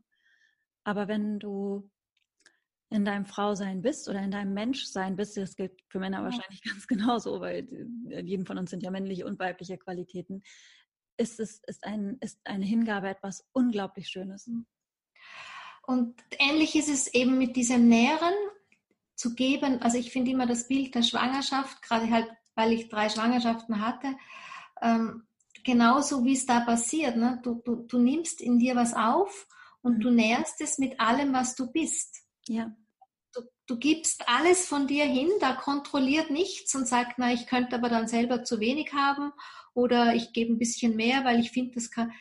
Aber 0.83 1.07
wenn 1.07 1.39
du 1.39 1.89
in 2.89 3.05
deinem 3.05 3.25
Frausein 3.25 3.81
bist 3.81 4.09
oder 4.09 4.21
in 4.21 4.31
deinem 4.31 4.53
Menschsein 4.53 5.15
bist, 5.15 5.37
das 5.37 5.55
gilt 5.55 5.79
für 5.89 5.99
Männer 5.99 6.19
ja. 6.19 6.23
wahrscheinlich 6.23 6.61
ganz 6.63 6.87
genauso, 6.87 7.39
weil 7.41 7.67
in 7.67 8.27
jedem 8.27 8.45
von 8.45 8.57
uns 8.57 8.71
sind 8.71 8.83
ja 8.83 8.91
männliche 8.91 9.25
und 9.25 9.39
weibliche 9.39 9.77
Qualitäten, 9.77 10.41
ist 11.17 11.39
es 11.39 11.61
ist 11.67 11.83
ein, 11.83 12.17
ist 12.21 12.39
eine 12.45 12.65
Hingabe 12.65 13.09
etwas 13.09 13.45
unglaublich 13.51 14.07
Schönes. 14.07 14.47
Mhm. 14.47 14.65
Und 15.83 16.21
ähnlich 16.37 16.75
ist 16.75 16.89
es 16.89 17.13
eben 17.13 17.37
mit 17.37 17.55
diesem 17.55 17.87
Nähren 17.87 18.33
zu 19.19 19.35
geben. 19.35 19.81
Also 19.81 19.97
ich 19.97 20.11
finde 20.11 20.31
immer 20.31 20.47
das 20.47 20.67
Bild 20.67 20.95
der 20.95 21.03
Schwangerschaft, 21.03 21.81
gerade 21.81 22.09
halt, 22.09 22.29
weil 22.55 22.71
ich 22.71 22.87
drei 22.87 23.09
Schwangerschaften 23.09 23.85
hatte, 23.85 24.15
ähm, 24.81 25.27
genauso 25.65 26.23
wie 26.23 26.33
es 26.33 26.45
da 26.45 26.61
passiert. 26.61 27.17
Ne? 27.17 27.39
Du, 27.43 27.55
du, 27.65 27.75
du 27.75 27.99
nimmst 27.99 28.39
in 28.39 28.59
dir 28.59 28.77
was 28.77 28.93
auf 28.93 29.47
und 29.81 29.97
mhm. 29.97 30.01
du 30.01 30.11
nährst 30.11 30.61
es 30.61 30.77
mit 30.77 31.01
allem, 31.01 31.33
was 31.33 31.55
du 31.55 31.69
bist. 31.69 32.23
Ja. 32.47 32.73
Du, 33.33 33.41
du 33.67 33.77
gibst 33.77 34.23
alles 34.27 34.65
von 34.65 34.87
dir 34.87 35.03
hin, 35.03 35.29
da 35.41 35.51
kontrolliert 35.51 36.31
nichts 36.31 36.73
und 36.73 36.87
sagt, 36.87 37.15
na, 37.17 37.33
ich 37.33 37.45
könnte 37.45 37.75
aber 37.75 37.89
dann 37.89 38.07
selber 38.07 38.45
zu 38.45 38.61
wenig 38.61 38.93
haben 38.93 39.33
oder 39.73 40.15
ich 40.15 40.31
gebe 40.31 40.53
ein 40.53 40.59
bisschen 40.59 40.95
mehr, 40.95 41.25
weil 41.25 41.41
ich 41.41 41.51
finde, 41.51 41.75
das 41.75 41.91
kann, 41.91 42.13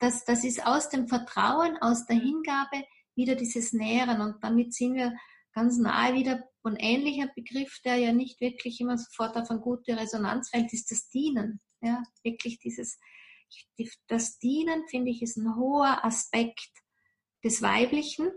das, 0.00 0.24
das 0.24 0.42
ist 0.42 0.66
aus 0.66 0.88
dem 0.88 1.06
Vertrauen, 1.06 1.76
aus 1.80 2.06
der 2.06 2.16
Hingabe 2.16 2.84
wieder 3.14 3.36
dieses 3.36 3.72
Nähren 3.72 4.20
und 4.20 4.42
damit 4.42 4.74
sind 4.74 4.94
wir 4.94 5.14
ganz 5.54 5.78
nahe 5.78 6.14
wieder 6.14 6.42
ein 6.64 6.76
ähnlicher 6.76 7.28
Begriff, 7.34 7.80
der 7.84 7.96
ja 7.96 8.12
nicht 8.12 8.40
wirklich 8.40 8.80
immer 8.80 8.98
sofort 8.98 9.36
auf 9.36 9.50
eine 9.50 9.60
gute 9.60 9.96
Resonanz 9.96 10.50
fällt, 10.50 10.72
ist 10.72 10.90
das 10.90 11.08
Dienen. 11.08 11.60
Ja, 11.80 12.02
wirklich 12.22 12.58
dieses, 12.58 12.98
das 14.08 14.38
Dienen 14.38 14.84
finde 14.88 15.10
ich 15.10 15.22
ist 15.22 15.36
ein 15.36 15.56
hoher 15.56 16.04
Aspekt 16.04 16.70
des 17.44 17.60
Weiblichen, 17.60 18.30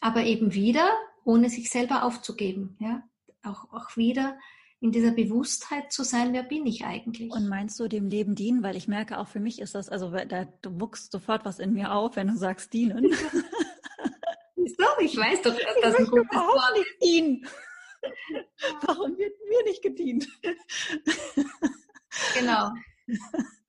aber 0.00 0.24
eben 0.24 0.52
wieder, 0.52 0.92
ohne 1.24 1.48
sich 1.48 1.70
selber 1.70 2.02
aufzugeben. 2.02 2.76
Ja? 2.80 3.04
Auch, 3.42 3.72
auch 3.72 3.96
wieder 3.96 4.36
in 4.80 4.90
dieser 4.90 5.12
Bewusstheit 5.12 5.92
zu 5.92 6.02
sein, 6.02 6.32
wer 6.32 6.42
bin 6.42 6.66
ich 6.66 6.84
eigentlich? 6.84 7.30
Und 7.30 7.48
meinst 7.48 7.78
du 7.78 7.86
dem 7.86 8.08
Leben 8.08 8.34
dienen? 8.34 8.64
Weil 8.64 8.74
ich 8.74 8.88
merke, 8.88 9.18
auch 9.18 9.28
für 9.28 9.38
mich 9.38 9.60
ist 9.60 9.76
das, 9.76 9.88
also 9.88 10.10
da 10.10 10.46
du 10.60 10.80
wuchst 10.80 11.12
sofort 11.12 11.44
was 11.44 11.60
in 11.60 11.72
mir 11.72 11.94
auf, 11.94 12.16
wenn 12.16 12.26
du 12.26 12.36
sagst 12.36 12.72
dienen. 12.72 13.14
Doch, 14.78 14.98
ich 14.98 15.16
weiß 15.16 15.42
doch, 15.42 15.54
dass 15.54 15.80
das 15.82 15.94
ein 15.96 16.06
gutes 16.06 16.36
Wort 16.36 16.78
nicht 16.78 17.02
dienen. 17.02 17.46
Warum 18.82 19.16
wird 19.16 19.34
mir 19.48 19.64
nicht 19.64 19.82
gedient? 19.82 20.28
Genau. 22.34 22.70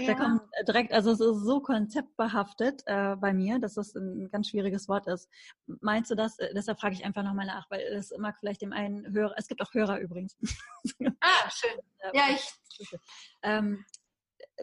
Ja. 0.00 0.06
Da 0.06 0.14
kommt 0.14 0.40
direkt, 0.66 0.92
also 0.92 1.10
es 1.10 1.20
ist 1.20 1.44
so 1.44 1.60
konzeptbehaftet 1.60 2.82
äh, 2.86 3.14
bei 3.16 3.34
mir, 3.34 3.58
dass 3.58 3.74
das 3.74 3.94
ein 3.94 4.30
ganz 4.30 4.48
schwieriges 4.48 4.88
Wort 4.88 5.06
ist. 5.06 5.28
Meinst 5.66 6.10
du 6.10 6.14
das? 6.14 6.38
Äh, 6.38 6.54
deshalb 6.54 6.80
frage 6.80 6.94
ich 6.94 7.04
einfach 7.04 7.22
nochmal 7.22 7.44
nach, 7.44 7.70
weil 7.70 7.94
das 7.94 8.10
mag 8.18 8.38
vielleicht 8.38 8.62
dem 8.62 8.72
einen 8.72 9.12
Hörer, 9.12 9.34
es 9.36 9.48
gibt 9.48 9.60
auch 9.60 9.74
Hörer 9.74 9.98
übrigens. 9.98 10.36
Ah, 11.20 11.50
schön. 11.50 11.78
Ja, 12.14 12.28
ich. 12.30 12.96
Ähm, 13.42 13.84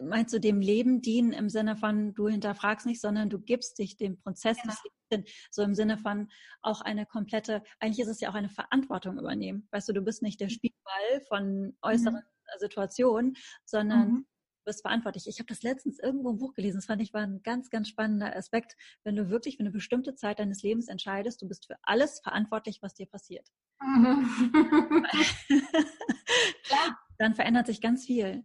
meinst 0.02 0.34
du 0.34 0.40
dem 0.40 0.60
Leben 0.60 1.00
dienen 1.00 1.32
im 1.32 1.48
Sinne 1.48 1.76
von, 1.76 2.12
du 2.14 2.26
hinterfragst 2.26 2.84
nicht, 2.84 3.00
sondern 3.00 3.30
du 3.30 3.38
gibst 3.38 3.78
dich 3.78 3.96
dem 3.96 4.18
Prozess 4.18 4.60
genau. 4.60 4.74
des 4.74 4.82
Lebens 5.10 5.24
so 5.50 5.62
im 5.62 5.74
Sinne 5.74 5.98
von 5.98 6.28
auch 6.62 6.80
eine 6.80 7.06
komplette, 7.06 7.62
eigentlich 7.80 8.00
ist 8.00 8.08
es 8.08 8.20
ja 8.20 8.30
auch 8.30 8.34
eine 8.34 8.48
Verantwortung 8.48 9.18
übernehmen. 9.18 9.68
Weißt 9.70 9.88
du, 9.88 9.92
du 9.92 10.02
bist 10.02 10.22
nicht 10.22 10.40
der 10.40 10.48
mhm. 10.48 10.52
Spielball 10.52 11.24
von 11.28 11.76
äußeren 11.82 12.14
mhm. 12.14 12.58
Situationen, 12.58 13.36
sondern 13.64 14.08
mhm 14.08 14.26
bist 14.68 14.82
verantwortlich. 14.82 15.26
Ich 15.26 15.38
habe 15.38 15.46
das 15.46 15.62
letztens 15.62 15.98
irgendwo 15.98 16.28
im 16.28 16.36
Buch 16.36 16.52
gelesen. 16.52 16.76
Das 16.76 16.84
fand 16.84 17.00
ich 17.00 17.14
war 17.14 17.22
ein 17.22 17.42
ganz, 17.42 17.70
ganz 17.70 17.88
spannender 17.88 18.36
Aspekt. 18.36 18.76
Wenn 19.02 19.16
du 19.16 19.30
wirklich 19.30 19.56
für 19.56 19.62
eine 19.62 19.70
bestimmte 19.70 20.14
Zeit 20.14 20.38
deines 20.38 20.62
Lebens 20.62 20.88
entscheidest, 20.88 21.40
du 21.40 21.48
bist 21.48 21.66
für 21.66 21.76
alles 21.82 22.20
verantwortlich, 22.20 22.82
was 22.82 22.92
dir 22.92 23.06
passiert. 23.06 23.48
Mhm. 23.80 25.06
Dann 27.18 27.34
verändert 27.34 27.66
sich 27.66 27.80
ganz 27.80 28.04
viel. 28.04 28.44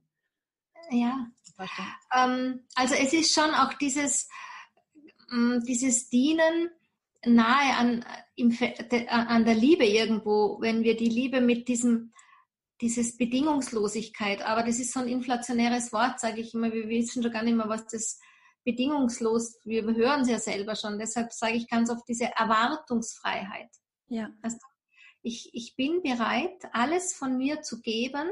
Ja. 0.89 1.27
Ähm, 2.15 2.65
also 2.75 2.95
es 2.95 3.11
ist 3.11 3.33
schon 3.33 3.53
auch 3.53 3.73
dieses, 3.73 4.29
dieses 5.65 6.09
Dienen 6.09 6.69
nahe 7.25 7.77
an, 7.77 8.05
im, 8.35 8.57
an 9.07 9.45
der 9.45 9.55
Liebe 9.55 9.85
irgendwo, 9.85 10.57
wenn 10.61 10.83
wir 10.83 10.97
die 10.97 11.09
Liebe 11.09 11.41
mit 11.41 11.67
diesem 11.67 12.13
dieses 12.81 13.15
Bedingungslosigkeit, 13.15 14.41
aber 14.41 14.63
das 14.63 14.77
ist 14.77 14.91
so 14.91 14.99
ein 14.99 15.07
inflationäres 15.07 15.93
Wort, 15.93 16.19
sage 16.19 16.41
ich 16.41 16.53
immer. 16.53 16.73
Wir 16.73 16.89
wissen 16.89 17.23
schon 17.23 17.31
gar 17.31 17.43
nicht 17.43 17.55
mehr, 17.55 17.69
was 17.69 17.87
das 17.87 18.19
bedingungslos, 18.65 19.57
wir 19.63 19.83
hören 19.83 20.21
es 20.21 20.29
ja 20.29 20.37
selber 20.39 20.75
schon. 20.75 20.99
Deshalb 20.99 21.31
sage 21.31 21.55
ich 21.55 21.69
ganz 21.69 21.89
oft 21.89 22.03
diese 22.09 22.25
Erwartungsfreiheit. 22.35 23.69
Ja. 24.07 24.29
Also 24.41 24.57
ich, 25.21 25.49
ich 25.53 25.75
bin 25.77 26.01
bereit, 26.01 26.57
alles 26.73 27.13
von 27.13 27.37
mir 27.37 27.61
zu 27.61 27.79
geben, 27.81 28.29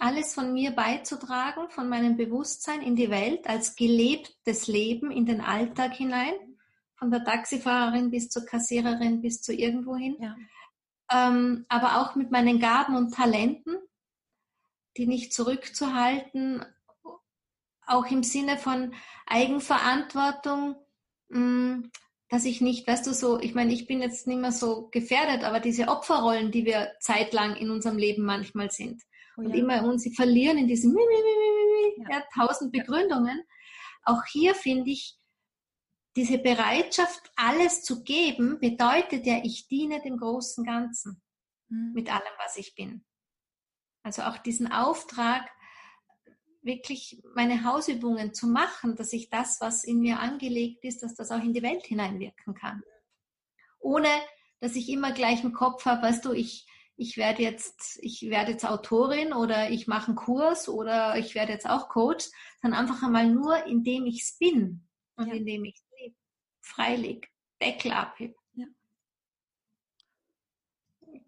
alles 0.00 0.34
von 0.34 0.52
mir 0.52 0.72
beizutragen, 0.72 1.70
von 1.70 1.88
meinem 1.88 2.16
Bewusstsein 2.16 2.82
in 2.82 2.96
die 2.96 3.10
Welt, 3.10 3.46
als 3.46 3.76
gelebtes 3.76 4.66
Leben 4.66 5.10
in 5.10 5.26
den 5.26 5.40
Alltag 5.40 5.94
hinein, 5.94 6.34
von 6.96 7.10
der 7.10 7.24
Taxifahrerin 7.24 8.10
bis 8.10 8.28
zur 8.28 8.44
Kassiererin 8.44 9.22
bis 9.22 9.40
zu 9.42 9.54
irgendwohin. 9.54 10.16
Ja 10.20 10.36
ähm, 11.10 11.66
aber 11.68 12.00
auch 12.00 12.14
mit 12.14 12.30
meinen 12.30 12.60
Gaben 12.60 12.96
und 12.96 13.14
Talenten, 13.14 13.76
die 14.96 15.06
nicht 15.06 15.32
zurückzuhalten, 15.32 16.64
auch 17.86 18.06
im 18.06 18.22
Sinne 18.22 18.56
von 18.56 18.94
Eigenverantwortung, 19.26 20.76
mh, 21.28 21.40
mm, 21.40 21.90
dass 22.28 22.44
ich 22.44 22.60
nicht, 22.60 22.86
weißt 22.86 23.08
du, 23.08 23.12
so, 23.12 23.40
ich 23.40 23.56
meine, 23.56 23.72
ich 23.72 23.88
bin 23.88 24.00
jetzt 24.00 24.28
nicht 24.28 24.38
mehr 24.38 24.52
so 24.52 24.88
gefährdet, 24.92 25.42
aber 25.42 25.58
diese 25.58 25.88
Opferrollen, 25.88 26.52
die 26.52 26.64
wir 26.64 26.92
zeitlang 27.00 27.56
in 27.56 27.70
unserem 27.70 27.98
Leben 27.98 28.24
manchmal 28.24 28.70
sind 28.70 29.02
oh 29.40 29.42
ja. 29.42 29.48
und 29.48 29.54
immer 29.54 29.84
uns 29.84 30.08
verlieren 30.14 30.58
in 30.58 30.66
diesem 30.66 30.96
ja. 30.96 32.10
ja, 32.10 32.24
tausend 32.34 32.72
Begründungen. 32.72 33.42
Auch 34.04 34.24
hier 34.26 34.54
finde 34.54 34.90
ich, 34.90 35.16
diese 36.16 36.38
Bereitschaft, 36.38 37.30
alles 37.36 37.82
zu 37.82 38.02
geben, 38.02 38.58
bedeutet 38.58 39.26
ja, 39.26 39.40
ich 39.44 39.68
diene 39.68 40.02
dem 40.02 40.16
großen 40.16 40.64
Ganzen 40.64 41.22
mhm. 41.68 41.92
mit 41.94 42.12
allem, 42.12 42.32
was 42.38 42.56
ich 42.56 42.74
bin. 42.74 43.04
Also 44.02 44.22
auch 44.22 44.38
diesen 44.38 44.72
Auftrag, 44.72 45.48
wirklich 46.62 47.22
meine 47.34 47.64
Hausübungen 47.64 48.34
zu 48.34 48.46
machen, 48.46 48.96
dass 48.96 49.12
ich 49.12 49.30
das, 49.30 49.60
was 49.60 49.84
in 49.84 50.00
mir 50.00 50.20
angelegt 50.20 50.84
ist, 50.84 51.02
dass 51.02 51.14
das 51.14 51.30
auch 51.30 51.42
in 51.42 51.52
die 51.52 51.62
Welt 51.62 51.86
hineinwirken 51.86 52.54
kann. 52.54 52.82
Ohne, 53.78 54.08
dass 54.60 54.76
ich 54.76 54.90
immer 54.90 55.12
gleich 55.12 55.42
im 55.42 55.52
Kopf 55.52 55.86
habe, 55.86 56.02
weißt 56.02 56.24
du, 56.24 56.32
ich, 56.32 56.66
ich 57.00 57.16
werde 57.16 57.42
jetzt, 57.42 57.98
ich 58.02 58.20
werde 58.28 58.52
jetzt 58.52 58.66
Autorin 58.66 59.32
oder 59.32 59.70
ich 59.70 59.86
mache 59.86 60.08
einen 60.08 60.16
Kurs 60.16 60.68
oder 60.68 61.16
ich 61.16 61.34
werde 61.34 61.52
jetzt 61.52 61.66
auch 61.66 61.88
Coach, 61.88 62.26
sondern 62.60 62.80
einfach 62.80 63.02
einmal 63.02 63.26
nur, 63.26 63.64
indem 63.64 64.04
ich 64.04 64.20
es 64.20 64.36
bin 64.36 64.86
und 65.16 65.28
ja. 65.28 65.32
indem 65.32 65.64
ich 65.64 65.76
es 65.76 66.12
freileg, 66.60 67.30
Deckel 67.62 67.92
abhebe. 67.92 68.34
Ja. 68.52 68.66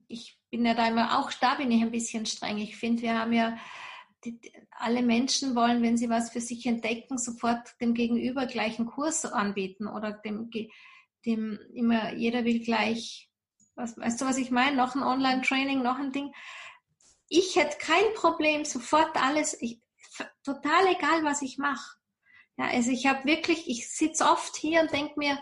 Ich 0.09 0.39
bin 0.51 0.67
ja 0.67 0.75
da 0.75 0.89
immer 0.89 1.19
auch, 1.19 1.33
da 1.33 1.55
bin 1.55 1.71
ich 1.71 1.81
ein 1.81 1.91
bisschen 1.91 2.27
streng. 2.27 2.59
Ich 2.59 2.77
finde, 2.77 3.05
wir 3.05 3.19
haben 3.19 3.33
ja 3.33 3.57
die, 4.27 4.39
alle 4.73 5.03
Menschen 5.03 5.55
wollen, 5.55 5.83
wenn 5.83 5.97
sie 5.97 6.11
was 6.11 6.33
für 6.33 6.43
sich 6.43 6.67
entdecken, 6.67 7.17
sofort 7.17 7.81
dem 7.81 7.95
Gegenüber 7.95 8.45
gleich 8.45 8.79
einen 8.79 8.89
Kurs 8.89 9.25
anbieten 9.25 9.87
oder 9.87 10.13
dem, 10.13 10.51
dem 11.25 11.59
immer, 11.73 12.13
jeder 12.13 12.45
will 12.45 12.61
gleich 12.61 13.32
was, 13.75 13.97
weißt 13.97 14.21
du, 14.21 14.27
was 14.27 14.39
ich 14.39 14.51
meine? 14.51 14.77
Noch 14.77 14.95
ein 14.95 15.03
Online-Training, 15.03 15.83
noch 15.83 15.99
ein 15.99 16.13
Ding. 16.13 16.33
Ich 17.29 17.57
hätte 17.57 17.79
kein 17.79 18.15
Problem, 18.15 18.65
sofort 18.65 19.17
alles, 19.17 19.57
ich, 19.61 19.81
total 20.45 20.87
egal, 20.89 21.25
was 21.25 21.43
ich 21.43 21.59
mache. 21.59 21.97
Ja, 22.59 22.67
also 22.67 22.91
ich 22.91 23.07
habe 23.07 23.25
wirklich, 23.25 23.69
ich 23.69 23.91
sitze 23.91 24.25
oft 24.25 24.57
hier 24.57 24.83
und 24.83 24.93
denke 24.93 25.15
mir, 25.17 25.39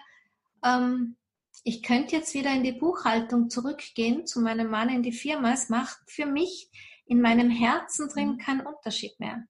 ähm, 0.64 1.16
ich 1.64 1.82
könnte 1.82 2.16
jetzt 2.16 2.34
wieder 2.34 2.52
in 2.52 2.62
die 2.62 2.72
Buchhaltung 2.72 3.50
zurückgehen 3.50 4.26
zu 4.26 4.40
meinem 4.40 4.70
Mann 4.70 4.88
in 4.88 5.02
die 5.02 5.12
Firma. 5.12 5.52
Es 5.52 5.68
macht 5.68 5.98
für 6.06 6.26
mich 6.26 6.70
in 7.06 7.20
meinem 7.20 7.50
Herzen 7.50 8.08
drin 8.08 8.32
mhm. 8.32 8.38
keinen 8.38 8.66
Unterschied 8.66 9.18
mehr. 9.18 9.44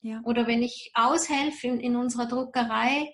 Ja. 0.00 0.20
Oder 0.24 0.46
wenn 0.46 0.62
ich 0.62 0.90
aushelfe 0.94 1.68
in, 1.68 1.80
in 1.80 1.96
unserer 1.96 2.26
Druckerei, 2.26 3.12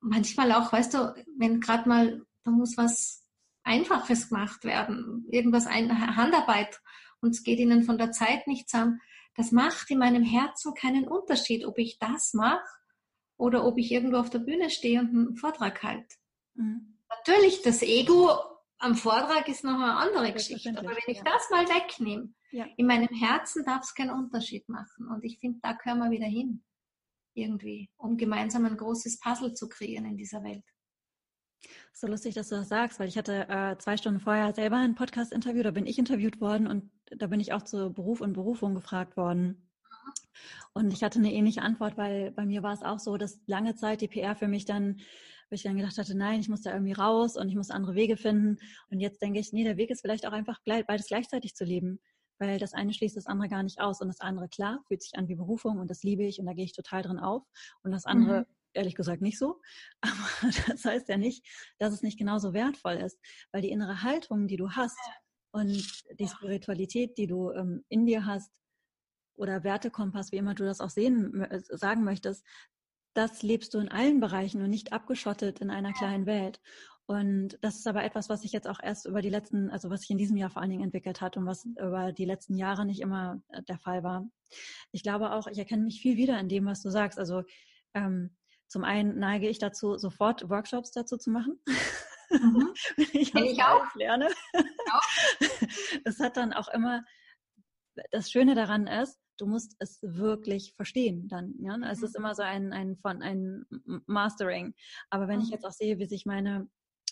manchmal 0.00 0.52
auch, 0.52 0.72
weißt 0.72 0.94
du, 0.94 1.14
wenn 1.38 1.60
gerade 1.60 1.88
mal, 1.88 2.22
da 2.44 2.50
muss 2.50 2.76
was 2.76 3.21
Einfaches 3.64 4.28
gemacht 4.28 4.64
werden, 4.64 5.26
irgendwas, 5.30 5.66
ein, 5.66 6.16
Handarbeit 6.16 6.80
und 7.20 7.30
es 7.30 7.42
geht 7.42 7.58
ihnen 7.58 7.84
von 7.84 7.98
der 7.98 8.10
Zeit 8.12 8.46
nicht 8.46 8.68
zusammen. 8.68 9.00
Das 9.34 9.52
macht 9.52 9.90
in 9.90 9.98
meinem 9.98 10.24
Herzen 10.24 10.74
keinen 10.74 11.08
Unterschied, 11.08 11.64
ob 11.64 11.78
ich 11.78 11.98
das 11.98 12.34
mache 12.34 12.64
oder 13.36 13.64
ob 13.64 13.78
ich 13.78 13.90
irgendwo 13.90 14.18
auf 14.18 14.30
der 14.30 14.40
Bühne 14.40 14.70
stehe 14.70 15.00
und 15.00 15.08
einen 15.08 15.36
Vortrag 15.36 15.82
halte. 15.82 16.16
Mhm. 16.54 16.98
Natürlich, 17.08 17.62
das 17.62 17.82
Ego 17.82 18.30
am 18.78 18.96
Vortrag 18.96 19.48
ist 19.48 19.64
noch 19.64 19.74
eine 19.74 19.96
andere 19.96 20.32
Geschichte, 20.32 20.70
aber 20.70 20.90
wenn 20.90 20.96
ich 21.06 21.18
ja. 21.18 21.24
das 21.24 21.50
mal 21.50 21.66
wegnehme, 21.68 22.34
ja. 22.50 22.66
in 22.76 22.86
meinem 22.86 23.08
Herzen 23.08 23.64
darf 23.64 23.82
es 23.82 23.94
keinen 23.94 24.10
Unterschied 24.10 24.68
machen 24.68 25.08
und 25.08 25.24
ich 25.24 25.38
finde, 25.38 25.60
da 25.62 25.74
können 25.74 26.00
wir 26.00 26.10
wieder 26.10 26.26
hin, 26.26 26.64
irgendwie, 27.34 27.90
um 27.96 28.16
gemeinsam 28.16 28.64
ein 28.64 28.76
großes 28.76 29.20
Puzzle 29.20 29.54
zu 29.54 29.68
kreieren 29.68 30.06
in 30.06 30.16
dieser 30.16 30.42
Welt. 30.42 30.64
So 31.92 32.06
lustig, 32.06 32.34
dass 32.34 32.48
du 32.48 32.56
das 32.56 32.68
sagst, 32.68 32.98
weil 32.98 33.08
ich 33.08 33.18
hatte 33.18 33.48
äh, 33.48 33.76
zwei 33.78 33.96
Stunden 33.96 34.20
vorher 34.20 34.54
selber 34.54 34.76
ein 34.76 34.94
Podcast-Interview, 34.94 35.62
da 35.62 35.70
bin 35.70 35.86
ich 35.86 35.98
interviewt 35.98 36.40
worden 36.40 36.66
und 36.66 36.90
da 37.16 37.26
bin 37.26 37.40
ich 37.40 37.52
auch 37.52 37.62
zu 37.62 37.92
Beruf 37.92 38.20
und 38.20 38.32
Berufung 38.32 38.74
gefragt 38.74 39.16
worden. 39.16 39.68
Und 40.72 40.92
ich 40.92 41.02
hatte 41.02 41.18
eine 41.18 41.32
ähnliche 41.32 41.62
Antwort, 41.62 41.96
weil 41.96 42.30
bei 42.32 42.46
mir 42.46 42.62
war 42.62 42.72
es 42.72 42.82
auch 42.82 42.98
so, 42.98 43.16
dass 43.16 43.40
lange 43.46 43.74
Zeit 43.74 44.00
die 44.00 44.08
PR 44.08 44.34
für 44.34 44.48
mich 44.48 44.64
dann, 44.64 45.00
wo 45.50 45.54
ich 45.54 45.62
dann 45.62 45.76
gedacht 45.76 45.98
hatte, 45.98 46.16
nein, 46.16 46.40
ich 46.40 46.48
muss 46.48 46.62
da 46.62 46.72
irgendwie 46.72 46.92
raus 46.92 47.36
und 47.36 47.48
ich 47.48 47.56
muss 47.56 47.70
andere 47.70 47.94
Wege 47.94 48.16
finden. 48.16 48.58
Und 48.90 49.00
jetzt 49.00 49.20
denke 49.20 49.38
ich, 49.38 49.52
nee, 49.52 49.64
der 49.64 49.76
Weg 49.76 49.90
ist 49.90 50.00
vielleicht 50.00 50.26
auch 50.26 50.32
einfach 50.32 50.58
beides 50.64 51.06
gleichzeitig 51.06 51.54
zu 51.54 51.64
leben, 51.64 52.00
weil 52.38 52.58
das 52.58 52.72
eine 52.72 52.94
schließt 52.94 53.16
das 53.16 53.26
andere 53.26 53.50
gar 53.50 53.62
nicht 53.62 53.80
aus. 53.80 54.00
Und 54.00 54.08
das 54.08 54.20
andere, 54.20 54.48
klar, 54.48 54.82
fühlt 54.88 55.02
sich 55.02 55.16
an 55.16 55.28
wie 55.28 55.36
Berufung 55.36 55.78
und 55.78 55.90
das 55.90 56.02
liebe 56.02 56.24
ich 56.24 56.40
und 56.40 56.46
da 56.46 56.54
gehe 56.54 56.64
ich 56.64 56.72
total 56.72 57.02
drin 57.02 57.18
auf. 57.18 57.44
Und 57.82 57.92
das 57.92 58.06
andere 58.06 58.40
mhm 58.40 58.46
ehrlich 58.74 58.94
gesagt 58.94 59.22
nicht 59.22 59.38
so. 59.38 59.60
Aber 60.00 60.52
das 60.68 60.84
heißt 60.84 61.08
ja 61.08 61.16
nicht, 61.16 61.46
dass 61.78 61.92
es 61.92 62.02
nicht 62.02 62.18
genauso 62.18 62.52
wertvoll 62.52 62.94
ist, 62.94 63.18
weil 63.52 63.62
die 63.62 63.70
innere 63.70 64.02
Haltung, 64.02 64.46
die 64.46 64.56
du 64.56 64.70
hast 64.70 64.98
und 65.52 65.68
die 66.18 66.28
Spiritualität, 66.28 67.16
die 67.18 67.26
du 67.26 67.50
ähm, 67.52 67.84
in 67.88 68.06
dir 68.06 68.26
hast 68.26 68.50
oder 69.34 69.64
Wertekompass, 69.64 70.32
wie 70.32 70.36
immer 70.36 70.54
du 70.54 70.64
das 70.64 70.80
auch 70.80 70.90
sehen, 70.90 71.42
äh, 71.42 71.60
sagen 71.70 72.04
möchtest, 72.04 72.44
das 73.14 73.42
lebst 73.42 73.74
du 73.74 73.78
in 73.78 73.90
allen 73.90 74.20
Bereichen 74.20 74.62
und 74.62 74.70
nicht 74.70 74.92
abgeschottet 74.92 75.60
in 75.60 75.70
einer 75.70 75.92
kleinen 75.92 76.26
Welt. 76.26 76.60
Und 77.06 77.58
das 77.60 77.76
ist 77.76 77.86
aber 77.86 78.04
etwas, 78.04 78.28
was 78.28 78.42
sich 78.42 78.52
jetzt 78.52 78.68
auch 78.68 78.80
erst 78.82 79.06
über 79.06 79.20
die 79.20 79.28
letzten, 79.28 79.70
also 79.70 79.90
was 79.90 80.02
sich 80.02 80.10
in 80.10 80.18
diesem 80.18 80.36
Jahr 80.36 80.50
vor 80.50 80.62
allen 80.62 80.70
Dingen 80.70 80.84
entwickelt 80.84 81.20
hat 81.20 81.36
und 81.36 81.46
was 81.46 81.64
über 81.64 82.12
die 82.12 82.24
letzten 82.24 82.56
Jahre 82.56 82.86
nicht 82.86 83.00
immer 83.00 83.42
äh, 83.48 83.62
der 83.64 83.78
Fall 83.78 84.02
war. 84.02 84.26
Ich 84.92 85.02
glaube 85.02 85.32
auch, 85.32 85.46
ich 85.46 85.58
erkenne 85.58 85.82
mich 85.82 86.00
viel 86.00 86.16
wieder 86.16 86.38
in 86.38 86.48
dem, 86.48 86.64
was 86.64 86.80
du 86.80 86.90
sagst. 86.90 87.18
Also 87.18 87.42
ähm, 87.94 88.34
zum 88.72 88.84
einen 88.84 89.18
neige 89.18 89.48
ich 89.50 89.58
dazu, 89.58 89.98
sofort 89.98 90.48
Workshops 90.48 90.92
dazu 90.92 91.18
zu 91.18 91.30
machen. 91.30 91.60
Mhm. 92.30 92.72
Wenn 92.96 93.20
ich, 93.20 93.34
ich 93.34 93.62
auch 93.62 93.94
lerne. 93.94 94.30
Es 96.04 96.18
hat 96.20 96.38
dann 96.38 96.54
auch 96.54 96.68
immer, 96.68 97.04
das 98.10 98.30
Schöne 98.30 98.54
daran 98.54 98.86
ist, 98.86 99.18
du 99.36 99.46
musst 99.46 99.76
es 99.78 100.00
wirklich 100.02 100.72
verstehen 100.74 101.28
dann. 101.28 101.52
Ja? 101.60 101.76
Es 101.90 102.00
mhm. 102.00 102.04
ist 102.06 102.16
immer 102.16 102.34
so 102.34 102.42
ein, 102.42 102.72
ein 102.72 102.96
von 102.96 103.20
ein 103.20 103.66
Mastering. 104.06 104.74
Aber 105.10 105.28
wenn 105.28 105.40
mhm. 105.40 105.44
ich 105.44 105.50
jetzt 105.50 105.66
auch 105.66 105.72
sehe, 105.72 105.98
wie 105.98 106.06
sich 106.06 106.24
meine 106.24 106.66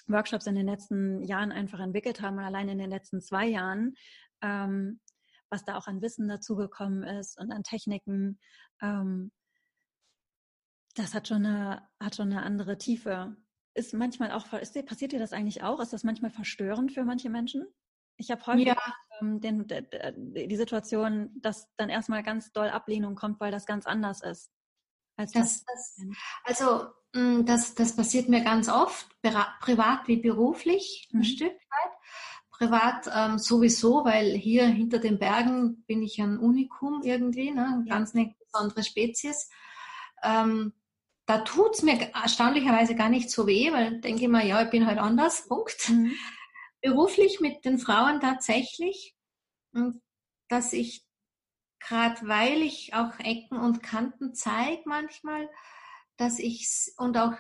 Workshops 0.07 0.47
in 0.47 0.55
den 0.55 0.67
letzten 0.67 1.23
Jahren 1.23 1.53
einfach 1.53 1.81
entwickelt 1.81 2.23
haben, 2.23 2.39
allein 2.39 2.71
in 2.71 2.79
den 2.79 2.91
letzten 2.91 3.21
zwei 3.21 3.47
Jahren, 3.47 3.95
ähm, 4.41 4.99
was 5.51 5.65
da 5.67 5.77
auch 5.77 5.89
an 5.89 6.01
Wissen 6.01 6.27
dazugekommen 6.27 7.03
ist 7.03 7.39
und 7.39 7.53
an 7.53 7.65
Techniken, 7.65 8.39
ähm, 8.81 9.31
das 10.95 11.15
hat 11.15 11.29
schon 11.29 11.47
eine, 11.47 11.89
hat 12.01 12.17
schon 12.17 12.33
eine 12.33 12.43
andere 12.43 12.79
Tiefe. 12.79 13.37
Ist 13.75 13.95
manchmal 13.95 14.33
auch, 14.33 14.53
ist, 14.55 14.75
passiert 14.87 15.13
dir 15.13 15.19
das 15.19 15.33
eigentlich 15.33 15.63
auch? 15.63 15.81
Ist 15.81 15.93
das 15.93 16.05
manchmal 16.05 16.31
verstörend 16.31 16.93
für 16.93 17.05
manche 17.05 17.31
Menschen? 17.31 17.67
Ich 18.17 18.31
habe 18.31 18.45
häufig 18.47 18.67
ja. 18.67 18.77
ähm, 19.21 19.41
den, 19.41 19.67
die 19.67 20.57
Situation, 20.57 21.31
dass 21.41 21.69
dann 21.77 21.89
erstmal 21.89 22.23
ganz 22.23 22.53
doll 22.53 22.69
Ablehnung 22.69 23.15
kommt, 23.15 23.41
weil 23.41 23.51
das 23.51 23.65
ganz 23.65 23.87
anders 23.87 24.23
ist. 24.23 24.51
Als 25.17 25.33
das, 25.33 25.65
das, 25.65 26.01
also 26.45 26.87
mm, 27.15 27.45
das, 27.45 27.75
das 27.75 27.95
passiert 27.95 28.29
mir 28.29 28.43
ganz 28.43 28.69
oft, 28.69 29.09
privat 29.61 30.07
wie 30.09 30.17
beruflich, 30.17 31.09
ein 31.13 31.19
mhm. 31.19 31.25
Stück 31.25 31.53
weit. 31.53 31.93
Privat 32.51 33.11
ähm, 33.15 33.39
sowieso, 33.39 34.05
weil 34.05 34.33
hier 34.33 34.67
hinter 34.67 34.99
den 34.99 35.19
Bergen 35.19 35.83
bin 35.85 36.03
ich 36.03 36.21
ein 36.21 36.39
Unikum 36.39 37.03
irgendwie, 37.03 37.53
ne? 37.53 37.85
ganz 37.89 38.15
eine 38.15 38.35
besondere 38.39 38.83
Spezies. 38.83 39.49
Ähm, 40.23 40.75
da 41.31 41.39
tut's 41.39 41.83
mir 41.83 42.11
erstaunlicherweise 42.13 42.97
gar 42.97 43.09
nicht 43.09 43.31
so 43.31 43.47
weh, 43.47 43.71
weil 43.71 44.01
denke 44.01 44.23
ich 44.23 44.29
mal, 44.29 44.45
ja, 44.45 44.65
ich 44.65 44.71
bin 44.71 44.87
halt 44.87 44.99
anders, 44.99 45.47
Punkt. 45.49 45.89
Mhm. 45.89 46.13
Beruflich 46.83 47.39
mit 47.41 47.65
den 47.65 47.79
Frauen 47.79 48.21
tatsächlich, 48.21 49.15
dass 50.49 50.73
ich 50.73 51.07
gerade 51.79 52.27
weil 52.27 52.63
ich 52.63 52.95
auch 52.95 53.19
Ecken 53.21 53.59
und 53.59 53.81
Kanten 53.81 54.35
zeige 54.35 54.83
manchmal, 54.87 55.49
dass 56.17 56.41
ich 56.41 56.69
und 56.97 57.17
auch 57.17 57.35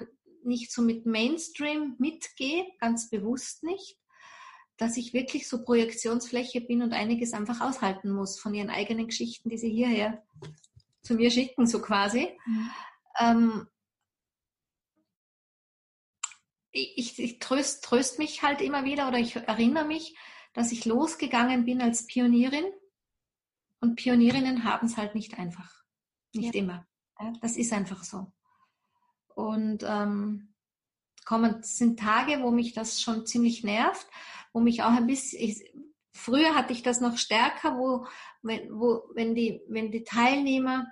nicht 0.44 0.72
so 0.72 0.82
mit 0.82 1.04
Mainstream 1.04 1.96
mitgehe, 1.98 2.66
ganz 2.78 3.10
bewusst 3.10 3.64
nicht, 3.64 3.98
dass 4.76 4.96
ich 4.96 5.12
wirklich 5.12 5.48
so 5.48 5.64
Projektionsfläche 5.64 6.60
bin 6.60 6.82
und 6.82 6.92
einiges 6.92 7.32
einfach 7.32 7.60
aushalten 7.60 8.10
muss 8.10 8.38
von 8.38 8.54
ihren 8.54 8.70
eigenen 8.70 9.08
Geschichten, 9.08 9.48
die 9.48 9.58
sie 9.58 9.70
hierher 9.70 10.22
zu 11.02 11.14
mir 11.14 11.30
schicken, 11.32 11.66
so 11.66 11.82
quasi. 11.82 12.28
Mhm. 12.46 12.70
Ähm, 13.18 13.66
ich, 16.72 17.18
ich 17.18 17.38
tröst, 17.38 17.84
tröst 17.84 18.18
mich 18.18 18.42
halt 18.42 18.60
immer 18.60 18.84
wieder 18.84 19.08
oder 19.08 19.18
ich 19.18 19.36
erinnere 19.36 19.84
mich, 19.84 20.16
dass 20.52 20.72
ich 20.72 20.84
losgegangen 20.84 21.64
bin 21.64 21.80
als 21.80 22.06
Pionierin 22.06 22.64
und 23.80 23.96
Pionierinnen 23.96 24.64
haben 24.64 24.86
es 24.86 24.96
halt 24.96 25.14
nicht 25.14 25.38
einfach. 25.38 25.82
Nicht 26.32 26.54
ja. 26.54 26.60
immer. 26.60 26.86
Das 27.40 27.56
ist 27.56 27.72
einfach 27.72 28.04
so. 28.04 28.32
Und 29.34 29.82
ähm, 29.86 30.54
kommen, 31.24 31.62
sind 31.62 31.98
Tage, 31.98 32.42
wo 32.42 32.50
mich 32.50 32.72
das 32.72 33.00
schon 33.00 33.26
ziemlich 33.26 33.64
nervt, 33.64 34.06
wo 34.52 34.60
mich 34.60 34.82
auch 34.82 34.92
ein 34.92 35.06
bisschen, 35.06 35.40
ich, 35.40 35.72
früher 36.12 36.54
hatte 36.54 36.72
ich 36.72 36.82
das 36.82 37.00
noch 37.00 37.16
stärker, 37.18 37.76
wo, 37.78 38.06
wenn, 38.42 38.68
wo, 38.70 39.02
wenn 39.14 39.34
die, 39.34 39.62
wenn 39.68 39.90
die 39.90 40.04
Teilnehmer 40.04 40.86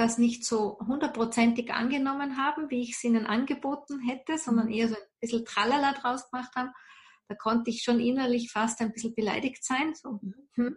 das 0.00 0.16
nicht 0.16 0.46
so 0.46 0.78
hundertprozentig 0.80 1.72
angenommen 1.72 2.38
haben, 2.38 2.70
wie 2.70 2.82
ich 2.82 2.92
es 2.92 3.04
ihnen 3.04 3.26
angeboten 3.26 4.00
hätte, 4.00 4.38
sondern 4.38 4.66
mhm. 4.66 4.72
eher 4.72 4.88
so 4.88 4.94
ein 4.94 5.02
bisschen 5.20 5.44
Tralala 5.44 5.92
draus 5.92 6.30
gemacht 6.30 6.54
haben, 6.56 6.70
da 7.28 7.34
konnte 7.34 7.70
ich 7.70 7.82
schon 7.82 8.00
innerlich 8.00 8.50
fast 8.50 8.80
ein 8.80 8.92
bisschen 8.92 9.14
beleidigt 9.14 9.62
sein. 9.62 9.94
So, 9.94 10.18
mhm. 10.22 10.34
hm, 10.54 10.76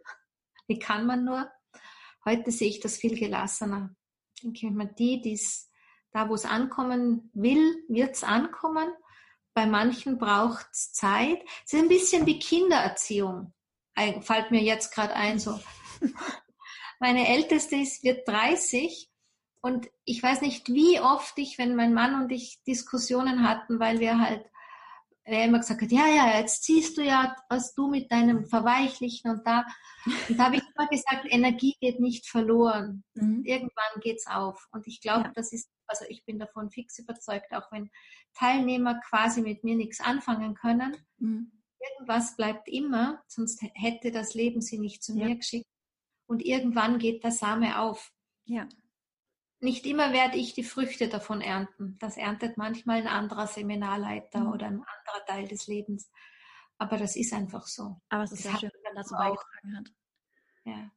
wie 0.67 0.77
kann 0.77 1.05
man 1.05 1.23
nur? 1.23 1.49
Heute 2.25 2.51
sehe 2.51 2.69
ich 2.69 2.81
das 2.81 2.97
viel 2.97 3.17
gelassener. 3.17 3.95
Denke 4.41 4.67
ich 4.67 4.71
mir, 4.73 4.87
die, 4.87 5.21
die 5.21 5.33
es 5.33 5.69
da, 6.11 6.27
wo 6.27 6.35
es 6.35 6.45
ankommen 6.45 7.31
will, 7.33 7.83
wird 7.87 8.15
es 8.15 8.23
ankommen. 8.23 8.89
Bei 9.53 9.65
manchen 9.65 10.17
braucht 10.17 10.67
es 10.71 10.91
Zeit. 10.91 11.41
Es 11.65 11.73
ist 11.73 11.79
ein 11.79 11.87
bisschen 11.87 12.25
wie 12.25 12.39
Kindererziehung. 12.39 13.53
Fällt 14.21 14.51
mir 14.51 14.61
jetzt 14.61 14.93
gerade 14.93 15.13
ein, 15.13 15.39
so. 15.39 15.59
Meine 16.99 17.27
Älteste 17.27 17.77
ist, 17.77 18.03
wird 18.03 18.27
30 18.27 19.12
und 19.63 19.89
ich 20.03 20.21
weiß 20.21 20.41
nicht, 20.41 20.67
wie 20.67 20.99
oft 20.99 21.37
ich, 21.37 21.57
wenn 21.57 21.75
mein 21.75 21.93
Mann 21.93 22.21
und 22.21 22.31
ich 22.31 22.61
Diskussionen 22.67 23.47
hatten, 23.47 23.79
weil 23.79 23.99
wir 23.99 24.19
halt 24.19 24.45
er 25.25 25.45
immer 25.45 25.59
gesagt 25.59 25.81
hat, 25.81 25.91
ja, 25.91 26.05
ja, 26.07 26.37
jetzt 26.37 26.63
ziehst 26.63 26.97
du 26.97 27.01
ja, 27.01 27.35
was 27.49 27.73
du 27.73 27.87
mit 27.87 28.11
deinem 28.11 28.45
Verweichlichen 28.45 29.31
und 29.31 29.47
da, 29.47 29.65
und 30.27 30.37
da 30.37 30.45
habe 30.45 30.57
ich 30.57 30.63
immer 30.75 30.87
gesagt, 30.89 31.25
Energie 31.29 31.75
geht 31.79 32.01
nicht 32.01 32.27
verloren. 32.27 33.05
Mhm. 33.13 33.43
Irgendwann 33.45 34.01
geht's 34.01 34.27
auf. 34.27 34.67
Und 34.71 34.85
ich 34.85 34.99
glaube, 34.99 35.25
ja. 35.25 35.31
das 35.33 35.53
ist, 35.53 35.69
also 35.87 36.03
ich 36.09 36.25
bin 36.25 36.39
davon 36.39 36.69
fix 36.69 36.99
überzeugt, 36.99 37.53
auch 37.53 37.71
wenn 37.71 37.89
Teilnehmer 38.33 38.99
quasi 39.07 39.41
mit 39.41 39.63
mir 39.63 39.75
nichts 39.75 40.01
anfangen 40.01 40.55
können, 40.55 40.97
mhm. 41.19 41.51
irgendwas 41.79 42.35
bleibt 42.35 42.67
immer, 42.67 43.23
sonst 43.27 43.61
hätte 43.75 44.11
das 44.11 44.33
Leben 44.33 44.61
sie 44.61 44.77
nicht 44.77 45.03
zu 45.03 45.13
ja. 45.13 45.27
mir 45.27 45.35
geschickt. 45.37 45.67
Und 46.27 46.43
irgendwann 46.43 46.99
geht 46.99 47.23
der 47.23 47.31
Same 47.31 47.79
auf. 47.79 48.11
Ja. 48.45 48.67
Nicht 49.63 49.85
immer 49.85 50.11
werde 50.11 50.35
ich 50.35 50.53
die 50.53 50.65
Früchte 50.65 51.07
davon 51.07 51.39
ernten. 51.39 51.95
Das 52.01 52.17
erntet 52.17 52.57
manchmal 52.57 52.97
ein 52.97 53.07
anderer 53.07 53.47
Seminarleiter 53.47 54.41
mhm. 54.41 54.51
oder 54.51 54.65
ein 54.65 54.83
anderer 54.83 55.25
Teil 55.25 55.47
des 55.47 55.67
Lebens. 55.67 56.11
Aber 56.77 56.97
das 56.97 57.15
ist 57.15 57.31
einfach 57.31 57.65
so. 57.65 58.01
Aber 58.09 58.23
es 58.23 58.33
ist 58.33 58.43
sehr 58.43 58.57
schön, 58.57 58.71
wenn 58.83 58.95
das 58.95 59.07
so 59.07 59.15
beigetragen 59.15 59.77
hat. 59.77 59.91
Ja. 60.65 60.91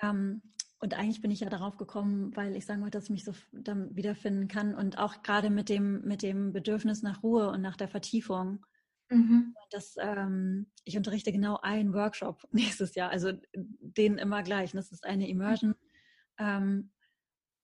Ähm, 0.00 0.40
und 0.78 0.94
eigentlich 0.94 1.20
bin 1.20 1.30
ich 1.30 1.40
ja 1.40 1.50
darauf 1.50 1.76
gekommen, 1.76 2.34
weil 2.34 2.56
ich 2.56 2.64
sagen 2.64 2.80
wollte, 2.80 2.96
dass 2.96 3.04
ich 3.04 3.10
mich 3.10 3.24
so 3.24 3.34
dann 3.52 3.94
wiederfinden 3.94 4.48
kann 4.48 4.74
und 4.74 4.96
auch 4.96 5.22
gerade 5.22 5.50
mit 5.50 5.68
dem, 5.68 6.00
mit 6.06 6.22
dem 6.22 6.54
Bedürfnis 6.54 7.02
nach 7.02 7.22
Ruhe 7.22 7.50
und 7.50 7.60
nach 7.60 7.76
der 7.76 7.88
Vertiefung. 7.88 8.64
Mhm. 9.10 9.54
Das, 9.70 9.96
ähm, 10.00 10.70
ich 10.84 10.96
unterrichte 10.96 11.32
genau 11.32 11.58
einen 11.60 11.92
Workshop 11.92 12.48
nächstes 12.50 12.94
Jahr, 12.94 13.10
also 13.10 13.32
den 13.54 14.16
immer 14.16 14.42
gleich. 14.42 14.72
Das 14.72 14.90
ist 14.90 15.04
eine 15.04 15.28
Immersion. 15.28 15.72
Mhm. 15.72 15.76
Ähm, 16.38 16.90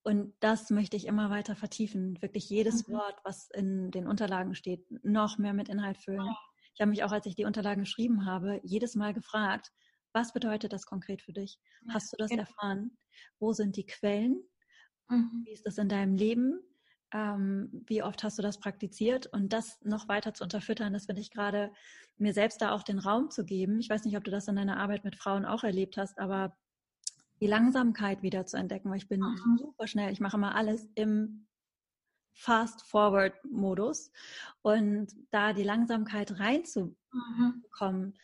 und 0.02 0.34
das 0.40 0.70
möchte 0.70 0.96
ich 0.96 1.06
immer 1.06 1.30
weiter 1.30 1.56
vertiefen. 1.56 2.20
Wirklich 2.22 2.48
jedes 2.48 2.88
mhm. 2.88 2.94
Wort, 2.94 3.16
was 3.24 3.50
in 3.50 3.90
den 3.90 4.06
Unterlagen 4.06 4.54
steht, 4.54 4.86
noch 5.04 5.38
mehr 5.38 5.52
mit 5.52 5.68
Inhalt 5.68 5.98
füllen. 5.98 6.28
Ich 6.74 6.80
habe 6.80 6.90
mich 6.90 7.04
auch, 7.04 7.12
als 7.12 7.26
ich 7.26 7.34
die 7.34 7.44
Unterlagen 7.44 7.82
geschrieben 7.82 8.24
habe, 8.24 8.60
jedes 8.62 8.94
Mal 8.94 9.12
gefragt, 9.12 9.70
was 10.12 10.32
bedeutet 10.32 10.72
das 10.72 10.86
konkret 10.86 11.22
für 11.22 11.32
dich? 11.32 11.58
Hast 11.92 12.12
du 12.12 12.16
das 12.16 12.30
genau. 12.30 12.42
erfahren? 12.42 12.96
Wo 13.38 13.52
sind 13.52 13.76
die 13.76 13.86
Quellen? 13.86 14.42
Mhm. 15.08 15.42
Wie 15.44 15.52
ist 15.52 15.66
das 15.66 15.78
in 15.78 15.88
deinem 15.88 16.14
Leben? 16.14 16.60
Ähm, 17.12 17.84
wie 17.86 18.02
oft 18.02 18.22
hast 18.22 18.38
du 18.38 18.42
das 18.42 18.58
praktiziert? 18.58 19.26
Und 19.26 19.52
das 19.52 19.78
noch 19.82 20.08
weiter 20.08 20.32
zu 20.32 20.44
unterfüttern, 20.44 20.92
das 20.92 21.06
finde 21.06 21.20
ich 21.20 21.30
gerade, 21.30 21.72
mir 22.16 22.32
selbst 22.32 22.62
da 22.62 22.72
auch 22.72 22.82
den 22.82 22.98
Raum 22.98 23.30
zu 23.30 23.44
geben. 23.44 23.80
Ich 23.80 23.90
weiß 23.90 24.04
nicht, 24.04 24.16
ob 24.16 24.24
du 24.24 24.30
das 24.30 24.48
in 24.48 24.56
deiner 24.56 24.78
Arbeit 24.78 25.04
mit 25.04 25.16
Frauen 25.16 25.44
auch 25.44 25.64
erlebt 25.64 25.96
hast, 25.96 26.18
aber 26.18 26.56
die 27.40 27.46
Langsamkeit 27.46 28.22
wieder 28.22 28.46
zu 28.46 28.56
entdecken, 28.56 28.90
weil 28.90 28.98
ich 28.98 29.08
bin 29.08 29.20
mhm. 29.20 29.58
super 29.58 29.86
schnell. 29.86 30.12
Ich 30.12 30.20
mache 30.20 30.36
immer 30.36 30.54
alles 30.54 30.88
im 30.94 31.46
Fast-Forward-Modus 32.34 34.12
und 34.62 35.08
da 35.30 35.52
die 35.52 35.62
Langsamkeit 35.62 36.38
reinzubekommen, 36.38 36.96
mhm. 37.80 38.14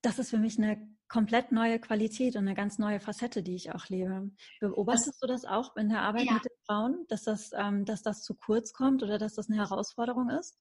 das 0.00 0.18
ist 0.18 0.30
für 0.30 0.38
mich 0.38 0.58
eine 0.58 0.88
komplett 1.08 1.52
neue 1.52 1.78
Qualität 1.78 2.36
und 2.36 2.42
eine 2.42 2.54
ganz 2.54 2.78
neue 2.78 2.98
Facette, 2.98 3.42
die 3.42 3.54
ich 3.54 3.72
auch 3.72 3.88
lebe. 3.88 4.30
Beobachtest 4.60 5.08
das, 5.08 5.18
du 5.18 5.26
das 5.26 5.44
auch 5.44 5.76
in 5.76 5.90
der 5.90 6.00
Arbeit 6.00 6.24
ja. 6.24 6.32
mit 6.34 6.44
den 6.44 6.56
Frauen, 6.66 7.04
dass 7.08 7.24
das, 7.24 7.50
ähm, 7.54 7.84
dass 7.84 8.02
das 8.02 8.22
zu 8.22 8.34
kurz 8.34 8.72
kommt 8.72 9.02
oder 9.02 9.18
dass 9.18 9.34
das 9.34 9.50
eine 9.50 9.58
Herausforderung 9.58 10.30
ist? 10.30 10.58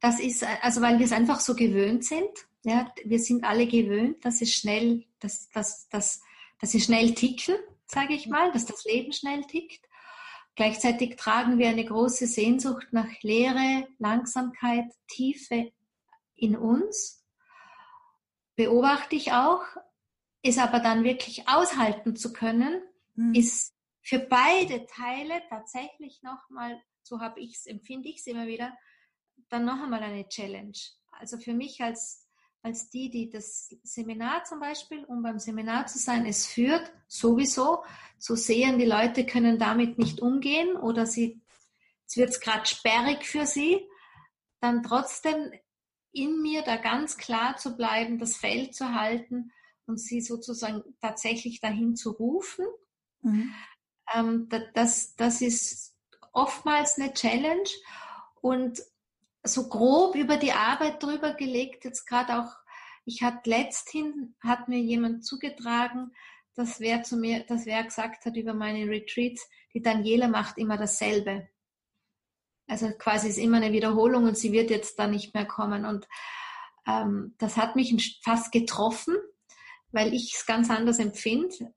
Das 0.00 0.20
ist, 0.20 0.44
also 0.62 0.80
weil 0.80 0.98
wir 0.98 1.06
es 1.06 1.12
einfach 1.12 1.40
so 1.40 1.56
gewöhnt 1.56 2.04
sind. 2.04 2.30
Ja, 2.62 2.92
wir 3.04 3.18
sind 3.18 3.44
alle 3.44 3.66
gewöhnt, 3.66 4.24
dass 4.24 4.40
es 4.40 4.52
schnell, 4.52 5.04
dass, 5.18 5.50
dass, 5.50 5.88
dass 5.88 6.22
dass 6.64 6.70
sie 6.70 6.80
schnell 6.80 7.12
ticken, 7.14 7.56
sage 7.84 8.14
ich 8.14 8.26
mal, 8.26 8.50
dass 8.52 8.64
das 8.64 8.84
Leben 8.84 9.12
schnell 9.12 9.44
tickt. 9.44 9.86
Gleichzeitig 10.54 11.16
tragen 11.16 11.58
wir 11.58 11.68
eine 11.68 11.84
große 11.84 12.26
Sehnsucht 12.26 12.86
nach 12.90 13.20
Leere, 13.20 13.86
Langsamkeit, 13.98 14.86
Tiefe 15.06 15.70
in 16.34 16.56
uns. 16.56 17.22
Beobachte 18.56 19.14
ich 19.14 19.32
auch, 19.32 19.60
ist 20.40 20.58
aber 20.58 20.80
dann 20.80 21.04
wirklich 21.04 21.46
aushalten 21.50 22.16
zu 22.16 22.32
können, 22.32 22.80
mhm. 23.12 23.34
ist 23.34 23.74
für 24.00 24.20
beide 24.20 24.86
Teile 24.86 25.42
tatsächlich 25.50 26.22
nochmal, 26.22 26.80
so 27.02 27.20
habe 27.20 27.40
ich 27.40 27.56
es, 27.56 27.66
empfinde 27.66 28.08
ich 28.08 28.20
es 28.20 28.26
immer 28.26 28.46
wieder, 28.46 28.74
dann 29.50 29.66
noch 29.66 29.82
einmal 29.82 30.02
eine 30.02 30.26
Challenge. 30.30 30.78
Also 31.10 31.36
für 31.36 31.52
mich 31.52 31.82
als 31.82 32.23
als 32.64 32.88
die, 32.88 33.10
die 33.10 33.28
das 33.28 33.76
Seminar 33.82 34.44
zum 34.44 34.58
Beispiel, 34.58 35.04
um 35.04 35.22
beim 35.22 35.38
Seminar 35.38 35.86
zu 35.86 35.98
sein, 35.98 36.24
es 36.24 36.46
führt, 36.46 36.90
sowieso, 37.06 37.84
zu 38.18 38.36
sehen, 38.36 38.78
die 38.78 38.86
Leute 38.86 39.26
können 39.26 39.58
damit 39.58 39.98
nicht 39.98 40.20
umgehen 40.20 40.74
oder 40.76 41.04
sie, 41.04 41.42
es 42.06 42.16
wird 42.16 42.40
gerade 42.40 42.64
sperrig 42.64 43.26
für 43.26 43.44
sie, 43.44 43.86
dann 44.60 44.82
trotzdem 44.82 45.52
in 46.12 46.40
mir 46.40 46.62
da 46.62 46.76
ganz 46.76 47.18
klar 47.18 47.58
zu 47.58 47.76
bleiben, 47.76 48.18
das 48.18 48.38
Feld 48.38 48.74
zu 48.74 48.94
halten 48.94 49.52
und 49.84 50.00
sie 50.00 50.22
sozusagen 50.22 50.82
tatsächlich 51.02 51.60
dahin 51.60 51.96
zu 51.96 52.12
rufen. 52.12 52.64
Mhm. 53.20 53.54
Ähm, 54.14 54.48
das, 54.72 55.16
das 55.16 55.42
ist 55.42 55.98
oftmals 56.32 56.98
eine 56.98 57.12
Challenge 57.12 57.68
und 58.40 58.82
so 59.44 59.68
grob 59.68 60.16
über 60.16 60.36
die 60.36 60.52
Arbeit 60.52 61.02
drüber 61.02 61.34
gelegt, 61.34 61.84
jetzt 61.84 62.06
gerade 62.06 62.40
auch, 62.40 62.56
ich 63.04 63.22
hatte 63.22 63.50
letzthin, 63.50 64.34
hat 64.40 64.68
mir 64.68 64.80
jemand 64.80 65.24
zugetragen, 65.24 66.12
dass 66.54 66.80
wer 66.80 67.02
zu 67.02 67.16
mir, 67.16 67.44
dass 67.44 67.66
wer 67.66 67.84
gesagt 67.84 68.24
hat 68.24 68.36
über 68.36 68.54
meine 68.54 68.88
Retreats, 68.88 69.46
die 69.74 69.82
Daniela 69.82 70.28
macht 70.28 70.56
immer 70.56 70.78
dasselbe. 70.78 71.48
Also 72.66 72.90
quasi 72.92 73.28
ist 73.28 73.38
immer 73.38 73.58
eine 73.58 73.72
Wiederholung 73.72 74.24
und 74.24 74.38
sie 74.38 74.52
wird 74.52 74.70
jetzt 74.70 74.98
da 74.98 75.06
nicht 75.06 75.34
mehr 75.34 75.44
kommen. 75.44 75.84
Und 75.84 76.08
ähm, 76.86 77.34
das 77.38 77.58
hat 77.58 77.76
mich 77.76 78.20
fast 78.22 78.52
getroffen, 78.52 79.16
weil 79.92 80.14
ich 80.14 80.34
es 80.34 80.46
ganz 80.46 80.70
anders 80.70 80.98
empfinde. 80.98 81.74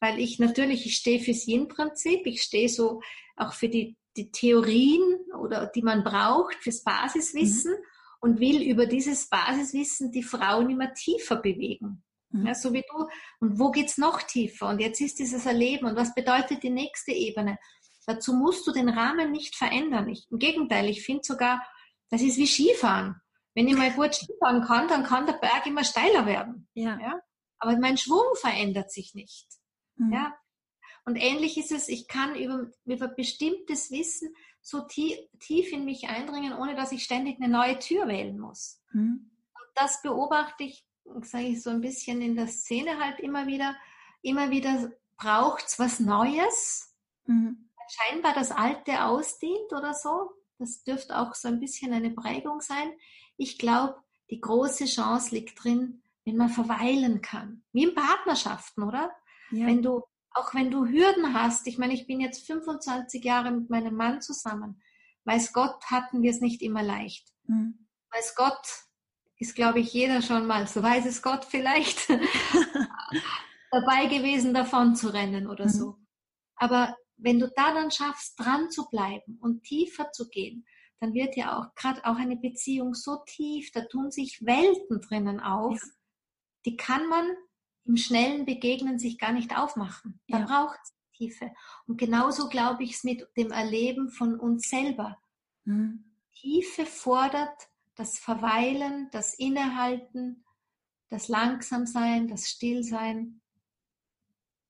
Weil 0.00 0.18
ich 0.18 0.40
natürlich, 0.40 0.86
ich 0.86 0.96
stehe 0.96 1.20
fürs 1.20 1.46
Yin-Prinzip, 1.46 2.26
ich 2.26 2.42
stehe 2.42 2.68
so 2.68 3.00
auch 3.36 3.52
für 3.52 3.68
die 3.68 3.96
die 4.16 4.30
Theorien 4.30 5.02
oder 5.44 5.66
die 5.66 5.82
man 5.82 6.02
braucht 6.02 6.56
fürs 6.56 6.82
Basiswissen 6.82 7.72
mhm. 7.72 7.84
und 8.20 8.40
will 8.40 8.62
über 8.62 8.86
dieses 8.86 9.28
Basiswissen 9.28 10.10
die 10.10 10.22
Frauen 10.22 10.70
immer 10.70 10.92
tiefer 10.94 11.36
bewegen. 11.36 12.02
Mhm. 12.30 12.46
Ja, 12.46 12.54
so 12.54 12.72
wie 12.72 12.84
du. 12.88 13.06
Und 13.40 13.58
wo 13.58 13.70
geht's 13.70 13.98
noch 13.98 14.22
tiefer? 14.22 14.68
Und 14.68 14.80
jetzt 14.80 15.00
ist 15.00 15.18
dieses 15.18 15.46
Erleben. 15.46 15.86
Und 15.86 15.96
was 15.96 16.14
bedeutet 16.14 16.62
die 16.62 16.70
nächste 16.70 17.12
Ebene? 17.12 17.58
Dazu 18.06 18.34
musst 18.34 18.66
du 18.66 18.72
den 18.72 18.88
Rahmen 18.88 19.30
nicht 19.30 19.56
verändern. 19.56 20.08
Ich, 20.08 20.26
Im 20.30 20.38
Gegenteil, 20.38 20.88
ich 20.88 21.04
finde 21.04 21.22
sogar, 21.24 21.66
das 22.10 22.20
ist 22.20 22.36
wie 22.36 22.46
Skifahren. 22.46 23.20
Wenn 23.54 23.68
ich 23.68 23.76
mal 23.76 23.92
gut 23.92 24.14
Skifahren 24.14 24.64
kann, 24.64 24.88
dann 24.88 25.04
kann 25.04 25.26
der 25.26 25.34
Berg 25.34 25.66
immer 25.66 25.84
steiler 25.84 26.26
werden. 26.26 26.68
Ja. 26.74 26.98
ja? 27.00 27.20
Aber 27.58 27.78
mein 27.78 27.96
Schwung 27.96 28.34
verändert 28.34 28.90
sich 28.92 29.14
nicht. 29.14 29.46
Mhm. 29.96 30.12
Ja? 30.12 30.34
Und 31.06 31.16
ähnlich 31.16 31.56
ist 31.56 31.70
es, 31.70 31.88
ich 31.88 32.08
kann 32.08 32.34
über, 32.34 32.70
über 32.84 33.08
bestimmtes 33.08 33.90
Wissen 33.90 34.34
so 34.64 34.80
tief, 34.80 35.18
tief 35.38 35.72
in 35.72 35.84
mich 35.84 36.08
eindringen, 36.08 36.54
ohne 36.54 36.74
dass 36.74 36.90
ich 36.90 37.04
ständig 37.04 37.36
eine 37.40 37.52
neue 37.52 37.78
Tür 37.78 38.08
wählen 38.08 38.38
muss. 38.38 38.82
Mhm. 38.92 39.30
Und 39.54 39.68
das 39.74 40.00
beobachte 40.02 40.64
ich, 40.64 40.86
sage 41.22 41.44
ich 41.44 41.62
so 41.62 41.68
ein 41.68 41.82
bisschen 41.82 42.22
in 42.22 42.34
der 42.34 42.48
Szene 42.48 42.98
halt 42.98 43.20
immer 43.20 43.46
wieder. 43.46 43.76
Immer 44.22 44.50
wieder 44.50 44.90
braucht's 45.18 45.78
was 45.78 46.00
Neues. 46.00 46.96
Mhm. 47.26 47.68
Scheinbar 47.88 48.32
das 48.32 48.50
Alte 48.50 49.04
ausdient 49.04 49.70
oder 49.70 49.92
so. 49.92 50.30
Das 50.58 50.82
dürfte 50.82 51.18
auch 51.18 51.34
so 51.34 51.48
ein 51.48 51.60
bisschen 51.60 51.92
eine 51.92 52.10
Prägung 52.10 52.62
sein. 52.62 52.90
Ich 53.36 53.58
glaube, 53.58 54.02
die 54.30 54.40
große 54.40 54.86
Chance 54.86 55.34
liegt 55.34 55.62
drin, 55.62 56.02
wenn 56.24 56.38
man 56.38 56.48
verweilen 56.48 57.20
kann. 57.20 57.62
Wie 57.72 57.84
in 57.84 57.94
Partnerschaften, 57.94 58.82
oder? 58.82 59.10
Ja. 59.50 59.66
Wenn 59.66 59.82
du 59.82 60.02
auch 60.34 60.52
wenn 60.52 60.70
du 60.70 60.86
Hürden 60.86 61.32
hast, 61.32 61.66
ich 61.66 61.78
meine, 61.78 61.94
ich 61.94 62.06
bin 62.06 62.20
jetzt 62.20 62.46
25 62.46 63.24
Jahre 63.24 63.52
mit 63.52 63.70
meinem 63.70 63.94
Mann 63.94 64.20
zusammen, 64.20 64.82
weiß 65.24 65.52
Gott, 65.52 65.82
hatten 65.86 66.22
wir 66.22 66.30
es 66.30 66.40
nicht 66.40 66.60
immer 66.60 66.82
leicht. 66.82 67.32
Mhm. 67.46 67.86
Weiß 68.12 68.34
Gott 68.34 68.66
ist, 69.38 69.54
glaube 69.54 69.80
ich, 69.80 69.92
jeder 69.92 70.22
schon 70.22 70.46
mal, 70.46 70.66
so 70.66 70.82
weiß 70.82 71.06
es 71.06 71.22
Gott 71.22 71.44
vielleicht, 71.44 72.08
dabei 73.70 74.06
gewesen, 74.06 74.54
davon 74.54 74.96
zu 74.96 75.08
rennen 75.08 75.48
oder 75.48 75.66
mhm. 75.66 75.70
so. 75.70 75.96
Aber 76.56 76.96
wenn 77.16 77.38
du 77.38 77.50
da 77.54 77.72
dann 77.72 77.90
schaffst, 77.90 78.38
dran 78.38 78.70
zu 78.70 78.88
bleiben 78.90 79.38
und 79.40 79.62
tiefer 79.62 80.10
zu 80.12 80.28
gehen, 80.28 80.66
dann 81.00 81.14
wird 81.14 81.36
ja 81.36 81.58
auch 81.58 81.74
gerade 81.74 82.04
auch 82.04 82.16
eine 82.16 82.36
Beziehung 82.36 82.94
so 82.94 83.18
tief, 83.26 83.70
da 83.72 83.84
tun 83.84 84.10
sich 84.10 84.44
Welten 84.44 85.00
drinnen 85.00 85.40
auf, 85.40 85.80
ja. 85.80 85.90
die 86.66 86.76
kann 86.76 87.08
man 87.08 87.30
im 87.84 87.96
schnellen 87.96 88.44
Begegnen 88.44 88.98
sich 88.98 89.18
gar 89.18 89.32
nicht 89.32 89.56
aufmachen. 89.56 90.20
Da 90.28 90.40
ja. 90.40 90.44
braucht 90.46 90.78
es 90.82 90.94
Tiefe. 91.14 91.52
Und 91.86 91.98
genauso 91.98 92.48
glaube 92.48 92.82
ich 92.82 92.94
es 92.94 93.04
mit 93.04 93.26
dem 93.36 93.50
Erleben 93.50 94.10
von 94.10 94.38
uns 94.38 94.68
selber. 94.68 95.18
Mhm. 95.64 96.04
Tiefe 96.34 96.86
fordert 96.86 97.68
das 97.94 98.18
Verweilen, 98.18 99.08
das 99.12 99.34
Innehalten, 99.34 100.44
das 101.08 101.28
Langsamsein, 101.28 102.28
das 102.28 102.48
Stillsein, 102.48 103.40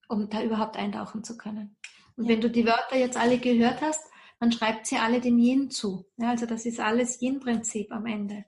um 0.09 0.29
da 0.29 0.43
überhaupt 0.43 0.77
eintauchen 0.77 1.25
zu 1.25 1.37
können. 1.37 1.77
Und 2.17 2.25
ja. 2.25 2.31
wenn 2.31 2.41
du 2.41 2.51
die 2.51 2.67
Wörter 2.67 2.97
jetzt 2.97 3.17
alle 3.17 3.39
gehört 3.39 3.81
hast, 3.81 4.05
man 4.41 4.53
schreibt 4.53 4.87
sie 4.87 4.97
alle 4.97 5.21
dem 5.21 5.39
Yin 5.39 5.71
zu. 5.71 6.07
Ja, 6.17 6.31
also 6.31 6.47
das 6.47 6.67
ist 6.67 6.81
alles 6.81 7.23
Yin-Prinzip 7.23 7.91
am 7.93 8.07
Ende. 8.07 8.45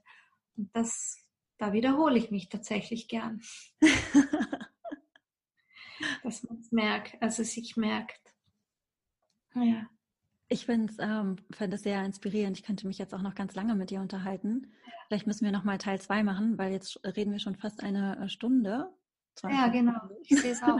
Und 0.55 0.69
das, 0.75 1.17
da 1.57 1.73
wiederhole 1.73 2.19
ich 2.19 2.29
mich 2.29 2.49
tatsächlich 2.49 3.07
gern. 3.07 3.41
dass 6.27 6.43
man 6.43 6.59
es 6.59 6.71
merkt, 6.73 7.21
also 7.21 7.41
sich 7.41 7.77
merkt. 7.77 8.35
Ja. 9.55 9.87
Ich 10.49 10.65
finde 10.65 10.91
es 10.91 10.99
ähm, 10.99 11.37
find 11.51 11.79
sehr 11.79 12.03
inspirierend. 12.03 12.57
Ich 12.57 12.65
könnte 12.65 12.85
mich 12.85 12.97
jetzt 12.97 13.13
auch 13.13 13.21
noch 13.21 13.33
ganz 13.33 13.55
lange 13.55 13.75
mit 13.75 13.91
dir 13.91 14.01
unterhalten. 14.01 14.73
Vielleicht 15.07 15.25
müssen 15.25 15.45
wir 15.45 15.53
noch 15.53 15.63
mal 15.63 15.77
Teil 15.77 16.01
zwei 16.01 16.23
machen, 16.23 16.57
weil 16.57 16.73
jetzt 16.73 16.99
reden 17.05 17.31
wir 17.31 17.39
schon 17.39 17.55
fast 17.55 17.81
eine 17.81 18.17
äh, 18.19 18.29
Stunde. 18.29 18.93
Ja, 19.43 19.67
genau. 19.67 19.99
Ich 20.23 20.41
sehe 20.41 20.51
es 20.51 20.63
auch. 20.63 20.79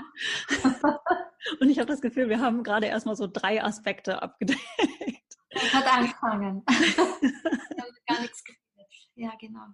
Und 1.61 1.69
ich 1.69 1.79
habe 1.79 1.87
das 1.87 2.01
Gefühl, 2.01 2.27
wir 2.27 2.41
haben 2.41 2.63
gerade 2.63 2.87
erstmal 2.87 3.15
so 3.15 3.27
drei 3.27 3.63
Aspekte 3.63 4.21
abgedeckt. 4.21 4.61
Es 5.49 5.73
hat 5.73 5.85
angefangen. 5.85 6.63
gar 8.07 8.21
nichts 8.21 8.43
gefühlt. 8.43 9.11
Ja, 9.15 9.31
genau. 9.39 9.67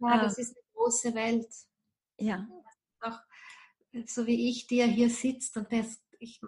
Ja, 0.00 0.22
das 0.22 0.38
ist 0.38 0.56
eine 0.56 0.64
große 0.72 1.14
Welt. 1.14 1.48
Ja. 2.18 2.46
So 4.06 4.26
wie 4.26 4.50
ich, 4.50 4.66
die 4.66 4.76
ja 4.76 4.86
hier 4.86 5.10
sitzt 5.10 5.56
und 5.56 5.72
das, 5.72 6.00
ich, 6.18 6.40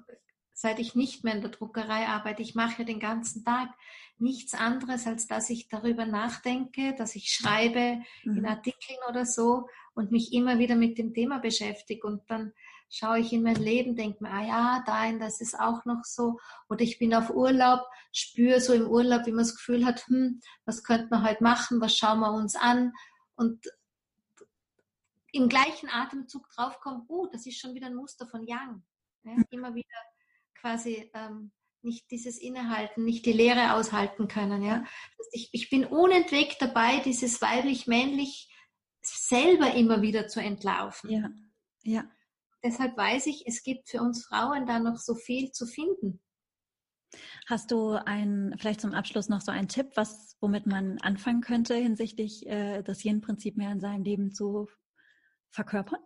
seit 0.53 0.79
ich 0.79 0.95
nicht 0.95 1.23
mehr 1.23 1.35
in 1.35 1.43
der 1.43 1.51
Druckerei 1.51 2.07
arbeite, 2.07 2.43
ich 2.43 2.55
mache 2.55 2.81
ja 2.81 2.85
den 2.85 3.01
ganzen 3.01 3.45
Tag 3.45 3.69
nichts 4.19 4.55
anderes, 4.55 5.07
als 5.07 5.27
dass 5.27 5.51
ich 5.51 5.69
darüber 5.69 6.07
nachdenke, 6.07 6.95
dass 6.97 7.15
ich 7.15 7.31
schreibe 7.31 8.03
mhm. 8.25 8.39
in 8.39 8.47
Artikeln 8.47 8.99
oder 9.09 9.27
so 9.27 9.69
und 9.95 10.11
mich 10.11 10.33
immer 10.33 10.59
wieder 10.59 10.75
mit 10.75 10.99
dem 10.99 11.15
Thema 11.15 11.39
beschäftige 11.39 12.07
und 12.07 12.23
dann 12.29 12.53
schaue 12.89 13.19
ich 13.19 13.33
in 13.33 13.43
mein 13.43 13.57
Leben, 13.57 13.97
denke 13.97 14.23
mir, 14.23 14.31
ah 14.31 14.47
ja, 14.47 14.85
dahin, 14.87 15.19
das 15.19 15.41
ist 15.41 15.59
auch 15.59 15.85
noch 15.85 16.05
so. 16.05 16.39
Oder 16.69 16.83
ich 16.83 16.99
bin 16.99 17.15
auf 17.15 17.31
Urlaub, 17.31 17.81
spüre 18.13 18.61
so 18.61 18.73
im 18.73 18.87
Urlaub, 18.87 19.27
wie 19.27 19.33
man 19.33 19.45
das 19.45 19.57
Gefühl 19.57 19.85
hat, 19.85 20.07
hm, 20.07 20.41
was 20.65 20.85
könnte 20.85 21.09
man 21.11 21.29
heute 21.29 21.43
machen, 21.43 21.81
was 21.81 21.97
schauen 21.97 22.21
wir 22.21 22.33
uns 22.33 22.55
an? 22.55 22.93
Und 23.35 23.67
im 25.33 25.49
gleichen 25.49 25.89
Atemzug 25.91 26.49
draufkommt, 26.51 27.05
oh, 27.09 27.27
das 27.33 27.47
ist 27.47 27.59
schon 27.59 27.75
wieder 27.75 27.87
ein 27.87 27.95
Muster 27.95 28.27
von 28.27 28.47
Yang. 28.47 28.83
Ja, 29.25 29.33
mhm. 29.33 29.45
immer 29.51 29.75
wieder 29.75 29.99
quasi 30.61 31.11
ähm, 31.15 31.53
nicht 31.83 32.11
dieses 32.11 32.39
Innehalten, 32.39 33.05
nicht 33.05 33.27
die 33.27 33.33
Leere 33.33 33.75
aushalten 33.75 34.29
können. 34.29 34.63
Ja? 34.63 34.85
Ich, 35.33 35.51
ich 35.53 35.71
bin 35.71 35.85
unentwegt 35.85 36.61
dabei, 36.61 37.01
dieses 37.01 37.41
weiblich-männlich 37.41 38.53
selber 39.03 39.75
immer 39.75 40.03
wieder 40.03 40.27
zu 40.27 40.41
entlaufen. 40.41 41.11
Ja, 41.11 41.31
ja. 41.83 42.05
Deshalb 42.65 42.97
weiß 42.97 43.27
ich, 43.27 43.47
es 43.47 43.63
gibt 43.63 43.89
für 43.89 44.01
uns 44.01 44.27
Frauen 44.27 44.67
da 44.67 44.81
noch 44.81 44.97
so 44.97 45.15
viel 45.15 45.53
zu 45.53 45.67
finden. 45.67 46.21
Hast 47.47 47.71
du 47.71 47.91
ein, 47.93 48.55
vielleicht 48.59 48.81
zum 48.81 48.93
Abschluss 48.93 49.29
noch 49.29 49.41
so 49.41 49.53
einen 49.53 49.69
Tipp, 49.69 49.93
was, 49.95 50.37
womit 50.41 50.67
man 50.67 50.99
anfangen 50.99 51.41
könnte 51.41 51.77
hinsichtlich 51.77 52.45
äh, 52.47 52.83
das 52.83 53.05
Yin-Prinzip 53.05 53.57
mehr 53.57 53.71
in 53.71 53.81
seinem 53.81 54.03
Leben 54.03 54.33
zu 54.33 54.69
verkörpern? 55.57 56.01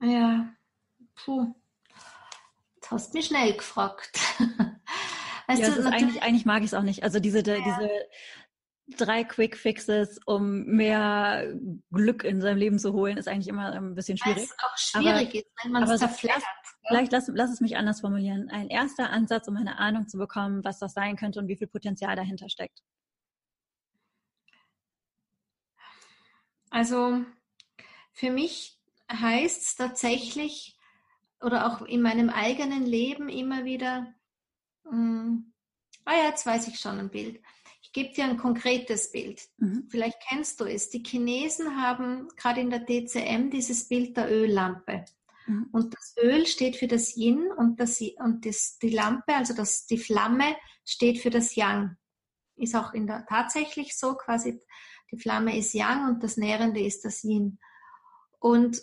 Ja, 0.00 0.48
puh. 1.16 1.54
Jetzt 2.76 2.90
hast 2.90 3.14
mich 3.14 3.26
schnell 3.26 3.52
gefragt. 3.54 4.18
weißt 5.48 5.60
ja, 5.60 5.70
du, 5.70 5.88
eigentlich, 5.90 6.22
eigentlich 6.22 6.46
mag 6.46 6.60
ich 6.60 6.68
es 6.68 6.74
auch 6.74 6.82
nicht. 6.82 7.02
Also 7.02 7.18
diese, 7.18 7.40
ja. 7.40 7.56
diese 7.56 7.90
drei 8.96 9.24
Quick 9.24 9.56
Fixes, 9.56 10.20
um 10.24 10.64
mehr 10.64 11.52
Glück 11.90 12.22
in 12.22 12.40
seinem 12.40 12.56
Leben 12.56 12.78
zu 12.78 12.92
holen, 12.92 13.18
ist 13.18 13.28
eigentlich 13.28 13.48
immer 13.48 13.72
ein 13.72 13.94
bisschen 13.96 14.16
schwierig. 14.16 14.36
Weil 14.36 14.44
es 14.44 14.56
auch 14.62 14.78
schwierig 14.78 15.28
aber, 15.28 15.34
ist, 15.34 15.46
wenn 15.64 15.72
man 15.72 15.82
es 15.82 15.98
zerfleddert. 15.98 16.42
Vielleicht 16.86 17.12
lass, 17.12 17.30
lass 17.34 17.50
es 17.50 17.60
mich 17.60 17.76
anders 17.76 18.00
formulieren. 18.00 18.48
Ein 18.50 18.68
erster 18.68 19.10
Ansatz, 19.10 19.48
um 19.48 19.56
eine 19.56 19.78
Ahnung 19.78 20.08
zu 20.08 20.16
bekommen, 20.16 20.64
was 20.64 20.78
das 20.78 20.94
sein 20.94 21.16
könnte 21.16 21.40
und 21.40 21.48
wie 21.48 21.56
viel 21.56 21.66
Potenzial 21.66 22.14
dahinter 22.14 22.48
steckt. 22.48 22.82
Also 26.70 27.24
für 28.18 28.30
mich 28.32 28.76
heißt 29.10 29.62
es 29.62 29.74
tatsächlich, 29.76 30.76
oder 31.40 31.66
auch 31.66 31.82
in 31.82 32.02
meinem 32.02 32.30
eigenen 32.30 32.84
Leben 32.84 33.28
immer 33.28 33.64
wieder, 33.64 34.12
mh, 34.84 34.90
hm, 34.90 35.52
ah 36.04 36.14
ja, 36.14 36.24
jetzt 36.30 36.44
weiß 36.44 36.66
ich 36.66 36.80
schon 36.80 36.98
ein 36.98 37.10
Bild. 37.10 37.40
Ich 37.80 37.92
gebe 37.92 38.12
dir 38.12 38.24
ein 38.24 38.36
konkretes 38.36 39.12
Bild. 39.12 39.40
Mhm. 39.58 39.86
Vielleicht 39.88 40.18
kennst 40.28 40.60
du 40.60 40.64
es. 40.64 40.90
Die 40.90 41.02
Chinesen 41.02 41.80
haben 41.80 42.28
gerade 42.36 42.60
in 42.60 42.70
der 42.70 42.80
DCM 42.80 43.50
dieses 43.50 43.86
Bild 43.86 44.16
der 44.16 44.30
Öllampe. 44.30 45.04
Mhm. 45.46 45.68
Und 45.70 45.94
das 45.94 46.16
Öl 46.20 46.44
steht 46.46 46.74
für 46.74 46.88
das 46.88 47.16
Yin 47.16 47.52
und, 47.56 47.78
das, 47.78 48.00
und 48.00 48.44
das, 48.44 48.78
die 48.78 48.90
Lampe, 48.90 49.36
also 49.36 49.54
das, 49.54 49.86
die 49.86 49.96
Flamme, 49.96 50.56
steht 50.84 51.20
für 51.20 51.30
das 51.30 51.54
Yang. 51.54 51.96
Ist 52.56 52.74
auch 52.74 52.92
in 52.94 53.06
der, 53.06 53.24
tatsächlich 53.26 53.96
so 53.96 54.16
quasi, 54.16 54.60
die 55.12 55.18
Flamme 55.18 55.56
ist 55.56 55.72
Yang 55.72 56.08
und 56.08 56.22
das 56.24 56.36
Nährende 56.36 56.80
ist 56.80 57.04
das 57.04 57.22
Yin. 57.22 57.60
Und 58.38 58.80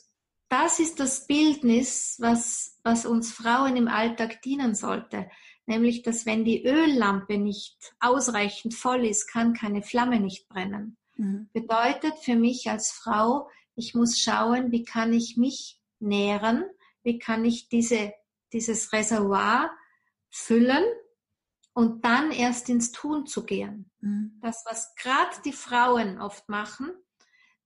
das 0.49 0.80
ist 0.80 0.99
das 0.99 1.28
Bildnis, 1.28 2.18
was, 2.20 2.80
was 2.84 3.06
uns 3.06 3.32
Frauen 3.32 3.76
im 3.76 3.88
Alltag 3.88 4.41
dienen 4.41 4.76
sollte. 4.76 5.30
Nämlich, 5.66 6.03
dass 6.03 6.26
wenn 6.26 6.45
die 6.45 6.64
Öllampe 6.66 7.38
nicht 7.38 7.95
ausreichend 7.99 8.76
voll 8.76 9.06
ist, 9.06 9.28
kann 9.28 9.53
keine 9.53 9.82
Flamme 9.82 10.20
nicht 10.20 10.47
brennen. 10.47 10.97
Mhm. 11.16 11.49
Bedeutet 11.53 12.14
für 12.20 12.36
mich 12.36 12.70
als 12.70 12.91
Frau, 12.91 13.49
ich 13.76 13.95
muss 13.95 14.20
schauen, 14.20 14.72
wie 14.72 14.84
kann 14.84 15.12
ich 15.12 15.38
mich 15.38 15.82
nähren, 15.99 16.66
wie 17.03 17.18
kann 17.18 17.43
ich 17.45 17.68
diese, 17.68 18.14
dieses 18.53 18.93
Reservoir 18.93 19.72
füllen 20.30 20.84
und 21.74 22.06
dann 22.06 22.32
erst 22.32 22.70
ins 22.70 22.91
Tun 22.91 23.26
zu 23.26 23.45
gehen. 23.45 23.91
Mhm. 23.99 24.39
Das, 24.41 24.64
was 24.66 24.93
gerade 24.95 25.36
die 25.43 25.53
Frauen 25.53 26.22
oft 26.22 26.47
machen, 26.47 26.91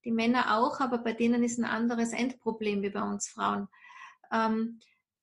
die 0.05 0.11
Männer 0.11 0.57
auch, 0.57 0.79
aber 0.79 0.99
bei 0.99 1.13
denen 1.13 1.43
ist 1.43 1.57
ein 1.59 1.65
anderes 1.65 2.13
Endproblem 2.13 2.81
wie 2.81 2.89
bei 2.89 3.01
uns 3.01 3.27
Frauen. 3.29 3.67
Ähm, 4.31 4.79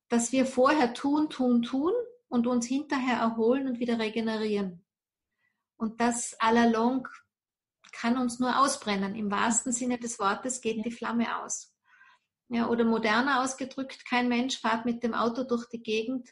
dass 0.08 0.32
wir 0.32 0.46
vorher 0.46 0.94
tun, 0.94 1.30
tun, 1.30 1.62
tun 1.62 1.92
und 2.28 2.46
uns 2.46 2.66
hinterher 2.66 3.18
erholen 3.18 3.66
und 3.66 3.80
wieder 3.80 3.98
regenerieren. 3.98 4.84
Und 5.76 6.00
das 6.00 6.34
allalong 6.38 7.08
kann 7.92 8.18
uns 8.18 8.38
nur 8.38 8.58
ausbrennen. 8.58 9.14
Im 9.14 9.30
wahrsten 9.30 9.72
Sinne 9.72 9.98
des 9.98 10.18
Wortes 10.18 10.60
geht 10.60 10.84
die 10.84 10.90
Flamme 10.90 11.42
aus. 11.42 11.74
Ja, 12.48 12.68
oder 12.68 12.84
moderner 12.84 13.42
ausgedrückt, 13.42 14.04
kein 14.08 14.28
Mensch 14.28 14.60
fährt 14.60 14.84
mit 14.84 15.02
dem 15.02 15.14
Auto 15.14 15.42
durch 15.42 15.68
die 15.68 15.82
Gegend, 15.82 16.28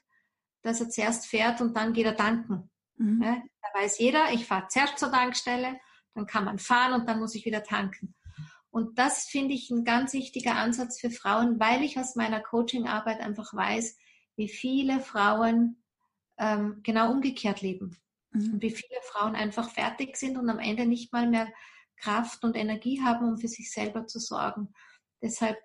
dass 0.62 0.80
er 0.80 0.88
zuerst 0.88 1.26
fährt 1.26 1.60
und 1.60 1.76
dann 1.76 1.92
geht 1.92 2.06
er 2.06 2.16
tanken. 2.16 2.70
Mhm. 2.96 3.22
Ja, 3.22 3.42
da 3.62 3.80
weiß 3.80 3.98
jeder, 3.98 4.30
ich 4.32 4.46
fahre 4.46 4.68
zuerst 4.68 4.98
zur 4.98 5.10
Tankstelle, 5.10 5.80
dann 6.14 6.26
kann 6.26 6.44
man 6.44 6.58
fahren 6.60 6.92
und 6.92 7.08
dann 7.08 7.18
muss 7.18 7.34
ich 7.34 7.44
wieder 7.44 7.64
tanken. 7.64 8.14
Und 8.74 8.98
das 8.98 9.26
finde 9.26 9.54
ich 9.54 9.70
ein 9.70 9.84
ganz 9.84 10.14
wichtiger 10.14 10.56
Ansatz 10.56 10.98
für 10.98 11.08
Frauen, 11.08 11.60
weil 11.60 11.84
ich 11.84 11.96
aus 11.96 12.16
meiner 12.16 12.40
Coachingarbeit 12.40 13.20
einfach 13.20 13.54
weiß, 13.54 13.96
wie 14.34 14.48
viele 14.48 14.98
Frauen 14.98 15.80
ähm, 16.38 16.80
genau 16.82 17.12
umgekehrt 17.12 17.62
leben. 17.62 17.96
Mhm. 18.32 18.54
Und 18.54 18.62
wie 18.62 18.72
viele 18.72 19.00
Frauen 19.04 19.36
einfach 19.36 19.70
fertig 19.70 20.16
sind 20.16 20.36
und 20.36 20.50
am 20.50 20.58
Ende 20.58 20.86
nicht 20.86 21.12
mal 21.12 21.28
mehr 21.28 21.46
Kraft 21.98 22.42
und 22.42 22.56
Energie 22.56 23.00
haben, 23.00 23.28
um 23.28 23.38
für 23.38 23.46
sich 23.46 23.70
selber 23.70 24.08
zu 24.08 24.18
sorgen. 24.18 24.74
Deshalb, 25.22 25.56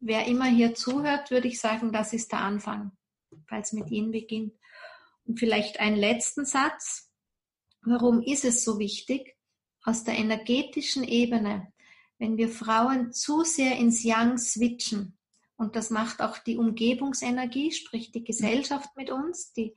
wer 0.00 0.26
immer 0.26 0.46
hier 0.46 0.74
zuhört, 0.74 1.30
würde 1.30 1.48
ich 1.48 1.60
sagen, 1.60 1.92
das 1.92 2.14
ist 2.14 2.32
der 2.32 2.40
Anfang, 2.40 2.92
weil 3.50 3.60
es 3.60 3.74
mit 3.74 3.90
Ihnen 3.90 4.12
beginnt. 4.12 4.54
Und 5.26 5.38
vielleicht 5.38 5.78
einen 5.78 5.96
letzten 5.96 6.46
Satz. 6.46 7.12
Warum 7.82 8.22
ist 8.22 8.46
es 8.46 8.64
so 8.64 8.78
wichtig? 8.78 9.36
Aus 9.82 10.04
der 10.04 10.14
energetischen 10.16 11.04
Ebene 11.04 11.70
wenn 12.18 12.36
wir 12.36 12.48
Frauen 12.48 13.12
zu 13.12 13.44
sehr 13.44 13.76
ins 13.76 14.02
Yang 14.02 14.38
switchen, 14.38 15.16
und 15.56 15.74
das 15.74 15.90
macht 15.90 16.20
auch 16.20 16.38
die 16.38 16.58
Umgebungsenergie, 16.58 17.72
sprich 17.72 18.12
die 18.12 18.24
Gesellschaft 18.24 18.90
mit 18.96 19.10
uns, 19.10 19.52
die, 19.52 19.74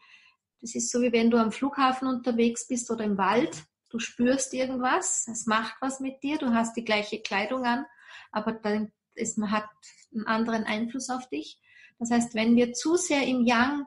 das 0.62 0.76
ist 0.76 0.92
so 0.92 1.02
wie 1.02 1.14
wenn 1.14 1.32
du 1.32 1.38
am 1.38 1.52
Flughafen 1.52 2.08
unterwegs 2.08 2.68
bist 2.68 2.92
oder 2.92 3.06
im 3.06 3.18
Wald, 3.18 3.64
du 3.90 4.00
spürst 4.00 4.54
irgendwas, 4.54 5.28
es 5.32 5.46
macht 5.46 5.76
was 5.80 6.00
mit 6.00 6.22
dir, 6.22 6.38
du 6.38 6.54
hast 6.54 6.76
die 6.76 6.84
gleiche 6.84 7.22
Kleidung 7.22 7.66
an, 7.66 7.86
aber 8.32 8.52
dann 8.52 8.92
ist, 9.16 9.38
man 9.38 9.52
hat 9.52 9.70
einen 10.14 10.28
anderen 10.28 10.64
Einfluss 10.64 11.10
auf 11.10 11.28
dich. 11.30 11.60
Das 11.98 12.12
heißt, 12.12 12.36
wenn 12.36 12.56
wir 12.56 12.74
zu 12.74 12.96
sehr 12.96 13.24
im 13.24 13.46
Yang 13.46 13.86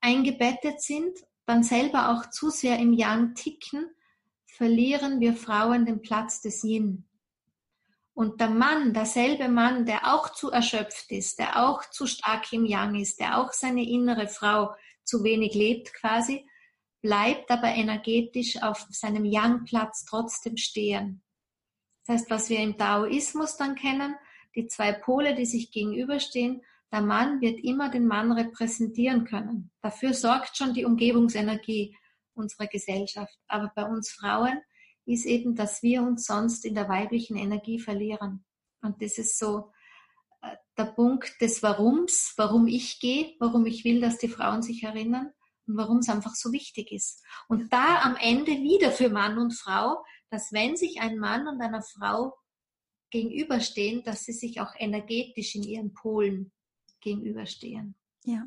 eingebettet 0.00 0.80
sind, 0.80 1.18
dann 1.46 1.62
selber 1.62 2.10
auch 2.10 2.30
zu 2.30 2.50
sehr 2.50 2.78
im 2.78 2.92
Yang 2.92 3.34
ticken, 3.34 3.86
verlieren 4.46 5.20
wir 5.20 5.34
Frauen 5.34 5.84
den 5.84 6.00
Platz 6.00 6.40
des 6.40 6.62
Yin. 6.64 7.04
Und 8.14 8.40
der 8.40 8.48
Mann, 8.48 8.94
derselbe 8.94 9.48
Mann, 9.48 9.86
der 9.86 10.14
auch 10.14 10.30
zu 10.30 10.50
erschöpft 10.50 11.10
ist, 11.10 11.40
der 11.40 11.64
auch 11.66 11.84
zu 11.90 12.06
stark 12.06 12.52
im 12.52 12.64
Yang 12.64 12.94
ist, 12.94 13.18
der 13.18 13.38
auch 13.38 13.52
seine 13.52 13.84
innere 13.88 14.28
Frau 14.28 14.74
zu 15.02 15.24
wenig 15.24 15.54
lebt 15.54 15.92
quasi, 15.92 16.48
bleibt 17.02 17.50
aber 17.50 17.68
energetisch 17.68 18.62
auf 18.62 18.86
seinem 18.90 19.24
Yang-Platz 19.24 20.04
trotzdem 20.04 20.56
stehen. 20.56 21.22
Das 22.06 22.16
heißt, 22.16 22.30
was 22.30 22.48
wir 22.50 22.60
im 22.60 22.78
Taoismus 22.78 23.56
dann 23.56 23.74
kennen, 23.74 24.14
die 24.54 24.68
zwei 24.68 24.92
Pole, 24.92 25.34
die 25.34 25.46
sich 25.46 25.72
gegenüberstehen, 25.72 26.62
der 26.92 27.02
Mann 27.02 27.40
wird 27.40 27.58
immer 27.64 27.90
den 27.90 28.06
Mann 28.06 28.30
repräsentieren 28.30 29.24
können. 29.24 29.72
Dafür 29.82 30.14
sorgt 30.14 30.56
schon 30.56 30.72
die 30.74 30.84
Umgebungsenergie 30.84 31.96
unserer 32.34 32.68
Gesellschaft. 32.68 33.36
Aber 33.48 33.72
bei 33.74 33.84
uns 33.84 34.12
Frauen 34.12 34.60
ist 35.06 35.26
eben, 35.26 35.54
dass 35.54 35.82
wir 35.82 36.02
uns 36.02 36.24
sonst 36.26 36.64
in 36.64 36.74
der 36.74 36.88
weiblichen 36.88 37.36
Energie 37.36 37.78
verlieren. 37.78 38.44
Und 38.82 39.02
das 39.02 39.18
ist 39.18 39.38
so 39.38 39.70
äh, 40.42 40.56
der 40.76 40.86
Punkt 40.86 41.40
des 41.40 41.62
Warums, 41.62 42.34
warum 42.36 42.66
ich 42.66 43.00
gehe, 43.00 43.34
warum 43.38 43.66
ich 43.66 43.84
will, 43.84 44.00
dass 44.00 44.18
die 44.18 44.28
Frauen 44.28 44.62
sich 44.62 44.82
erinnern 44.82 45.32
und 45.66 45.76
warum 45.76 45.98
es 45.98 46.08
einfach 46.08 46.34
so 46.34 46.52
wichtig 46.52 46.92
ist. 46.92 47.22
Und 47.48 47.72
da 47.72 48.02
am 48.02 48.16
Ende 48.16 48.52
wieder 48.52 48.90
für 48.90 49.08
Mann 49.08 49.38
und 49.38 49.52
Frau, 49.52 50.04
dass 50.30 50.52
wenn 50.52 50.76
sich 50.76 51.00
ein 51.00 51.18
Mann 51.18 51.46
und 51.46 51.60
einer 51.60 51.82
Frau 51.82 52.34
gegenüberstehen, 53.10 54.02
dass 54.02 54.24
sie 54.24 54.32
sich 54.32 54.60
auch 54.60 54.74
energetisch 54.76 55.54
in 55.54 55.62
ihren 55.62 55.94
Polen 55.94 56.52
gegenüberstehen. 57.00 57.94
Ja. 58.24 58.46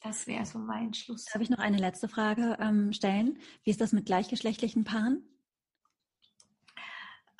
Das 0.00 0.28
wäre 0.28 0.46
so 0.46 0.60
mein 0.60 0.94
Schluss. 0.94 1.24
Darf 1.24 1.42
ich 1.42 1.50
noch 1.50 1.58
eine 1.58 1.78
letzte 1.78 2.08
Frage 2.08 2.56
ähm, 2.60 2.92
stellen? 2.92 3.40
Wie 3.64 3.70
ist 3.70 3.80
das 3.80 3.92
mit 3.92 4.06
gleichgeschlechtlichen 4.06 4.84
Paaren? 4.84 5.24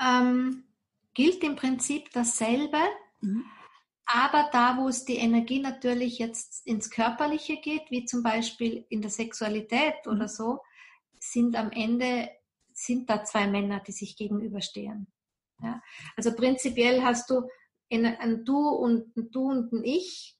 Ähm, 0.00 0.64
gilt 1.14 1.42
im 1.42 1.56
Prinzip 1.56 2.12
dasselbe, 2.12 2.78
mhm. 3.20 3.44
aber 4.06 4.48
da, 4.52 4.78
wo 4.78 4.88
es 4.88 5.04
die 5.04 5.16
Energie 5.16 5.60
natürlich 5.60 6.18
jetzt 6.18 6.66
ins 6.66 6.90
Körperliche 6.90 7.56
geht, 7.56 7.90
wie 7.90 8.04
zum 8.04 8.22
Beispiel 8.22 8.86
in 8.88 9.02
der 9.02 9.10
Sexualität 9.10 9.94
mhm. 10.06 10.12
oder 10.12 10.28
so, 10.28 10.60
sind 11.18 11.56
am 11.56 11.72
Ende 11.72 12.30
sind 12.72 13.10
da 13.10 13.24
zwei 13.24 13.48
Männer, 13.48 13.80
die 13.80 13.92
sich 13.92 14.16
gegenüberstehen. 14.16 15.08
Ja? 15.60 15.82
Also 16.16 16.32
prinzipiell 16.34 17.02
hast 17.02 17.28
du 17.30 17.48
ein, 17.90 18.44
Du 18.44 18.68
und 18.68 19.16
ein 19.16 19.30
Du 19.30 19.50
und 19.50 19.72
ein 19.72 19.84
Ich 19.84 20.36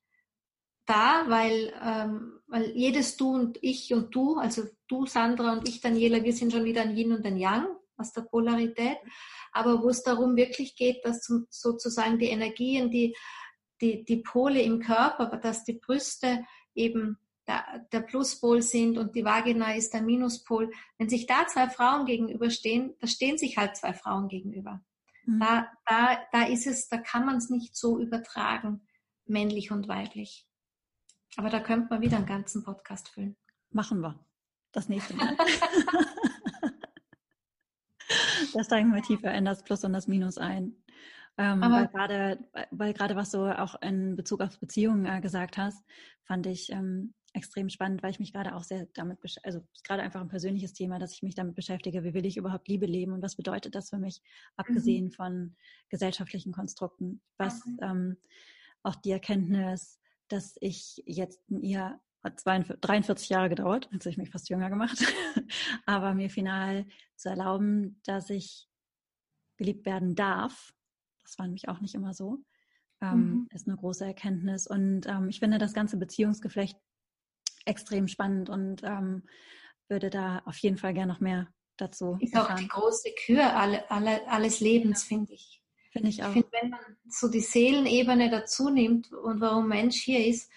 da, 0.87 1.25
weil, 1.29 1.75
ähm, 1.83 2.41
weil 2.47 2.71
jedes 2.77 3.17
Du 3.17 3.35
und 3.35 3.59
Ich 3.63 3.93
und 3.93 4.15
Du, 4.15 4.37
also 4.37 4.63
du 4.87 5.07
Sandra 5.07 5.53
und 5.53 5.69
ich 5.69 5.81
Daniela, 5.81 6.23
wir 6.23 6.33
sind 6.33 6.53
schon 6.53 6.65
wieder 6.65 6.83
ein 6.83 6.97
Yin 6.97 7.13
und 7.13 7.27
ein 7.27 7.37
Yang 7.37 7.67
aus 7.99 8.13
der 8.13 8.23
Polarität, 8.23 8.99
aber 9.53 9.83
wo 9.83 9.89
es 9.89 10.03
darum 10.03 10.37
wirklich 10.37 10.77
geht, 10.77 11.05
dass 11.05 11.21
zum, 11.21 11.47
sozusagen 11.51 12.19
die 12.19 12.29
Energien, 12.29 12.91
die, 12.91 13.17
die, 13.81 14.05
die 14.05 14.19
Pole 14.19 14.63
im 14.63 14.81
Körper, 14.81 15.27
dass 15.37 15.65
die 15.65 15.75
Brüste 15.75 16.45
eben 16.75 17.19
der, 17.47 17.87
der 17.93 18.01
Pluspol 18.01 18.63
sind 18.63 18.99
und 18.99 19.15
die 19.15 19.25
Vagina 19.25 19.75
ist 19.75 19.95
der 19.95 20.03
Minuspol. 20.03 20.71
Wenn 20.99 21.09
sich 21.09 21.27
da 21.27 21.47
zwei 21.47 21.69
Frauen 21.69 22.05
gegenüberstehen, 22.07 22.95
da 23.01 23.07
stehen 23.07 23.39
sich 23.39 23.57
halt 23.57 23.77
zwei 23.77 23.95
Frauen 23.95 24.29
gegenüber. 24.29 24.83
Mhm. 25.25 25.41
Da, 25.41 25.73
da, 25.87 26.19
da 26.33 26.43
ist 26.45 26.67
es, 26.67 26.89
da 26.89 26.99
kann 26.99 27.25
man 27.25 27.37
es 27.37 27.49
nicht 27.49 27.75
so 27.75 27.99
übertragen, 27.99 28.87
männlich 29.25 29.71
und 29.71 29.89
weiblich. 29.89 30.47
Aber 31.37 31.51
da 31.51 31.61
könnte 31.61 31.89
man 31.91 32.01
wieder 32.03 32.19
einen 32.19 32.27
ganzen 32.27 32.65
Podcast 32.65 33.09
füllen. 33.09 33.37
Machen 33.71 34.01
wir. 34.01 34.19
Das 34.73 34.89
nächste 34.89 35.15
Mal. 35.15 35.37
da 38.55 38.65
steigen 38.65 38.95
wir 38.95 39.03
tiefer 39.03 39.33
in 39.35 39.45
das 39.45 39.63
Plus 39.63 39.85
und 39.85 39.93
das 39.93 40.09
Minus 40.09 40.39
ein. 40.39 40.75
Ähm, 41.37 41.61
weil 41.61 41.87
gerade, 41.87 42.39
weil 42.73 42.93
gerade 42.93 43.15
was 43.15 43.31
du 43.31 43.43
auch 43.57 43.81
in 43.81 44.17
Bezug 44.17 44.41
auf 44.41 44.59
Beziehungen 44.59 45.07
äh, 45.07 45.21
gesagt 45.21 45.57
hast, 45.57 45.85
fand 46.25 46.47
ich 46.47 46.73
ähm, 46.73 47.15
extrem 47.33 47.69
spannend, 47.69 48.03
weil 48.03 48.11
ich 48.11 48.19
mich 48.19 48.33
gerade 48.33 48.55
auch 48.57 48.65
sehr 48.65 48.87
damit, 48.95 49.19
also 49.45 49.61
gerade 49.85 50.03
einfach 50.03 50.21
ein 50.21 50.29
persönliches 50.29 50.73
Thema, 50.73 50.99
dass 50.99 51.13
ich 51.13 51.23
mich 51.23 51.37
damit 51.37 51.55
beschäftige, 51.55 52.03
wie 52.03 52.15
will 52.15 52.27
ich 52.27 52.37
überhaupt 52.37 52.67
Liebe 52.67 52.87
leben 52.87 53.13
und 53.13 53.23
was 53.23 53.37
bedeutet 53.37 53.75
das 53.75 53.91
für 53.91 53.99
mich, 53.99 54.21
abgesehen 54.57 55.07
mhm. 55.07 55.13
von 55.13 55.57
gesellschaftlichen 55.91 56.53
Konstrukten, 56.53 57.21
was 57.37 57.65
mhm. 57.65 57.79
ähm, 57.83 58.17
auch 58.83 58.97
die 58.97 59.13
Erkenntnis, 59.13 60.01
dass 60.29 60.57
ich 60.61 61.03
jetzt 61.07 61.41
ihr 61.49 62.01
hat 62.23 62.41
43 62.45 63.29
Jahre 63.29 63.49
gedauert, 63.49 63.89
jetzt 63.93 64.05
habe 64.05 64.11
ich 64.11 64.19
mich 64.19 64.31
fast 64.31 64.49
jünger 64.49 64.71
gemacht, 64.71 64.99
aber 65.87 66.15
mir 66.15 66.31
final 66.31 66.87
zu 67.17 67.29
erlauben, 67.29 68.01
dass 68.05 68.31
ich 68.31 68.69
geliebt 69.57 69.87
werden 69.87 70.15
darf, 70.15 70.73
das 71.23 71.39
war 71.39 71.47
nämlich 71.47 71.69
auch 71.69 71.81
nicht 71.81 71.95
immer 71.95 72.15
so, 72.15 72.39
ähm, 73.01 73.19
mhm. 73.19 73.49
ist 73.53 73.69
eine 73.69 73.77
große 73.77 74.05
Erkenntnis. 74.05 74.67
Und 74.67 75.07
ähm, 75.07 75.29
ich 75.29 75.41
finde 75.41 75.59
das 75.59 75.75
ganze 75.75 75.97
Beziehungsgeflecht 75.97 76.79
extrem 77.67 78.09
spannend 78.09 78.49
und 78.49 78.83
ähm, 78.83 79.25
würde 79.89 80.11
da 80.11 80.43
auf 80.45 80.57
jeden 80.59 80.79
Fall 80.79 80.95
gerne 80.95 81.13
noch 81.13 81.21
mehr 81.21 81.49
dazu. 81.77 82.17
Ist 82.21 82.35
erfahren. 82.35 82.55
auch 82.55 82.59
die 82.59 82.69
große 82.69 83.11
Kür 83.27 83.57
alle, 83.57 83.91
alle, 83.91 84.27
alles 84.29 84.61
Lebens, 84.61 85.03
ja. 85.03 85.17
finde 85.17 85.35
ich. 85.35 85.63
Finde 85.93 86.09
ich 86.09 86.23
auch. 86.23 86.29
Ich 86.29 86.35
finde, 86.35 86.49
wenn 86.53 86.71
man 86.71 86.81
so 87.09 87.29
die 87.29 87.41
Seelenebene 87.41 88.31
dazu 88.31 88.69
nimmt 88.71 89.13
und 89.13 89.41
warum 89.41 89.69
Mensch 89.69 89.97
hier 89.97 90.27
ist, 90.27 90.51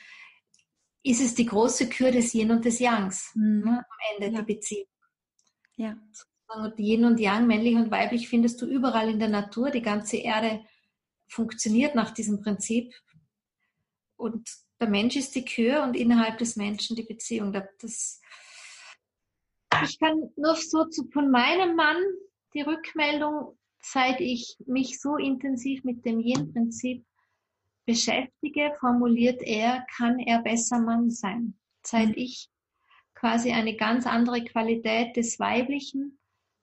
ist 1.04 1.22
es 1.22 1.36
die 1.36 1.46
große 1.46 1.90
Kür 1.90 2.12
des 2.12 2.34
Yin 2.34 2.52
und 2.52 2.66
des 2.66 2.80
Yangs. 2.80 3.32
Mhm. 3.36 3.62
Ne, 3.66 3.78
am 3.78 3.98
Ende 4.14 4.36
ja. 4.36 4.42
die 4.42 4.54
Beziehung. 4.54 4.88
Ja. 5.76 5.98
Und 6.48 6.78
Yin 6.80 7.06
und 7.06 7.20
Yang, 7.20 7.48
männlich 7.48 7.76
und 7.76 7.92
weiblich, 7.92 8.28
findest 8.28 8.62
du 8.62 8.66
überall 8.66 9.10
in 9.10 9.20
der 9.20 9.30
Natur. 9.30 9.72
Die 9.72 9.82
ganze 9.82 10.18
Erde 10.18 10.66
funktioniert 11.28 11.96
nach 11.96 12.12
diesem 12.12 12.42
Prinzip. 12.42 12.94
Und 14.18 14.50
der 14.80 14.90
Mensch 14.90 15.16
ist 15.16 15.34
die 15.36 15.46
Kür 15.46 15.84
und 15.84 15.96
innerhalb 15.96 16.38
des 16.38 16.56
Menschen 16.56 16.96
die 16.96 17.04
Beziehung. 17.04 17.54
Das, 17.54 18.22
ich 19.84 20.00
kann 20.00 20.32
nur 20.36 20.56
so 20.56 20.86
zu, 20.86 21.10
von 21.12 21.32
meinem 21.32 21.76
Mann 21.76 21.98
die 22.54 22.62
Rückmeldung 22.62 23.58
seit 23.82 24.20
ich 24.22 24.58
mich 24.66 25.00
so 25.02 25.18
intensiv 25.18 25.84
mit 25.84 26.06
dem 26.06 26.20
Yin-Prinzip 26.20 27.06
beschäftige, 27.86 28.74
formuliert 28.80 29.42
er, 29.42 29.86
kann 29.96 30.20
er 30.20 30.42
besser 30.42 30.80
Mann 30.80 31.10
sein. 31.10 31.56
Seit 31.84 32.10
mhm. 32.10 32.16
ich 32.18 32.50
quasi 33.16 33.52
eine 33.52 33.76
ganz 33.76 34.08
andere 34.08 34.44
Qualität 34.44 35.16
des 35.16 35.40
Weiblichen 35.40 36.20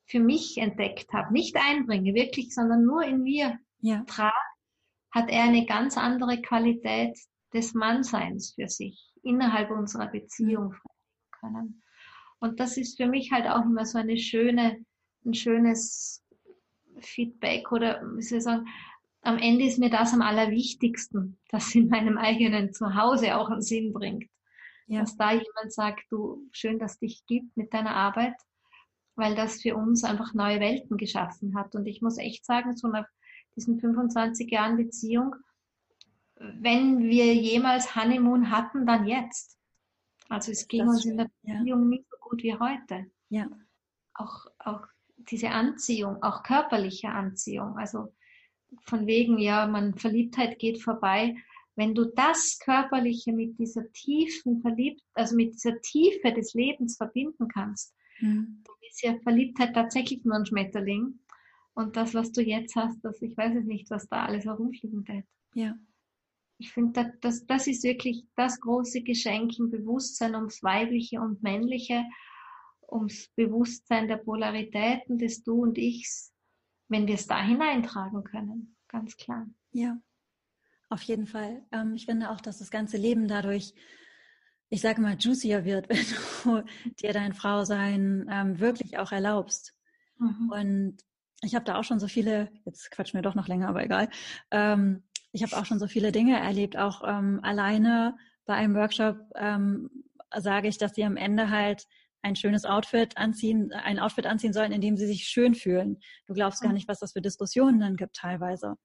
für 0.06 0.20
mich 0.20 0.58
entdeckt 0.58 1.12
habe, 1.12 1.32
nicht 1.32 1.56
einbringe, 1.56 2.14
wirklich, 2.14 2.54
sondern 2.54 2.84
nur 2.84 3.02
in 3.04 3.22
mir 3.22 3.58
ja. 3.80 4.02
trage, 4.04 4.34
hat 5.10 5.30
er 5.30 5.44
eine 5.44 5.66
ganz 5.66 5.96
andere 5.96 6.40
Qualität 6.40 7.18
des 7.52 7.74
Mannseins 7.74 8.54
für 8.54 8.68
sich 8.68 9.12
innerhalb 9.22 9.70
unserer 9.70 10.08
Beziehung 10.08 10.70
mhm. 10.70 10.78
können. 11.30 11.82
Und 12.40 12.60
das 12.60 12.76
ist 12.76 12.96
für 12.96 13.06
mich 13.06 13.32
halt 13.32 13.46
auch 13.46 13.64
immer 13.64 13.84
so 13.84 13.98
eine 13.98 14.16
schöne, 14.16 14.84
ein 15.24 15.34
schönes 15.34 16.24
Feedback 17.00 17.72
oder 17.72 18.00
wie 18.16 18.22
soll 18.22 18.38
ich 18.38 18.44
sagen, 18.44 18.66
am 19.22 19.38
Ende 19.38 19.64
ist 19.64 19.78
mir 19.78 19.90
das 19.90 20.12
am 20.12 20.22
allerwichtigsten, 20.22 21.38
dass 21.50 21.74
in 21.74 21.88
meinem 21.88 22.18
eigenen 22.18 22.72
Zuhause 22.72 23.36
auch 23.36 23.50
einen 23.50 23.62
Sinn 23.62 23.92
bringt. 23.92 24.30
Ja. 24.86 25.00
Dass 25.00 25.16
da 25.16 25.32
jemand 25.32 25.72
sagt, 25.72 26.04
du, 26.10 26.48
schön, 26.52 26.78
dass 26.78 26.98
dich 26.98 27.26
gibt 27.26 27.56
mit 27.56 27.74
deiner 27.74 27.94
Arbeit, 27.94 28.34
weil 29.16 29.34
das 29.34 29.60
für 29.60 29.76
uns 29.76 30.02
einfach 30.02 30.32
neue 30.32 30.60
Welten 30.60 30.96
geschaffen 30.96 31.54
hat. 31.56 31.74
Und 31.74 31.86
ich 31.86 32.00
muss 32.00 32.16
echt 32.16 32.46
sagen, 32.46 32.74
so 32.74 32.88
nach 32.88 33.06
diesen 33.54 33.78
25 33.80 34.50
Jahren 34.50 34.76
Beziehung, 34.76 35.34
wenn 36.36 37.00
wir 37.00 37.34
jemals 37.34 37.96
Honeymoon 37.96 38.50
hatten, 38.50 38.86
dann 38.86 39.06
jetzt. 39.06 39.58
Also 40.28 40.52
es 40.52 40.68
ging 40.68 40.86
das 40.86 40.96
uns 40.96 41.04
in 41.04 41.16
der 41.18 41.30
Beziehung 41.42 41.82
ja. 41.82 41.88
nicht 41.88 42.08
so 42.10 42.16
gut 42.20 42.42
wie 42.42 42.54
heute. 42.54 43.10
Ja. 43.28 43.46
Auch, 44.14 44.46
auch 44.58 44.86
diese 45.16 45.50
Anziehung, 45.50 46.22
auch 46.22 46.42
körperliche 46.42 47.10
Anziehung, 47.10 47.76
also 47.76 48.14
von 48.82 49.06
wegen, 49.06 49.38
ja, 49.38 49.66
man 49.66 49.94
Verliebtheit 49.94 50.58
geht 50.58 50.82
vorbei. 50.82 51.36
Wenn 51.76 51.94
du 51.94 52.06
das 52.06 52.58
Körperliche 52.58 53.32
mit 53.32 53.58
dieser 53.58 53.90
tiefen 53.92 54.60
Verliebt, 54.60 55.02
also 55.14 55.36
mit 55.36 55.54
dieser 55.54 55.80
Tiefe 55.80 56.32
des 56.32 56.54
Lebens 56.54 56.96
verbinden 56.96 57.48
kannst, 57.48 57.94
mhm. 58.20 58.62
dann 58.64 58.76
ist 58.88 59.02
ja 59.02 59.18
Verliebtheit 59.22 59.74
tatsächlich 59.74 60.24
nur 60.24 60.36
ein 60.36 60.46
Schmetterling. 60.46 61.20
Und 61.74 61.96
das, 61.96 62.14
was 62.14 62.32
du 62.32 62.42
jetzt 62.42 62.74
hast, 62.74 63.00
das, 63.04 63.22
ich 63.22 63.36
weiß 63.36 63.54
es 63.56 63.64
nicht, 63.64 63.88
was 63.90 64.08
da 64.08 64.26
alles 64.26 64.44
herumfliegen 64.44 65.06
wird. 65.06 65.24
Ja. 65.54 65.76
Ich 66.58 66.72
finde, 66.72 67.14
das, 67.20 67.46
das 67.46 67.68
ist 67.68 67.84
wirklich 67.84 68.24
das 68.34 68.58
große 68.58 69.02
Geschenk 69.02 69.56
im 69.60 69.70
Bewusstsein 69.70 70.34
ums 70.34 70.60
Weibliche 70.64 71.20
und 71.20 71.40
Männliche 71.44 72.02
ums 72.90 73.28
Bewusstsein 73.36 74.08
der 74.08 74.16
Polaritäten 74.16 75.18
des 75.18 75.42
Du 75.44 75.62
und 75.62 75.78
Ichs, 75.78 76.32
wenn 76.88 77.06
wir 77.06 77.14
es 77.14 77.26
da 77.26 77.42
hineintragen 77.42 78.24
können, 78.24 78.76
ganz 78.88 79.16
klar. 79.16 79.46
Ja, 79.72 79.98
auf 80.88 81.02
jeden 81.02 81.26
Fall. 81.26 81.62
Ähm, 81.72 81.94
ich 81.94 82.06
finde 82.06 82.30
auch, 82.30 82.40
dass 82.40 82.58
das 82.58 82.70
ganze 82.70 82.96
Leben 82.96 83.28
dadurch, 83.28 83.74
ich 84.70 84.80
sage 84.80 85.00
mal, 85.00 85.16
juicier 85.18 85.64
wird, 85.64 85.88
wenn 85.90 86.04
du 86.44 86.64
dir 87.00 87.12
dein 87.12 87.34
Frausein 87.34 88.26
ähm, 88.30 88.58
wirklich 88.58 88.98
auch 88.98 89.12
erlaubst. 89.12 89.74
Mhm. 90.18 90.50
Und 90.50 90.96
ich 91.42 91.54
habe 91.54 91.64
da 91.64 91.78
auch 91.78 91.84
schon 91.84 92.00
so 92.00 92.08
viele, 92.08 92.50
jetzt 92.64 92.90
quatschen 92.90 93.18
wir 93.18 93.22
doch 93.22 93.34
noch 93.34 93.48
länger, 93.48 93.68
aber 93.68 93.84
egal. 93.84 94.08
Ähm, 94.50 95.04
ich 95.32 95.42
habe 95.42 95.56
auch 95.56 95.66
schon 95.66 95.78
so 95.78 95.86
viele 95.86 96.10
Dinge 96.10 96.38
erlebt, 96.38 96.76
auch 96.76 97.02
ähm, 97.06 97.40
alleine 97.42 98.16
bei 98.46 98.54
einem 98.54 98.74
Workshop 98.74 99.18
ähm, 99.36 99.90
sage 100.36 100.68
ich, 100.68 100.78
dass 100.78 100.94
sie 100.94 101.04
am 101.04 101.16
Ende 101.16 101.50
halt 101.50 101.86
ein 102.22 102.36
schönes 102.36 102.64
Outfit 102.64 103.16
anziehen, 103.16 103.72
ein 103.72 103.98
Outfit 103.98 104.26
anziehen 104.26 104.52
sollen, 104.52 104.72
in 104.72 104.80
dem 104.80 104.96
sie 104.96 105.06
sich 105.06 105.24
schön 105.24 105.54
fühlen. 105.54 105.98
Du 106.26 106.34
glaubst 106.34 106.62
gar 106.62 106.72
nicht, 106.72 106.88
was 106.88 106.98
das 106.98 107.12
für 107.12 107.20
Diskussionen 107.20 107.80
dann 107.80 107.96
gibt 107.96 108.16
teilweise. 108.16 108.76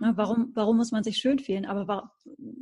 Ne, 0.00 0.12
warum, 0.16 0.52
warum 0.54 0.76
muss 0.76 0.92
man 0.92 1.02
sich 1.02 1.16
schön 1.16 1.40
fühlen? 1.40 1.66
Aber 1.66 1.88
warum, 1.88 2.08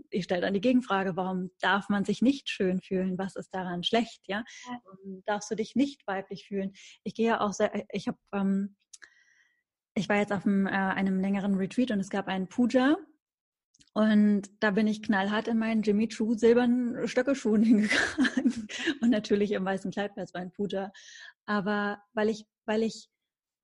ich 0.09 0.25
stelle 0.25 0.41
dann 0.41 0.55
die 0.55 0.61
Gegenfrage, 0.61 1.17
warum 1.17 1.51
darf 1.61 1.91
man 1.91 2.05
sich 2.05 2.23
nicht 2.23 2.49
schön 2.49 2.81
fühlen? 2.81 3.19
Was 3.19 3.37
ist 3.37 3.55
daran 3.55 3.83
schlecht? 3.83 4.23
Ja, 4.27 4.43
ja. 4.67 4.81
darfst 5.27 5.51
du 5.51 5.55
dich 5.55 5.77
nicht 5.77 6.07
weiblich 6.07 6.47
fühlen? 6.47 6.73
Ich 7.05 7.15
gehe 7.15 7.29
ja 7.29 7.41
auch 7.41 7.53
sehr, 7.53 7.73
ich 7.93 8.09
habe, 8.09 8.19
ähm, 8.33 8.77
ich 9.95 10.09
war 10.09 10.17
jetzt 10.17 10.33
auf 10.33 10.47
einem, 10.47 10.67
äh, 10.67 10.71
einem 10.71 11.21
längeren 11.21 11.57
Retreat 11.57 11.91
und 11.91 12.01
es 12.01 12.09
gab 12.09 12.27
einen 12.27 12.49
Puja 12.49 12.97
und 13.97 14.51
da 14.61 14.73
bin 14.73 14.87
ich 14.87 15.03
knallhart 15.03 15.49
in 15.49 15.57
meinen 15.57 15.81
Jimmy 15.81 16.09
Choo 16.09 16.35
silbernen 16.35 17.09
Stöckelschuhen 17.09 17.63
hingegangen 17.63 18.69
und 19.01 19.09
natürlich 19.09 19.53
im 19.53 19.65
weißen 19.65 19.91
Kleid, 19.91 20.13
weil 20.15 20.25
es 20.25 20.35
war 20.35 20.43
ein 20.43 20.53
Puja. 20.53 20.93
Aber 21.47 22.03
weil 22.13 22.29
ich, 22.29 22.45
weil 22.67 22.83
ich 22.83 23.09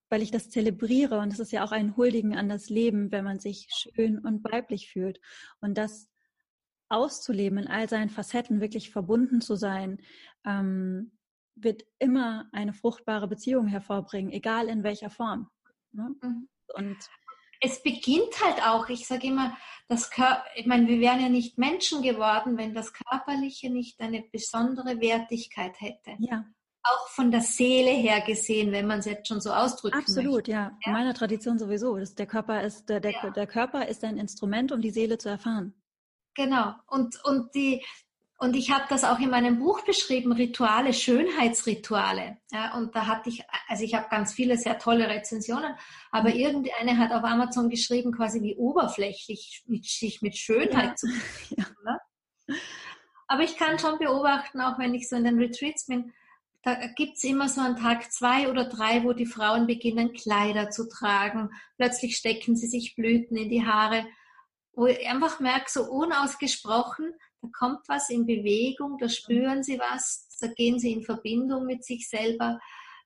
weil 0.08 0.22
ich 0.22 0.30
das 0.30 0.48
zelebriere 0.48 1.18
und 1.18 1.34
es 1.34 1.38
ist 1.38 1.52
ja 1.52 1.62
auch 1.62 1.72
ein 1.72 1.98
Huldigen 1.98 2.34
an 2.34 2.48
das 2.48 2.70
Leben, 2.70 3.12
wenn 3.12 3.24
man 3.24 3.40
sich 3.40 3.68
schön 3.70 4.18
und 4.18 4.42
weiblich 4.44 4.88
fühlt 4.88 5.20
und 5.60 5.76
das 5.76 6.08
auszuleben 6.88 7.58
in 7.58 7.66
all 7.66 7.86
seinen 7.90 8.08
Facetten, 8.08 8.62
wirklich 8.62 8.90
verbunden 8.90 9.42
zu 9.42 9.54
sein, 9.54 10.00
ähm, 10.46 11.12
wird 11.56 11.84
immer 11.98 12.48
eine 12.52 12.72
fruchtbare 12.72 13.28
Beziehung 13.28 13.66
hervorbringen, 13.66 14.32
egal 14.32 14.68
in 14.68 14.82
welcher 14.82 15.10
Form. 15.10 15.50
Ne? 15.92 16.14
Mhm. 16.22 16.48
Und 16.74 16.96
es 17.62 17.82
beginnt 17.82 18.42
halt 18.44 18.62
auch, 18.66 18.88
ich 18.88 19.06
sage 19.06 19.28
immer, 19.28 19.56
das 19.88 20.10
Kör 20.10 20.42
ich 20.54 20.66
meine, 20.66 20.88
wir 20.88 21.00
wären 21.00 21.20
ja 21.20 21.28
nicht 21.28 21.58
Menschen 21.58 22.02
geworden, 22.02 22.58
wenn 22.58 22.74
das 22.74 22.92
Körperliche 22.92 23.70
nicht 23.70 24.00
eine 24.00 24.22
besondere 24.22 25.00
Wertigkeit 25.00 25.80
hätte. 25.80 26.16
Ja 26.18 26.44
auch 26.82 27.08
von 27.08 27.30
der 27.30 27.42
Seele 27.42 27.90
her 27.90 28.22
gesehen, 28.22 28.72
wenn 28.72 28.86
man 28.86 28.98
es 28.98 29.04
jetzt 29.04 29.28
schon 29.28 29.40
so 29.40 29.52
ausdrücken 29.52 29.98
Absolut, 29.98 30.34
möchte. 30.34 30.50
ja. 30.50 30.76
In 30.84 30.92
meiner 30.92 31.14
Tradition 31.14 31.58
sowieso. 31.58 31.96
Das, 31.96 32.14
der 32.14 32.26
Körper 32.26 32.62
ist 32.62 32.88
der, 32.88 33.00
der, 33.00 33.12
ja. 33.12 33.30
der 33.30 33.46
Körper 33.46 33.86
ist 33.86 34.02
ein 34.04 34.16
Instrument, 34.16 34.72
um 34.72 34.80
die 34.80 34.90
Seele 34.90 35.18
zu 35.18 35.28
erfahren. 35.28 35.74
Genau. 36.34 36.74
Und 36.88 37.22
und 37.24 37.54
die 37.54 37.84
und 38.42 38.56
ich 38.56 38.72
habe 38.72 38.86
das 38.88 39.04
auch 39.04 39.20
in 39.20 39.30
meinem 39.30 39.60
Buch 39.60 39.84
beschrieben, 39.84 40.32
Rituale, 40.32 40.92
Schönheitsrituale. 40.92 42.38
Ja, 42.50 42.76
und 42.76 42.92
da 42.96 43.06
hatte 43.06 43.28
ich, 43.28 43.44
also 43.68 43.84
ich 43.84 43.94
habe 43.94 44.08
ganz 44.10 44.32
viele 44.32 44.58
sehr 44.58 44.80
tolle 44.80 45.08
Rezensionen, 45.08 45.76
aber 46.10 46.30
mhm. 46.30 46.34
irgendeine 46.34 46.98
hat 46.98 47.12
auf 47.12 47.22
Amazon 47.22 47.70
geschrieben, 47.70 48.10
quasi 48.10 48.42
wie 48.42 48.56
oberflächlich 48.56 49.62
mit, 49.66 49.84
sich 49.84 50.22
mit 50.22 50.36
Schönheit 50.36 50.88
ja. 50.88 50.94
zu 50.96 51.06
beschäftigen. 51.06 51.66
Ja. 51.84 51.92
Ne? 51.92 52.58
Aber 53.28 53.42
ich 53.44 53.56
kann 53.56 53.78
schon 53.78 54.00
beobachten, 54.00 54.60
auch 54.60 54.76
wenn 54.76 54.92
ich 54.92 55.08
so 55.08 55.14
in 55.14 55.22
den 55.22 55.38
Retreats 55.38 55.86
bin, 55.86 56.12
da 56.64 56.74
gibt's 56.96 57.22
immer 57.22 57.48
so 57.48 57.60
einen 57.60 57.76
Tag 57.76 58.10
zwei 58.10 58.50
oder 58.50 58.64
drei, 58.64 59.04
wo 59.04 59.12
die 59.12 59.24
Frauen 59.24 59.68
beginnen, 59.68 60.14
Kleider 60.14 60.70
zu 60.70 60.88
tragen. 60.88 61.50
Plötzlich 61.76 62.16
stecken 62.16 62.56
sie 62.56 62.66
sich 62.66 62.96
Blüten 62.96 63.36
in 63.36 63.50
die 63.50 63.64
Haare, 63.64 64.04
wo 64.72 64.86
ich 64.86 65.08
einfach 65.08 65.38
merke, 65.38 65.70
so 65.70 65.84
unausgesprochen, 65.84 67.14
da 67.42 67.48
kommt 67.52 67.88
was 67.88 68.08
in 68.08 68.24
Bewegung, 68.24 68.98
da 68.98 69.08
spüren 69.08 69.62
sie 69.62 69.78
was, 69.78 70.28
da 70.40 70.46
gehen 70.46 70.78
sie 70.78 70.92
in 70.92 71.02
Verbindung 71.02 71.66
mit 71.66 71.84
sich 71.84 72.08
selber. 72.08 72.60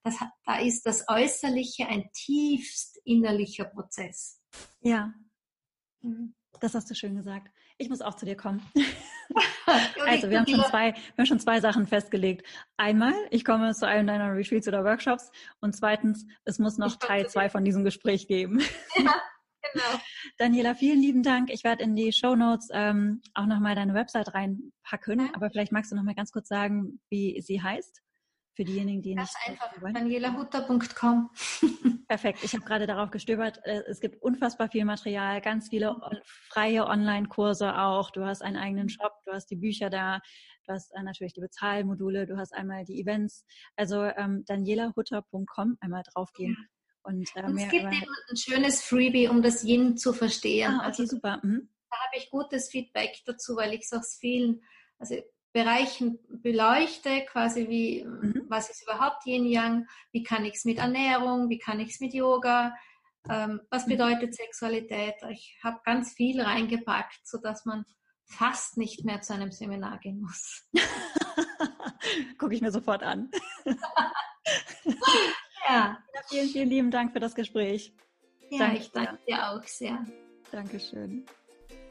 Das, 0.05 0.16
da 0.45 0.59
ist 0.61 0.84
das 0.84 1.09
Äußerliche 1.09 1.87
ein 1.89 2.11
tiefst 2.12 3.01
innerlicher 3.05 3.64
Prozess. 3.64 4.41
Ja, 4.80 5.12
mhm. 6.03 6.34
das 6.61 6.74
hast 6.74 6.91
du 6.91 6.95
schön 6.95 7.16
gesagt. 7.16 7.51
Ich 7.78 7.89
muss 7.89 8.03
auch 8.03 8.14
zu 8.14 8.24
dir 8.24 8.37
kommen. 8.37 8.62
also 10.07 10.30
wir 10.30 10.39
haben 10.39 10.47
schon 10.47 10.64
zwei, 10.64 10.93
wir 10.95 11.18
haben 11.18 11.26
schon 11.26 11.41
zwei 11.41 11.61
Sachen 11.61 11.87
festgelegt. 11.87 12.47
Einmal, 12.76 13.14
ich 13.30 13.45
komme 13.45 13.74
zu 13.74 13.87
einem 13.87 14.07
deiner 14.07 14.34
Retreats 14.34 14.68
oder 14.68 14.84
Workshops 14.84 15.30
und 15.61 15.74
zweitens, 15.74 16.26
es 16.45 16.59
muss 16.59 16.78
noch 16.78 16.97
Teil 16.97 17.28
zwei 17.28 17.49
von 17.49 17.64
diesem 17.64 17.84
Gespräch 17.84 18.28
geben. 18.28 18.62
Ja, 18.97 19.14
genau. 19.73 20.01
Daniela, 20.39 20.75
vielen 20.75 21.01
lieben 21.01 21.23
Dank. 21.23 21.51
Ich 21.51 21.64
werde 21.64 21.83
in 21.83 21.95
die 21.97 22.12
Show 22.12 22.37
Notes 22.37 22.69
ähm, 22.73 23.21
auch 23.35 23.47
nochmal 23.47 23.75
deine 23.75 23.95
Website 23.95 24.35
reinpacken, 24.35 25.21
ja. 25.21 25.31
aber 25.35 25.51
vielleicht 25.51 25.73
magst 25.73 25.93
du 25.93 25.97
noch 25.97 26.03
mal 26.03 26.14
ganz 26.14 26.33
kurz 26.33 26.49
sagen, 26.49 27.01
wie 27.11 27.41
sie 27.41 27.62
heißt 27.62 28.03
für 28.57 28.64
diejenigen, 28.64 29.03
die 29.03 29.14
Ganz 29.14 29.35
nicht 29.47 29.61
einfach, 29.61 29.93
danielahutter.com. 29.93 31.31
Perfekt, 32.09 32.43
ich 32.43 32.55
habe 32.55 32.64
gerade 32.64 32.87
darauf 32.87 33.11
gestöbert. 33.11 33.61
Äh, 33.64 33.83
es 33.87 34.01
gibt 34.01 34.23
unfassbar 34.23 34.69
viel 34.69 34.85
Material, 34.85 35.41
ganz 35.43 35.69
viele 35.69 35.95
freie 36.49 36.87
Online-Kurse 36.87 37.79
auch. 37.79 38.11
Du 38.11 38.25
hast 38.25 38.43
einen 38.43 38.57
eigenen 38.57 38.89
Shop, 38.89 39.12
du 39.27 39.33
hast 39.33 39.51
die 39.51 39.57
Bücher 39.57 39.91
da, 39.91 40.21
du 40.67 40.73
hast 40.73 40.91
äh, 40.95 41.03
natürlich 41.03 41.35
die 41.35 41.43
Bezahlmodule, 41.43 42.27
du 42.27 42.39
hast 42.39 42.55
einmal 42.55 42.85
die 42.85 42.99
Events. 43.01 43.45
Also 43.77 44.03
ähm, 44.05 44.45
danielahutter.com 44.47 45.77
einmal 45.81 46.03
draufgehen. 46.11 46.57
Und, 47.07 47.28
äh, 47.36 47.42
und 47.44 47.57
es 47.59 47.70
gibt 47.70 47.84
eben 47.84 48.14
ein 48.30 48.36
schönes 48.36 48.82
Freebie, 48.82 49.28
um 49.28 49.42
das 49.42 49.62
Yin 49.62 49.96
zu 49.96 50.12
verstehen. 50.12 50.72
Ah, 50.72 50.78
okay, 50.78 50.86
also, 50.86 51.07
super. 51.07 51.40
Mhm. 51.42 51.68
Da 51.90 51.96
habe 51.96 52.16
ich 52.18 52.30
gutes 52.30 52.68
Feedback 52.68 53.20
dazu, 53.24 53.57
weil 53.57 53.72
ich 53.72 53.82
es 53.82 53.92
aus 53.92 54.16
vielen, 54.20 54.62
also 54.98 55.16
Bereichen 55.52 56.18
beleuchte, 56.28 57.24
quasi 57.24 57.68
wie, 57.68 58.04
mhm. 58.04 58.44
was 58.48 58.68
ist 58.68 58.82
überhaupt 58.82 59.24
Yin 59.24 59.46
Yang, 59.46 59.86
wie 60.12 60.22
kann 60.22 60.44
ich 60.44 60.54
es 60.54 60.64
mit 60.64 60.78
Ernährung, 60.78 61.48
wie 61.48 61.59
kann 61.59 61.80
ich 61.80 61.90
es 61.90 62.00
mit 62.00 62.12
Yoga, 62.12 62.74
ähm, 63.30 63.61
was 63.70 63.86
mhm. 63.86 63.92
bedeutet 63.92 64.34
Sexualität. 64.34 65.14
Ich 65.30 65.59
habe 65.62 65.80
ganz 65.84 66.12
viel 66.12 66.40
reingepackt, 66.40 67.26
sodass 67.26 67.64
man 67.64 67.84
fast 68.26 68.76
nicht 68.76 69.04
mehr 69.04 69.22
zu 69.22 69.32
einem 69.32 69.52
Seminar 69.52 69.98
gehen 69.98 70.20
muss. 70.20 70.68
Gucke 72.38 72.54
ich 72.54 72.61
mir 72.61 72.72
sofort 72.72 73.02
an. 73.02 73.30
ja. 75.69 75.99
Vielen, 76.29 76.49
vielen 76.49 76.69
lieben 76.69 76.91
Dank 76.91 77.12
für 77.12 77.21
das 77.21 77.35
Gespräch. 77.35 77.93
Ja, 78.51 78.59
danke 78.59 78.79
ich 78.79 78.91
danke 78.93 79.19
dir 79.27 79.51
auch 79.51 79.62
sehr. 79.64 80.05
Dankeschön. 80.51 81.27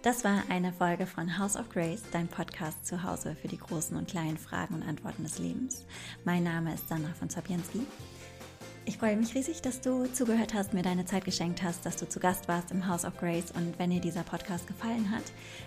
Das 0.02 0.24
war 0.24 0.44
eine 0.50 0.72
Folge 0.72 1.08
von 1.08 1.40
House 1.40 1.58
of 1.58 1.70
Grace, 1.70 2.04
dein 2.12 2.28
Podcast 2.28 2.86
zu 2.86 3.02
Hause 3.02 3.36
für 3.36 3.48
die 3.48 3.58
großen 3.58 3.98
und 3.98 4.08
kleinen 4.08 4.38
Fragen 4.38 4.76
und 4.76 4.84
Antworten 4.84 5.24
des 5.24 5.40
Lebens. 5.40 5.86
Mein 6.24 6.44
Name 6.44 6.76
ist 6.76 6.88
Sandra 6.88 7.12
von 7.14 7.30
Zapienski. 7.30 7.88
Ich 8.86 9.00
freue 9.00 9.18
mich 9.18 9.34
riesig, 9.34 9.64
dass 9.64 9.82
du 9.82 10.06
zugehört 10.06 10.54
hast, 10.54 10.76
mir 10.76 10.84
deine 10.84 11.06
Zeit 11.06 11.26
geschenkt 11.26 11.64
hast, 11.64 11.88
dass 11.88 11.98
du 11.98 12.08
zu 12.08 12.20
Gast 12.20 12.48
warst 12.48 12.70
im 12.70 12.88
House 12.88 13.04
of 13.04 13.18
Grace 13.18 13.50
und 13.50 13.80
wenn 13.80 13.90
dir 13.90 14.00
dieser 14.00 14.22
Podcast 14.22 14.68
gefallen 14.68 15.10
hat, 15.10 15.24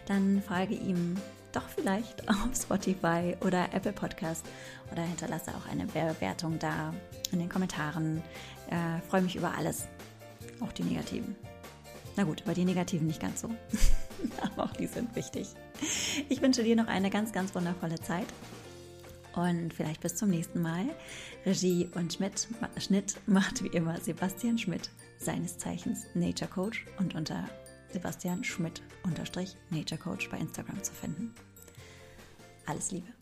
dann 0.06 0.40
folge 0.40 0.74
ihm 0.74 1.16
doch 1.52 1.68
vielleicht 1.68 2.28
auf 2.28 2.54
Spotify 2.54 3.36
oder 3.40 3.72
Apple 3.72 3.92
Podcast 3.92 4.44
oder 4.92 5.02
hinterlasse 5.02 5.52
auch 5.52 5.70
eine 5.70 5.86
Bewertung 5.86 6.58
da 6.58 6.92
in 7.32 7.38
den 7.38 7.48
Kommentaren. 7.48 8.22
Äh, 8.70 9.00
freue 9.08 9.22
mich 9.22 9.36
über 9.36 9.54
alles, 9.56 9.88
auch 10.60 10.72
die 10.72 10.82
negativen. 10.82 11.36
Na 12.16 12.24
gut, 12.24 12.40
über 12.40 12.54
die 12.54 12.64
negativen 12.64 13.06
nicht 13.06 13.20
ganz 13.20 13.40
so. 13.40 13.50
Aber 14.42 14.64
auch 14.64 14.72
die 14.72 14.86
sind 14.86 15.14
wichtig. 15.14 15.48
Ich 16.28 16.42
wünsche 16.42 16.64
dir 16.64 16.74
noch 16.74 16.88
eine 16.88 17.10
ganz, 17.10 17.32
ganz 17.32 17.54
wundervolle 17.54 18.00
Zeit. 18.00 18.26
Und 19.34 19.72
vielleicht 19.72 20.00
bis 20.00 20.16
zum 20.16 20.30
nächsten 20.30 20.60
Mal. 20.60 20.86
Regie 21.46 21.88
und 21.94 22.12
Schmidt, 22.12 22.48
Schnitt 22.78 23.16
macht 23.26 23.62
wie 23.62 23.68
immer 23.68 24.00
Sebastian 24.00 24.58
Schmidt, 24.58 24.90
seines 25.18 25.58
Zeichens 25.58 26.06
Nature 26.14 26.50
Coach 26.50 26.84
und 26.98 27.14
unter 27.14 27.48
Sebastian 27.92 28.44
Schmidt 28.44 28.82
unterstrich 29.02 29.56
Nature 29.70 30.00
Coach 30.00 30.28
bei 30.30 30.38
Instagram 30.38 30.82
zu 30.82 30.92
finden. 30.92 31.34
Alles 32.66 32.90
Liebe. 32.90 33.17